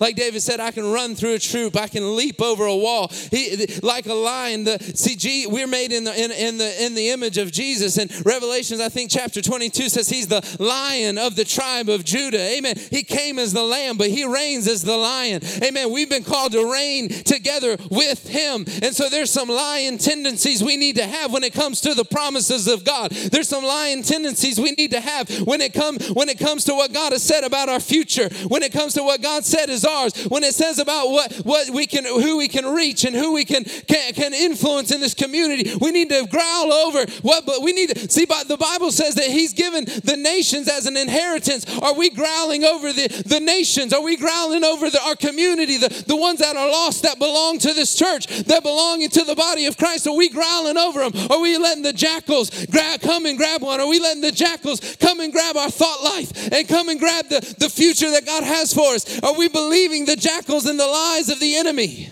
Like 0.00 0.16
David 0.16 0.42
said, 0.42 0.60
I 0.60 0.70
can 0.70 0.90
run 0.90 1.14
through 1.14 1.34
a 1.34 1.38
troop, 1.38 1.76
I 1.76 1.86
can 1.88 2.16
leap 2.16 2.40
over 2.40 2.64
a 2.64 2.76
wall. 2.76 3.08
He, 3.30 3.66
like 3.82 4.06
a 4.06 4.14
lion, 4.14 4.64
the 4.64 4.78
see, 4.94 5.46
we're 5.46 5.66
made 5.66 5.92
in 5.92 6.04
the 6.04 6.14
in, 6.14 6.30
in 6.30 6.58
the 6.58 6.84
in 6.84 6.94
the 6.94 7.10
image 7.10 7.38
of 7.38 7.52
Jesus. 7.52 7.98
And 7.98 8.10
Revelations, 8.26 8.80
I 8.80 8.88
think 8.88 9.10
chapter 9.10 9.40
22 9.40 9.88
says 9.88 10.08
he's 10.08 10.28
the 10.28 10.44
lion 10.58 11.18
of 11.18 11.36
the 11.36 11.44
tribe 11.44 11.88
of 11.88 12.04
Judah. 12.04 12.38
Amen. 12.38 12.76
He 12.90 13.02
came 13.02 13.38
as 13.38 13.52
the 13.52 13.62
lamb, 13.62 13.96
but 13.96 14.08
he 14.08 14.24
reigns 14.24 14.68
as 14.68 14.82
the 14.82 14.96
lion. 14.96 15.42
Amen. 15.62 15.90
We've 15.90 16.10
been 16.10 16.24
called 16.24 16.52
to 16.52 16.70
reign 16.72 17.08
together 17.08 17.76
with 17.90 18.28
him. 18.28 18.64
And 18.82 18.94
so 18.94 19.05
there's 19.08 19.30
some 19.30 19.48
lying 19.48 19.98
tendencies 19.98 20.62
we 20.62 20.76
need 20.76 20.96
to 20.96 21.06
have 21.06 21.32
when 21.32 21.44
it 21.44 21.52
comes 21.52 21.80
to 21.82 21.94
the 21.94 22.04
promises 22.04 22.66
of 22.66 22.84
God. 22.84 23.10
There's 23.10 23.48
some 23.48 23.64
lying 23.64 24.02
tendencies 24.02 24.60
we 24.60 24.72
need 24.72 24.90
to 24.92 25.00
have 25.00 25.28
when 25.46 25.60
it 25.60 25.72
come 25.72 25.98
when 26.12 26.28
it 26.28 26.38
comes 26.38 26.64
to 26.64 26.74
what 26.74 26.92
God 26.92 27.12
has 27.12 27.22
said 27.22 27.44
about 27.44 27.68
our 27.68 27.80
future. 27.80 28.28
When 28.48 28.62
it 28.62 28.72
comes 28.72 28.94
to 28.94 29.02
what 29.02 29.22
God 29.22 29.44
said 29.44 29.68
is 29.68 29.84
ours. 29.84 30.14
When 30.26 30.44
it 30.44 30.54
says 30.54 30.78
about 30.78 31.08
what 31.10 31.32
what 31.44 31.70
we 31.70 31.86
can 31.86 32.04
who 32.04 32.36
we 32.36 32.48
can 32.48 32.66
reach 32.66 33.04
and 33.04 33.14
who 33.14 33.32
we 33.32 33.44
can 33.44 33.64
can, 33.64 34.12
can 34.14 34.34
influence 34.34 34.90
in 34.92 35.00
this 35.00 35.14
community. 35.14 35.74
We 35.80 35.90
need 35.90 36.10
to 36.10 36.26
growl 36.26 36.72
over 36.72 37.04
what 37.22 37.46
but 37.46 37.62
we 37.62 37.72
need 37.72 37.90
to 37.90 38.10
see 38.10 38.26
but 38.26 38.48
the 38.48 38.56
Bible 38.56 38.92
says 38.92 39.14
that 39.16 39.26
he's 39.26 39.52
given 39.52 39.84
the 39.84 40.16
nations 40.16 40.68
as 40.68 40.86
an 40.86 40.96
inheritance. 40.96 41.66
Are 41.80 41.94
we 41.94 42.10
growling 42.10 42.64
over 42.64 42.92
the, 42.92 43.08
the 43.26 43.40
nations? 43.40 43.92
Are 43.92 44.02
we 44.02 44.16
growling 44.16 44.64
over 44.64 44.90
the, 44.90 45.00
our 45.02 45.16
community, 45.16 45.76
the, 45.76 45.88
the 46.06 46.16
ones 46.16 46.40
that 46.40 46.56
are 46.56 46.68
lost 46.68 47.02
that 47.02 47.18
belong 47.18 47.58
to 47.60 47.72
this 47.72 47.94
church, 47.96 48.26
that 48.26 48.62
belong 48.62 48.95
into 49.02 49.22
the 49.24 49.34
body 49.34 49.66
of 49.66 49.76
Christ? 49.76 50.06
Are 50.06 50.16
we 50.16 50.28
growling 50.28 50.76
over 50.76 51.08
them? 51.08 51.30
Are 51.30 51.40
we 51.40 51.56
letting 51.58 51.82
the 51.82 51.92
jackals 51.92 52.66
grab, 52.66 53.00
come 53.00 53.26
and 53.26 53.36
grab 53.36 53.62
one? 53.62 53.80
Are 53.80 53.88
we 53.88 54.00
letting 54.00 54.22
the 54.22 54.32
jackals 54.32 54.96
come 54.96 55.20
and 55.20 55.32
grab 55.32 55.56
our 55.56 55.70
thought 55.70 56.02
life 56.02 56.52
and 56.52 56.68
come 56.68 56.88
and 56.88 56.98
grab 57.00 57.28
the, 57.28 57.56
the 57.58 57.68
future 57.68 58.10
that 58.10 58.26
God 58.26 58.44
has 58.44 58.72
for 58.72 58.94
us? 58.94 59.20
Are 59.22 59.36
we 59.36 59.48
believing 59.48 60.04
the 60.04 60.16
jackals 60.16 60.66
and 60.66 60.78
the 60.78 60.86
lies 60.86 61.28
of 61.28 61.40
the 61.40 61.56
enemy? 61.56 62.10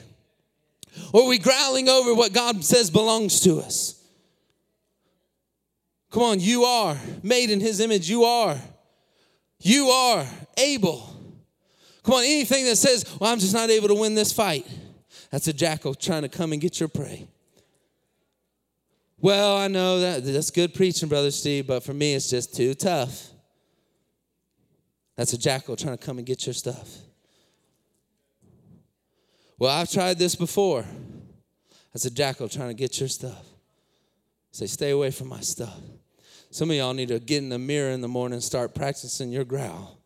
Or 1.12 1.22
are 1.22 1.28
we 1.28 1.38
growling 1.38 1.88
over 1.88 2.14
what 2.14 2.32
God 2.32 2.64
says 2.64 2.90
belongs 2.90 3.40
to 3.40 3.58
us? 3.58 4.00
Come 6.10 6.22
on, 6.22 6.40
you 6.40 6.64
are 6.64 6.96
made 7.22 7.50
in 7.50 7.60
His 7.60 7.80
image. 7.80 8.08
You 8.08 8.24
are. 8.24 8.56
You 9.58 9.88
are 9.88 10.26
able. 10.56 11.10
Come 12.04 12.14
on, 12.14 12.24
anything 12.24 12.66
that 12.66 12.76
says, 12.76 13.04
well, 13.18 13.32
I'm 13.32 13.38
just 13.38 13.54
not 13.54 13.70
able 13.70 13.88
to 13.88 13.94
win 13.94 14.14
this 14.14 14.32
fight, 14.32 14.66
that's 15.34 15.48
a 15.48 15.52
jackal 15.52 15.96
trying 15.96 16.22
to 16.22 16.28
come 16.28 16.52
and 16.52 16.62
get 16.62 16.78
your 16.78 16.88
prey. 16.88 17.26
Well, 19.18 19.56
I 19.56 19.66
know 19.66 19.98
that 19.98 20.24
that's 20.24 20.52
good 20.52 20.72
preaching, 20.72 21.08
Brother 21.08 21.32
Steve, 21.32 21.66
but 21.66 21.82
for 21.82 21.92
me, 21.92 22.14
it's 22.14 22.30
just 22.30 22.54
too 22.54 22.72
tough. 22.74 23.30
That's 25.16 25.32
a 25.32 25.38
jackal 25.38 25.74
trying 25.74 25.98
to 25.98 26.06
come 26.06 26.18
and 26.18 26.26
get 26.26 26.46
your 26.46 26.54
stuff. 26.54 26.88
Well, 29.58 29.72
I've 29.72 29.90
tried 29.90 30.20
this 30.20 30.36
before. 30.36 30.84
That's 31.92 32.04
a 32.04 32.12
jackal 32.12 32.48
trying 32.48 32.68
to 32.68 32.74
get 32.74 33.00
your 33.00 33.08
stuff. 33.08 33.44
Say, 34.52 34.66
stay 34.66 34.90
away 34.90 35.10
from 35.10 35.26
my 35.26 35.40
stuff. 35.40 35.80
Some 36.52 36.70
of 36.70 36.76
y'all 36.76 36.94
need 36.94 37.08
to 37.08 37.18
get 37.18 37.38
in 37.38 37.48
the 37.48 37.58
mirror 37.58 37.90
in 37.90 38.02
the 38.02 38.06
morning 38.06 38.34
and 38.34 38.44
start 38.44 38.72
practicing 38.72 39.32
your 39.32 39.42
growl. 39.42 39.98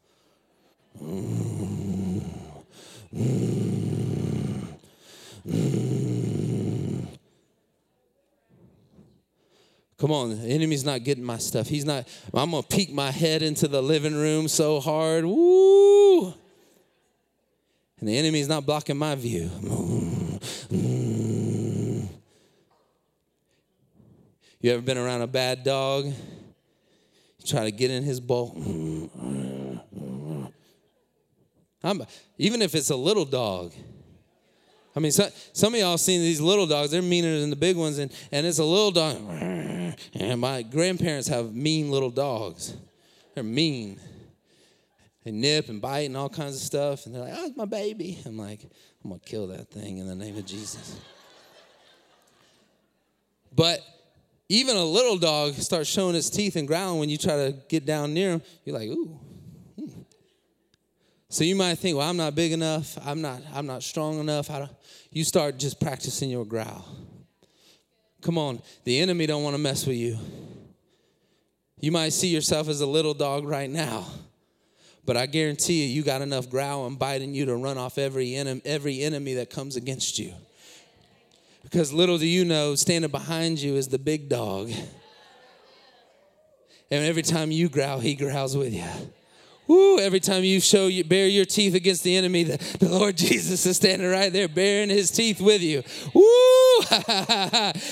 Mm, 0.99 2.22
mm, 3.14 4.18
mm. 5.49 5.88
Come 9.99 10.12
on, 10.12 10.40
the 10.40 10.46
enemy's 10.49 10.84
not 10.84 11.03
getting 11.03 11.24
my 11.24 11.38
stuff. 11.38 11.66
He's 11.66 11.84
not, 11.84 12.07
I'm 12.32 12.53
gonna 12.53 12.62
peek 12.62 12.92
my 12.92 13.11
head 13.11 13.42
into 13.42 13.66
the 13.66 13.82
living 13.82 14.14
room 14.14 14.46
so 14.46 14.78
hard. 14.78 15.24
Woo! 15.24 16.26
And 17.99 18.09
the 18.09 18.16
enemy's 18.16 18.46
not 18.46 18.64
blocking 18.64 18.96
my 18.96 19.16
view. 19.16 19.51
You 24.61 24.72
ever 24.72 24.82
been 24.82 24.99
around 24.99 25.22
a 25.22 25.26
bad 25.26 25.64
dog? 25.64 26.07
You 26.07 26.14
try 27.44 27.64
to 27.64 27.72
get 27.72 27.90
in 27.90 28.05
his 28.05 28.20
bowl. 28.20 28.57
I'm, 31.82 32.05
even 32.38 32.62
if 32.62 32.76
it's 32.76 32.90
a 32.90 32.96
little 32.96 33.24
dog. 33.24 33.72
I 34.99 35.01
mean, 35.01 35.12
so, 35.12 35.28
some 35.53 35.74
of 35.74 35.78
y'all 35.78 35.96
seen 35.96 36.22
these 36.22 36.40
little 36.40 36.66
dogs. 36.66 36.90
They're 36.90 37.03
meaner 37.03 37.38
than 37.38 37.51
the 37.51 37.57
big 37.57 37.76
ones, 37.76 37.99
and, 37.99 38.12
and 38.32 38.44
it's 38.44 38.59
a 38.59 38.64
little 38.64 38.90
dog. 38.90 39.16
And 40.12 40.40
my 40.40 40.62
grandparents 40.62 41.28
have 41.28 41.55
mean 41.55 41.88
little 41.88 42.11
dogs. 42.11 42.76
They're 43.32 43.44
mean. 43.44 44.01
They 45.22 45.30
nip 45.30 45.68
and 45.68 45.80
bite 45.80 46.07
and 46.07 46.16
all 46.16 46.28
kinds 46.28 46.57
of 46.57 46.62
stuff. 46.62 47.07
And 47.07 47.14
they're 47.14 47.22
like, 47.22 47.32
oh, 47.36 47.46
it's 47.46 47.57
my 47.57 47.64
baby. 47.64 48.18
I'm 48.26 48.36
like, 48.36 48.64
I'm 49.05 49.11
going 49.11 49.20
to 49.20 49.24
kill 49.24 49.46
that 49.46 49.70
thing 49.70 49.99
in 49.99 50.09
the 50.09 50.16
name 50.16 50.36
of 50.36 50.44
Jesus. 50.44 50.99
But 53.55 53.78
even 54.49 54.76
a 54.76 54.84
little 54.84 55.16
dog 55.16 55.55
starts 55.55 55.88
showing 55.88 56.16
its 56.16 56.28
teeth 56.28 56.57
and 56.57 56.66
growling 56.66 56.99
when 56.99 57.09
you 57.09 57.18
try 57.18 57.36
to 57.36 57.55
get 57.68 57.86
down 57.86 58.14
near 58.14 58.30
him. 58.30 58.42
You're 58.64 58.76
like, 58.76 58.88
ooh. 58.88 59.16
So 61.31 61.45
you 61.45 61.55
might 61.55 61.74
think, 61.76 61.99
well, 61.99 62.09
I'm 62.09 62.16
not 62.16 62.35
big 62.35 62.53
enough. 62.53 62.99
I'm 63.05 63.20
not, 63.20 63.43
I'm 63.53 63.66
not 63.66 63.83
strong 63.83 64.18
enough. 64.18 64.51
You 65.12 65.24
start 65.24 65.59
just 65.59 65.79
practicing 65.79 66.31
your 66.31 66.47
growl. 66.47 66.85
Come 68.22 68.39
on, 68.39 68.61
the 68.85 68.99
enemy 68.99 69.26
don't 69.26 69.43
want 69.43 69.55
to 69.55 69.62
mess 69.62 69.87
with 69.87 69.97
you. 69.97 70.18
You 71.81 71.93
might 71.93 72.12
see 72.12 72.29
yourself 72.29 72.68
as 72.68 72.81
a 72.81 72.87
little 72.87 73.14
dog 73.14 73.47
right 73.47 73.70
now, 73.70 74.07
but 75.05 75.16
I 75.16 75.26
guarantee 75.26 75.85
you, 75.85 75.89
you 75.89 76.03
got 76.03 76.22
enough 76.22 76.51
growl 76.51 76.87
and 76.87 76.99
bite 76.99 77.22
in 77.22 77.35
you 77.35 77.45
to 77.45 77.55
run 77.55 77.79
off 77.79 77.99
every 77.99 78.35
enemy, 78.35 78.61
every 78.64 79.03
enemy 79.03 79.35
that 79.35 79.51
comes 79.51 79.76
against 79.76 80.18
you. 80.18 80.35
Because 81.62 81.93
little 81.93 82.18
do 82.18 82.26
you 82.26 82.45
know, 82.45 82.74
standing 82.74 83.11
behind 83.11 83.61
you 83.61 83.76
is 83.76 83.89
the 83.89 83.99
big 83.99 84.29
dog. 84.29 84.70
And 86.91 87.05
every 87.05 87.22
time 87.22 87.53
you 87.53 87.68
growl, 87.68 88.01
he 88.01 88.14
growls 88.14 88.57
with 88.57 88.74
you. 88.74 88.89
Woo, 89.69 89.99
every 89.99 90.19
time 90.19 90.45
you 90.45 90.61
show 90.61 90.87
you 90.87 91.05
bare 91.05 91.27
your 91.27 91.45
teeth 91.45 91.75
against 91.75 92.03
the 92.03 92.16
enemy, 92.16 92.43
the, 92.43 92.57
the 92.79 92.89
Lord 92.89 93.16
Jesus 93.19 93.66
is 93.66 93.77
standing 93.77 94.09
right 94.09 94.33
there 94.33 94.49
bearing 94.49 94.89
his 94.89 95.11
teeth 95.11 95.41
with 95.43 95.61
you. 95.61 95.83
Woo! 96.14 96.25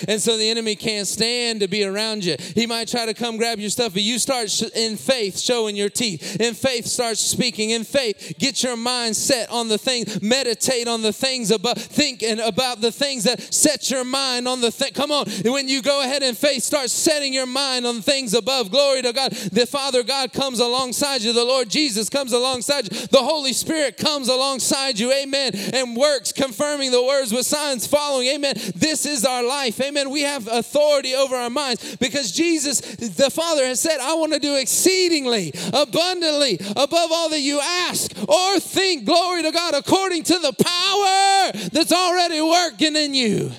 and 0.09 0.21
so 0.21 0.39
the 0.39 0.49
enemy 0.49 0.75
can't 0.75 1.07
stand 1.07 1.61
to 1.61 1.69
be 1.69 1.85
around 1.85 2.25
you. 2.25 2.37
He 2.55 2.67
might 2.67 2.89
try 2.89 3.05
to 3.05 3.13
come 3.13 3.37
grab 3.37 3.59
your 3.59 3.69
stuff, 3.69 3.93
but 3.93 4.03
you 4.03 4.19
start 4.19 4.51
sh- 4.51 4.63
in 4.75 4.97
faith 4.97 5.39
showing 5.39 5.77
your 5.77 5.91
teeth. 5.91 6.41
In 6.41 6.55
faith, 6.55 6.87
start 6.87 7.19
speaking. 7.19 7.71
In 7.71 7.85
faith, 7.85 8.35
get 8.39 8.63
your 8.63 8.77
mind 8.77 9.15
set 9.15 9.51
on 9.51 9.69
the 9.69 9.77
things, 9.77 10.23
meditate 10.23 10.89
on 10.89 11.03
the 11.03 11.13
things 11.13 11.51
above, 11.51 11.77
thinking 11.77 12.41
about 12.41 12.81
the 12.81 12.93
things 12.93 13.25
that 13.25 13.41
set 13.53 13.91
your 13.91 14.05
mind 14.05 14.49
on 14.49 14.63
the 14.63 14.71
thing. 14.71 14.93
Come 14.95 15.11
on, 15.11 15.27
when 15.45 15.69
you 15.69 15.83
go 15.83 16.03
ahead 16.03 16.23
in 16.23 16.35
faith, 16.35 16.63
start 16.63 16.89
setting 16.89 17.35
your 17.35 17.47
mind 17.47 17.87
on 17.87 18.01
things 18.01 18.33
above. 18.33 18.71
Glory 18.71 19.03
to 19.03 19.13
God. 19.13 19.33
The 19.33 19.67
Father 19.67 20.03
God 20.03 20.33
comes 20.33 20.61
alongside 20.61 21.21
you. 21.21 21.35
The 21.35 21.45
Lord 21.45 21.66
Lord 21.67 21.73
Jesus 21.73 22.09
comes 22.09 22.33
alongside 22.33 22.85
you. 22.85 23.07
The 23.09 23.19
Holy 23.19 23.53
Spirit 23.53 23.97
comes 23.97 24.29
alongside 24.29 25.01
you. 25.01 25.13
Amen. 25.13 25.51
And 25.75 25.97
works 25.97 26.31
confirming 26.31 26.93
the 26.93 27.03
words 27.03 27.33
with 27.33 27.45
signs 27.45 27.89
following. 27.89 28.29
Amen. 28.29 28.55
This 28.77 29.05
is 29.05 29.25
our 29.25 29.43
life. 29.43 29.81
Amen. 29.81 30.11
We 30.11 30.23
have 30.23 30.47
authority 30.47 31.15
over 31.15 31.35
our 31.35 31.51
minds 31.51 31.97
because 31.97 32.31
Jesus, 32.31 32.81
the 32.81 33.31
Father, 33.31 33.67
has 33.67 33.81
said, 33.81 33.99
I 34.01 34.15
want 34.15 34.33
to 34.35 34.39
do 34.39 34.55
exceedingly, 34.55 35.53
abundantly, 35.73 36.59
above 36.77 37.11
all 37.11 37.31
that 37.31 37.41
you 37.41 37.59
ask 37.61 38.13
or 38.29 38.61
think. 38.61 39.05
Glory 39.05 39.43
to 39.43 39.51
God, 39.51 39.75
according 39.75 40.23
to 40.25 40.39
the 40.39 40.53
power 40.53 41.69
that's 41.73 41.93
already 41.93 42.41
working 42.41 42.95
in 42.95 43.13
you. 43.13 43.51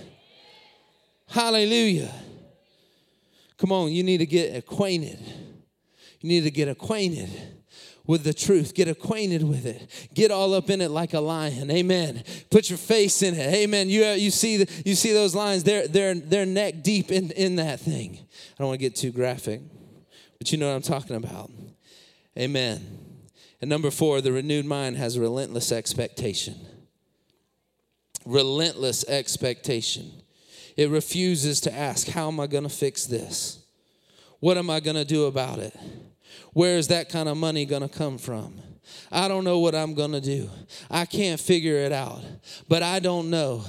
Hallelujah. 1.27 2.13
Come 3.57 3.73
on, 3.73 3.91
you 3.91 4.03
need 4.03 4.19
to 4.19 4.25
get 4.25 4.55
acquainted. 4.55 5.19
You 6.21 6.29
need 6.29 6.43
to 6.45 6.51
get 6.51 6.69
acquainted 6.69 7.56
with 8.07 8.23
the 8.23 8.33
truth. 8.33 8.73
Get 8.73 8.87
acquainted 8.87 9.43
with 9.43 9.65
it. 9.65 10.09
Get 10.13 10.31
all 10.31 10.53
up 10.53 10.69
in 10.69 10.81
it 10.81 10.89
like 10.89 11.13
a 11.13 11.19
lion. 11.19 11.69
Amen. 11.69 12.23
Put 12.49 12.69
your 12.69 12.77
face 12.77 13.21
in 13.21 13.35
it. 13.35 13.53
Amen. 13.53 13.89
You, 13.89 14.05
uh, 14.05 14.13
you 14.13 14.31
see 14.31 14.65
you 14.85 14.95
see 14.95 15.13
those 15.13 15.35
lions. 15.35 15.63
They're 15.63 15.87
they're 15.87 16.15
they're 16.15 16.45
neck 16.45 16.81
deep 16.81 17.11
in 17.11 17.31
in 17.31 17.57
that 17.57 17.79
thing. 17.79 18.17
I 18.21 18.55
don't 18.57 18.67
want 18.69 18.79
to 18.79 18.85
get 18.85 18.95
too 18.95 19.11
graphic, 19.11 19.61
but 20.39 20.51
you 20.51 20.57
know 20.57 20.69
what 20.69 20.75
I'm 20.75 20.81
talking 20.81 21.17
about. 21.17 21.51
Amen. 22.37 22.97
And 23.61 23.69
number 23.69 23.91
four, 23.91 24.21
the 24.21 24.31
renewed 24.31 24.65
mind 24.65 24.97
has 24.97 25.17
relentless 25.17 25.71
expectation. 25.71 26.55
Relentless 28.25 29.07
expectation. 29.07 30.11
It 30.75 30.89
refuses 30.89 31.59
to 31.61 31.73
ask, 31.73 32.07
How 32.07 32.27
am 32.27 32.39
I 32.39 32.47
going 32.47 32.63
to 32.63 32.69
fix 32.69 33.05
this? 33.05 33.63
What 34.39 34.57
am 34.57 34.69
I 34.69 34.79
going 34.79 34.95
to 34.95 35.05
do 35.05 35.25
about 35.25 35.57
it? 35.57 35.75
Where 36.57 36.79
is 36.79 36.87
that 36.87 37.09
kind 37.09 37.29
of 37.29 37.37
money 37.37 37.65
going 37.65 37.83
to 37.83 37.87
come 37.87 38.17
from? 38.17 38.59
I 39.11 39.27
don't 39.27 39.43
know 39.43 39.59
what 39.59 39.75
I'm 39.75 39.93
going 39.93 40.13
to 40.13 40.19
do. 40.19 40.49
I 40.89 41.05
can't 41.05 41.39
figure 41.39 41.75
it 41.75 41.91
out. 41.91 42.23
But 42.67 42.81
I 42.81 42.97
don't 42.97 43.29
know 43.29 43.63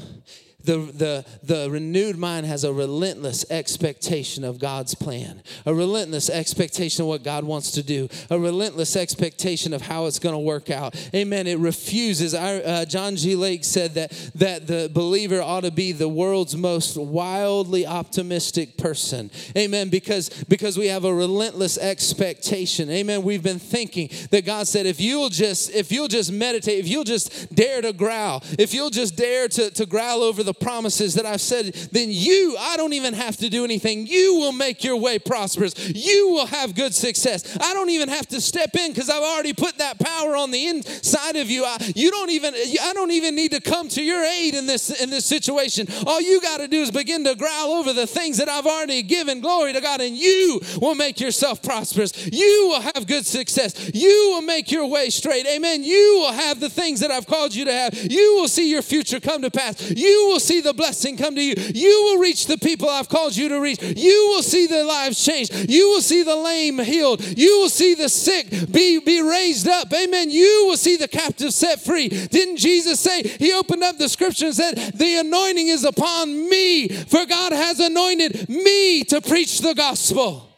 the, 0.68 0.92
the, 0.92 1.24
the 1.42 1.70
renewed 1.70 2.18
mind 2.18 2.44
has 2.44 2.62
a 2.62 2.72
relentless 2.72 3.50
expectation 3.50 4.44
of 4.44 4.58
God's 4.58 4.94
plan, 4.94 5.42
a 5.64 5.72
relentless 5.72 6.28
expectation 6.28 7.02
of 7.02 7.08
what 7.08 7.22
God 7.22 7.44
wants 7.44 7.70
to 7.72 7.82
do, 7.82 8.06
a 8.28 8.38
relentless 8.38 8.94
expectation 8.94 9.72
of 9.72 9.80
how 9.80 10.04
it's 10.04 10.18
going 10.18 10.34
to 10.34 10.38
work 10.38 10.70
out. 10.70 10.94
Amen. 11.14 11.46
It 11.46 11.58
refuses. 11.58 12.34
Our, 12.34 12.60
uh, 12.62 12.84
John 12.84 13.16
G. 13.16 13.34
Lake 13.34 13.64
said 13.64 13.94
that, 13.94 14.10
that 14.34 14.66
the 14.66 14.90
believer 14.92 15.40
ought 15.40 15.62
to 15.62 15.70
be 15.70 15.92
the 15.92 16.08
world's 16.08 16.54
most 16.54 16.98
wildly 16.98 17.86
optimistic 17.86 18.76
person. 18.76 19.30
Amen. 19.56 19.88
Because, 19.88 20.28
because 20.50 20.76
we 20.76 20.88
have 20.88 21.06
a 21.06 21.14
relentless 21.14 21.78
expectation. 21.78 22.90
Amen. 22.90 23.22
We've 23.22 23.42
been 23.42 23.58
thinking 23.58 24.10
that 24.32 24.44
God 24.44 24.68
said, 24.68 24.84
if 24.84 25.00
you'll 25.00 25.30
just, 25.30 25.70
if 25.74 25.90
you'll 25.90 26.08
just 26.08 26.30
meditate, 26.30 26.78
if 26.78 26.88
you'll 26.88 27.04
just 27.04 27.54
dare 27.54 27.80
to 27.80 27.94
growl, 27.94 28.42
if 28.58 28.74
you'll 28.74 28.90
just 28.90 29.16
dare 29.16 29.48
to, 29.48 29.70
to 29.70 29.86
growl 29.86 30.22
over 30.22 30.42
the 30.42 30.57
promises 30.60 31.14
that 31.14 31.26
I've 31.26 31.40
said, 31.40 31.74
then 31.92 32.08
you, 32.10 32.56
I 32.58 32.76
don't 32.76 32.92
even 32.92 33.14
have 33.14 33.36
to 33.38 33.48
do 33.48 33.64
anything. 33.64 34.06
You 34.06 34.36
will 34.36 34.52
make 34.52 34.84
your 34.84 34.96
way 34.96 35.18
prosperous. 35.18 35.74
You 35.88 36.30
will 36.30 36.46
have 36.46 36.74
good 36.74 36.94
success. 36.94 37.56
I 37.60 37.72
don't 37.74 37.90
even 37.90 38.08
have 38.08 38.26
to 38.28 38.40
step 38.40 38.74
in 38.74 38.92
because 38.92 39.10
I've 39.10 39.22
already 39.22 39.52
put 39.52 39.78
that 39.78 39.98
power 39.98 40.36
on 40.36 40.50
the 40.50 40.66
inside 40.66 41.36
of 41.36 41.50
you. 41.50 41.64
I, 41.64 41.76
you 41.94 42.10
don't 42.10 42.30
even, 42.30 42.54
I 42.54 42.92
don't 42.94 43.10
even 43.10 43.34
need 43.34 43.52
to 43.52 43.60
come 43.60 43.88
to 43.88 44.02
your 44.02 44.22
aid 44.24 44.54
in 44.54 44.66
this 44.66 44.90
in 45.00 45.10
this 45.10 45.26
situation. 45.26 45.86
All 46.06 46.20
you 46.20 46.40
got 46.40 46.58
to 46.58 46.68
do 46.68 46.80
is 46.80 46.90
begin 46.90 47.24
to 47.24 47.34
growl 47.34 47.72
over 47.72 47.92
the 47.92 48.06
things 48.06 48.38
that 48.38 48.48
I've 48.48 48.66
already 48.66 49.02
given 49.02 49.40
glory 49.40 49.72
to 49.72 49.80
God, 49.80 50.00
and 50.00 50.16
you 50.16 50.60
will 50.80 50.94
make 50.94 51.20
yourself 51.20 51.62
prosperous. 51.62 52.12
You 52.32 52.68
will 52.68 52.80
have 52.80 53.06
good 53.06 53.26
success. 53.26 53.90
You 53.94 54.32
will 54.32 54.42
make 54.42 54.70
your 54.70 54.86
way 54.86 55.10
straight. 55.10 55.46
Amen. 55.46 55.84
You 55.84 56.20
will 56.20 56.32
have 56.32 56.60
the 56.60 56.70
things 56.70 57.00
that 57.00 57.10
I've 57.10 57.26
called 57.26 57.54
you 57.54 57.64
to 57.64 57.72
have. 57.72 57.94
You 57.94 58.36
will 58.36 58.48
see 58.48 58.70
your 58.70 58.82
future 58.82 59.20
come 59.20 59.42
to 59.42 59.50
pass. 59.50 59.90
You 59.90 60.28
will 60.28 60.37
see 60.38 60.60
the 60.60 60.72
blessing 60.72 61.16
come 61.16 61.34
to 61.34 61.42
you. 61.42 61.54
You 61.74 62.04
will 62.04 62.18
reach 62.18 62.46
the 62.46 62.58
people 62.58 62.88
I've 62.88 63.08
called 63.08 63.36
you 63.36 63.48
to 63.48 63.60
reach. 63.60 63.82
You 63.82 64.32
will 64.32 64.42
see 64.42 64.66
their 64.66 64.84
lives 64.84 65.24
change. 65.24 65.50
You 65.68 65.88
will 65.90 66.00
see 66.00 66.22
the 66.22 66.36
lame 66.36 66.78
healed. 66.78 67.22
You 67.38 67.60
will 67.60 67.68
see 67.68 67.94
the 67.94 68.08
sick 68.08 68.50
be, 68.70 68.98
be 69.00 69.22
raised 69.22 69.68
up. 69.68 69.92
Amen. 69.92 70.30
You 70.30 70.64
will 70.66 70.76
see 70.76 70.96
the 70.96 71.08
captive 71.08 71.52
set 71.52 71.80
free. 71.80 72.08
Didn't 72.08 72.56
Jesus 72.56 73.00
say, 73.00 73.22
He 73.22 73.52
opened 73.52 73.82
up 73.82 73.98
the 73.98 74.08
scripture 74.08 74.46
and 74.46 74.54
said, 74.54 74.74
The 74.94 75.20
anointing 75.20 75.68
is 75.68 75.84
upon 75.84 76.48
me, 76.48 76.88
for 76.88 77.26
God 77.26 77.52
has 77.52 77.80
anointed 77.80 78.48
me 78.48 79.04
to 79.04 79.20
preach 79.20 79.60
the 79.60 79.74
gospel. 79.74 80.48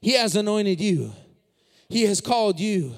He 0.00 0.12
has 0.12 0.34
anointed 0.36 0.80
you, 0.80 1.12
He 1.88 2.04
has 2.04 2.20
called 2.20 2.58
you. 2.58 2.94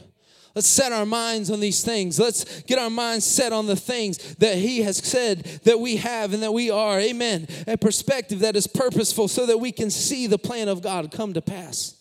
Let's 0.54 0.68
set 0.68 0.92
our 0.92 1.06
minds 1.06 1.50
on 1.50 1.60
these 1.60 1.82
things. 1.82 2.18
Let's 2.18 2.62
get 2.62 2.78
our 2.78 2.90
minds 2.90 3.24
set 3.24 3.52
on 3.52 3.66
the 3.66 3.76
things 3.76 4.34
that 4.36 4.56
He 4.56 4.82
has 4.82 4.98
said 4.98 5.44
that 5.64 5.80
we 5.80 5.96
have 5.96 6.34
and 6.34 6.42
that 6.42 6.52
we 6.52 6.70
are. 6.70 6.98
Amen. 7.00 7.48
A 7.66 7.78
perspective 7.78 8.40
that 8.40 8.56
is 8.56 8.66
purposeful 8.66 9.28
so 9.28 9.46
that 9.46 9.58
we 9.58 9.72
can 9.72 9.90
see 9.90 10.26
the 10.26 10.38
plan 10.38 10.68
of 10.68 10.82
God 10.82 11.10
come 11.10 11.32
to 11.32 11.40
pass. 11.40 11.96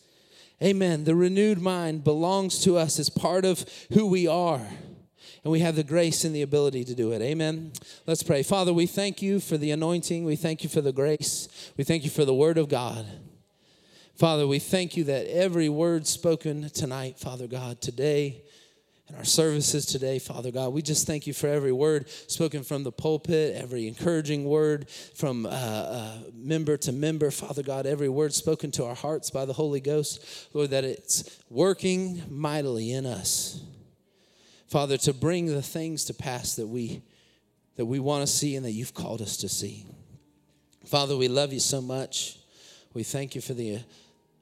Amen. 0.62 1.06
The 1.06 1.16
renewed 1.16 1.62
mind 1.62 2.04
belongs 2.04 2.60
to 2.64 2.78
us 2.78 3.00
as 3.00 3.10
part 3.10 3.46
of 3.46 3.66
who 3.94 4.06
we 4.06 4.28
are. 4.28 4.62
And 5.44 5.52
we 5.52 5.62
have 5.62 5.76
the 5.76 5.84
grace 5.84 6.24
and 6.24 6.36
the 6.36 6.44
ability 6.44 6.84
to 6.84 6.94
do 6.94 7.14
it. 7.14 7.22
Amen. 7.22 7.72
Let's 8.06 8.22
pray. 8.22 8.44
Father, 8.44 8.72
we 8.72 8.86
thank 8.86 9.24
you 9.24 9.40
for 9.40 9.58
the 9.58 9.72
anointing. 9.72 10.24
We 10.24 10.36
thank 10.36 10.64
you 10.64 10.70
for 10.70 10.82
the 10.82 10.92
grace. 10.92 11.72
We 11.78 11.84
thank 11.84 12.04
you 12.04 12.12
for 12.12 12.26
the 12.26 12.34
word 12.34 12.60
of 12.60 12.70
God. 12.70 13.08
Father, 14.16 14.46
we 14.46 14.60
thank 14.60 14.98
you 14.98 15.06
that 15.06 15.28
every 15.28 15.70
word 15.70 16.06
spoken 16.06 16.70
tonight, 16.70 17.18
Father 17.18 17.48
God, 17.48 17.82
today, 17.82 18.44
in 19.10 19.16
our 19.16 19.26
services 19.26 19.86
today, 19.86 20.20
Father 20.20 20.52
God, 20.52 20.74
we 20.74 20.82
just 20.82 21.06
thank 21.06 21.28
you 21.28 21.34
for 21.34 21.48
every 21.48 21.72
word 21.72 22.10
spoken 22.10 22.64
from 22.64 22.84
the 22.84 22.92
pulpit, 22.92 23.56
every 23.56 23.88
encouraging 23.88 24.46
word 24.46 24.90
from 24.90 25.46
uh, 25.46 25.50
uh, 25.50 26.18
member 26.34 26.78
to 26.78 26.92
member, 26.92 27.30
Father 27.30 27.64
God, 27.64 27.86
every 27.86 28.08
word 28.08 28.34
spoken 28.34 28.72
to 28.72 28.86
our 28.86 28.96
hearts 28.96 29.30
by 29.30 29.44
the 29.44 29.54
Holy 29.54 29.82
Ghost, 29.82 30.48
Lord, 30.54 30.70
that 30.70 30.86
it's 30.86 31.42
working 31.50 32.24
mightily 32.30 32.94
in 32.94 33.06
us. 33.06 33.62
Father, 34.68 34.98
to 35.00 35.14
bring 35.14 35.48
the 35.48 35.62
things 35.62 36.06
to 36.06 36.14
pass 36.14 36.56
that 36.56 36.68
we 36.68 37.02
that 37.76 37.86
we 37.86 38.00
want 38.00 38.26
to 38.26 38.32
see 38.32 38.56
and 38.56 38.66
that 38.66 38.72
you've 38.72 38.94
called 38.94 39.22
us 39.22 39.38
to 39.38 39.50
see. 39.50 39.86
Father, 40.86 41.18
we 41.18 41.28
love 41.28 41.52
you 41.52 41.60
so 41.60 41.82
much. 41.82 42.38
We 42.94 43.04
thank 43.04 43.34
you 43.34 43.42
for 43.42 43.54
the 43.54 43.80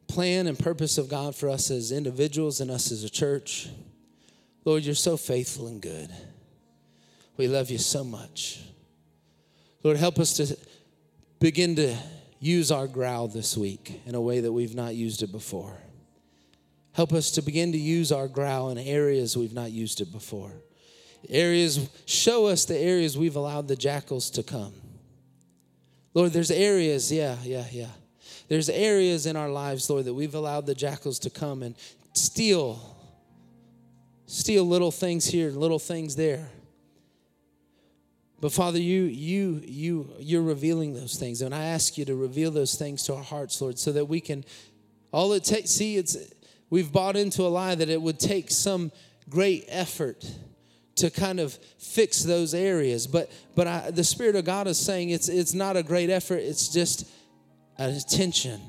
plan 0.10 0.48
and 0.48 0.60
purpose 0.60 0.98
of 0.98 1.08
God 1.08 1.36
for 1.36 1.50
us 1.50 1.72
as 1.72 1.92
individuals 1.92 2.60
and 2.60 2.70
us 2.70 2.92
as 2.92 3.04
a 3.04 3.10
church. 3.10 3.70
Lord, 4.66 4.84
you're 4.84 4.96
so 4.96 5.16
faithful 5.16 5.68
and 5.68 5.82
good. 5.82 6.10
We 7.38 7.48
love 7.48 7.70
you 7.70 7.78
so 7.78 8.04
much. 8.04 8.60
Lord, 9.84 9.96
help 9.96 10.20
us 10.20 10.34
to 10.38 10.58
begin 11.40 11.78
to 11.78 11.96
use 12.40 12.72
our 12.72 12.88
growl 12.88 13.30
this 13.30 13.56
week 13.56 14.02
in 14.06 14.16
a 14.16 14.22
way 14.22 14.42
that 14.42 14.52
we've 14.52 14.76
not 14.76 14.96
used 14.96 15.24
it 15.24 15.32
before. 15.32 15.78
Help 16.94 17.14
us 17.14 17.32
to 17.32 17.42
begin 17.42 17.72
to 17.72 17.78
use 17.78 18.12
our 18.12 18.28
growl 18.28 18.72
in 18.72 18.78
areas 18.78 19.38
we've 19.38 19.54
not 19.54 19.72
used 19.72 20.02
it 20.02 20.12
before. 20.12 20.52
Areas, 21.30 21.90
show 22.06 22.48
us 22.48 22.66
the 22.66 22.78
areas 22.78 23.18
we've 23.18 23.36
allowed 23.36 23.68
the 23.68 23.76
jackals 23.76 24.30
to 24.32 24.44
come. 24.44 24.74
Lord, 26.14 26.34
there's 26.34 26.52
areas, 26.52 27.12
yeah, 27.12 27.38
yeah, 27.44 27.66
yeah. 27.72 27.92
There's 28.50 28.70
areas 28.70 29.28
in 29.28 29.36
our 29.36 29.50
lives, 29.50 29.90
Lord, 29.90 30.06
that 30.06 30.14
we've 30.14 30.36
allowed 30.36 30.66
the 30.66 30.76
jackals 30.76 31.20
to 31.20 31.30
come 31.30 31.62
and 31.62 31.76
steal, 32.14 32.98
steal 34.26 34.66
little 34.66 34.92
things 34.92 35.26
here, 35.26 35.52
little 35.52 35.80
things 35.80 36.16
there. 36.16 36.50
But 38.42 38.52
Father, 38.52 38.80
you 38.80 39.04
you 39.04 39.62
you 39.66 40.10
you're 40.18 40.42
revealing 40.42 40.94
those 40.94 41.16
things, 41.16 41.42
and 41.42 41.54
I 41.54 41.66
ask 41.66 41.98
you 41.98 42.06
to 42.06 42.16
reveal 42.16 42.52
those 42.52 42.76
things 42.76 43.04
to 43.04 43.16
our 43.16 43.24
hearts, 43.24 43.62
Lord, 43.62 43.78
so 43.78 43.92
that 43.92 44.06
we 44.06 44.20
can. 44.20 44.44
All 45.12 45.34
it 45.34 45.44
takes, 45.44 45.72
see, 45.72 45.98
it's 45.98 46.18
we've 46.70 46.92
bought 46.92 47.18
into 47.18 47.44
a 47.44 47.50
lie 47.50 47.76
that 47.76 47.90
it 47.90 48.02
would 48.02 48.20
take 48.20 48.50
some 48.50 48.92
great 49.30 49.66
effort 49.68 50.26
to 50.96 51.10
kind 51.10 51.40
of 51.40 51.54
fix 51.78 52.24
those 52.24 52.54
areas. 52.54 53.08
But 53.08 53.30
but 53.56 53.68
I, 53.68 53.92
the 53.92 54.04
Spirit 54.04 54.36
of 54.36 54.46
God 54.46 54.68
is 54.68 54.78
saying 54.78 55.10
it's 55.10 55.28
it's 55.28 55.54
not 55.54 55.76
a 55.76 55.84
great 55.84 56.10
effort. 56.10 56.38
It's 56.38 56.70
just 56.70 57.10
attention. 57.80 58.62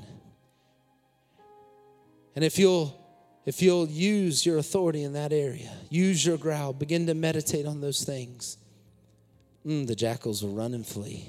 And 2.35 2.45
if 2.45 2.57
you'll 2.57 2.97
if 3.43 3.61
you'll 3.61 3.87
use 3.87 4.45
your 4.45 4.59
authority 4.59 5.03
in 5.03 5.13
that 5.13 5.33
area, 5.33 5.71
use 5.89 6.23
your 6.23 6.37
growl, 6.37 6.73
begin 6.73 7.07
to 7.07 7.15
meditate 7.15 7.65
on 7.65 7.81
those 7.81 8.03
things, 8.03 8.57
mm, 9.65 9.87
the 9.87 9.95
jackals 9.95 10.43
will 10.43 10.53
run 10.53 10.75
and 10.75 10.85
flee. 10.85 11.27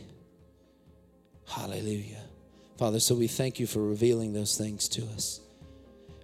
Hallelujah. 1.48 2.20
Father, 2.76 3.00
so 3.00 3.14
we 3.14 3.28
thank 3.28 3.58
you 3.58 3.66
for 3.66 3.80
revealing 3.80 4.34
those 4.34 4.58
things 4.58 4.88
to 4.90 5.06
us. 5.14 5.40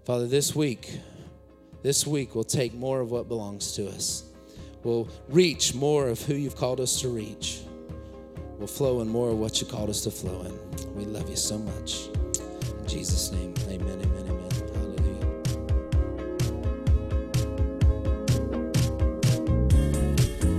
Father, 0.04 0.26
this 0.26 0.54
week, 0.54 1.00
this 1.82 2.06
week 2.06 2.34
we'll 2.34 2.44
take 2.44 2.74
more 2.74 3.00
of 3.00 3.10
what 3.10 3.26
belongs 3.26 3.72
to 3.76 3.88
us. 3.88 4.24
We'll 4.84 5.08
reach 5.28 5.74
more 5.74 6.08
of 6.08 6.20
who 6.20 6.34
you've 6.34 6.56
called 6.56 6.80
us 6.80 7.00
to 7.00 7.08
reach 7.08 7.62
will 8.58 8.66
flow 8.66 9.00
in 9.00 9.08
more 9.08 9.30
of 9.30 9.38
what 9.38 9.60
you 9.60 9.66
called 9.66 9.88
us 9.88 10.02
to 10.02 10.10
flow 10.10 10.42
in. 10.42 10.58
We 10.94 11.04
love 11.04 11.30
you 11.30 11.36
so 11.36 11.58
much. 11.58 12.08
In 12.80 12.86
Jesus' 12.86 13.30
name, 13.30 13.54
amen, 13.68 14.00
amen, 14.02 14.24
amen. 14.28 14.50
Hallelujah. 14.74 15.26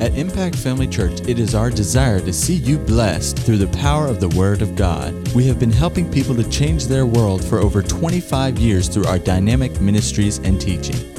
At 0.02 0.18
Impact 0.18 0.56
Family 0.56 0.88
Church, 0.88 1.20
it 1.28 1.40
is 1.40 1.54
our 1.54 1.70
desire 1.70 2.22
to 2.22 2.32
see 2.32 2.56
you 2.56 2.78
blessed 2.78 3.38
through 3.40 3.58
the 3.58 3.68
power 3.80 4.08
of 4.08 4.22
the 4.22 4.30
Word 4.30 4.62
of 4.62 4.78
God. 4.78 5.14
We 5.34 5.46
have 5.48 5.60
been 5.60 5.72
helping 5.72 6.10
people 6.10 6.36
to 6.36 6.50
change 6.50 6.86
their 6.86 7.06
world 7.06 7.44
for 7.44 7.60
over 7.60 7.84
25 7.84 8.58
years 8.60 8.88
through 8.88 9.08
our 9.08 9.20
dynamic 9.20 9.82
ministries 9.82 10.38
and 10.38 10.62
teaching. 10.62 11.19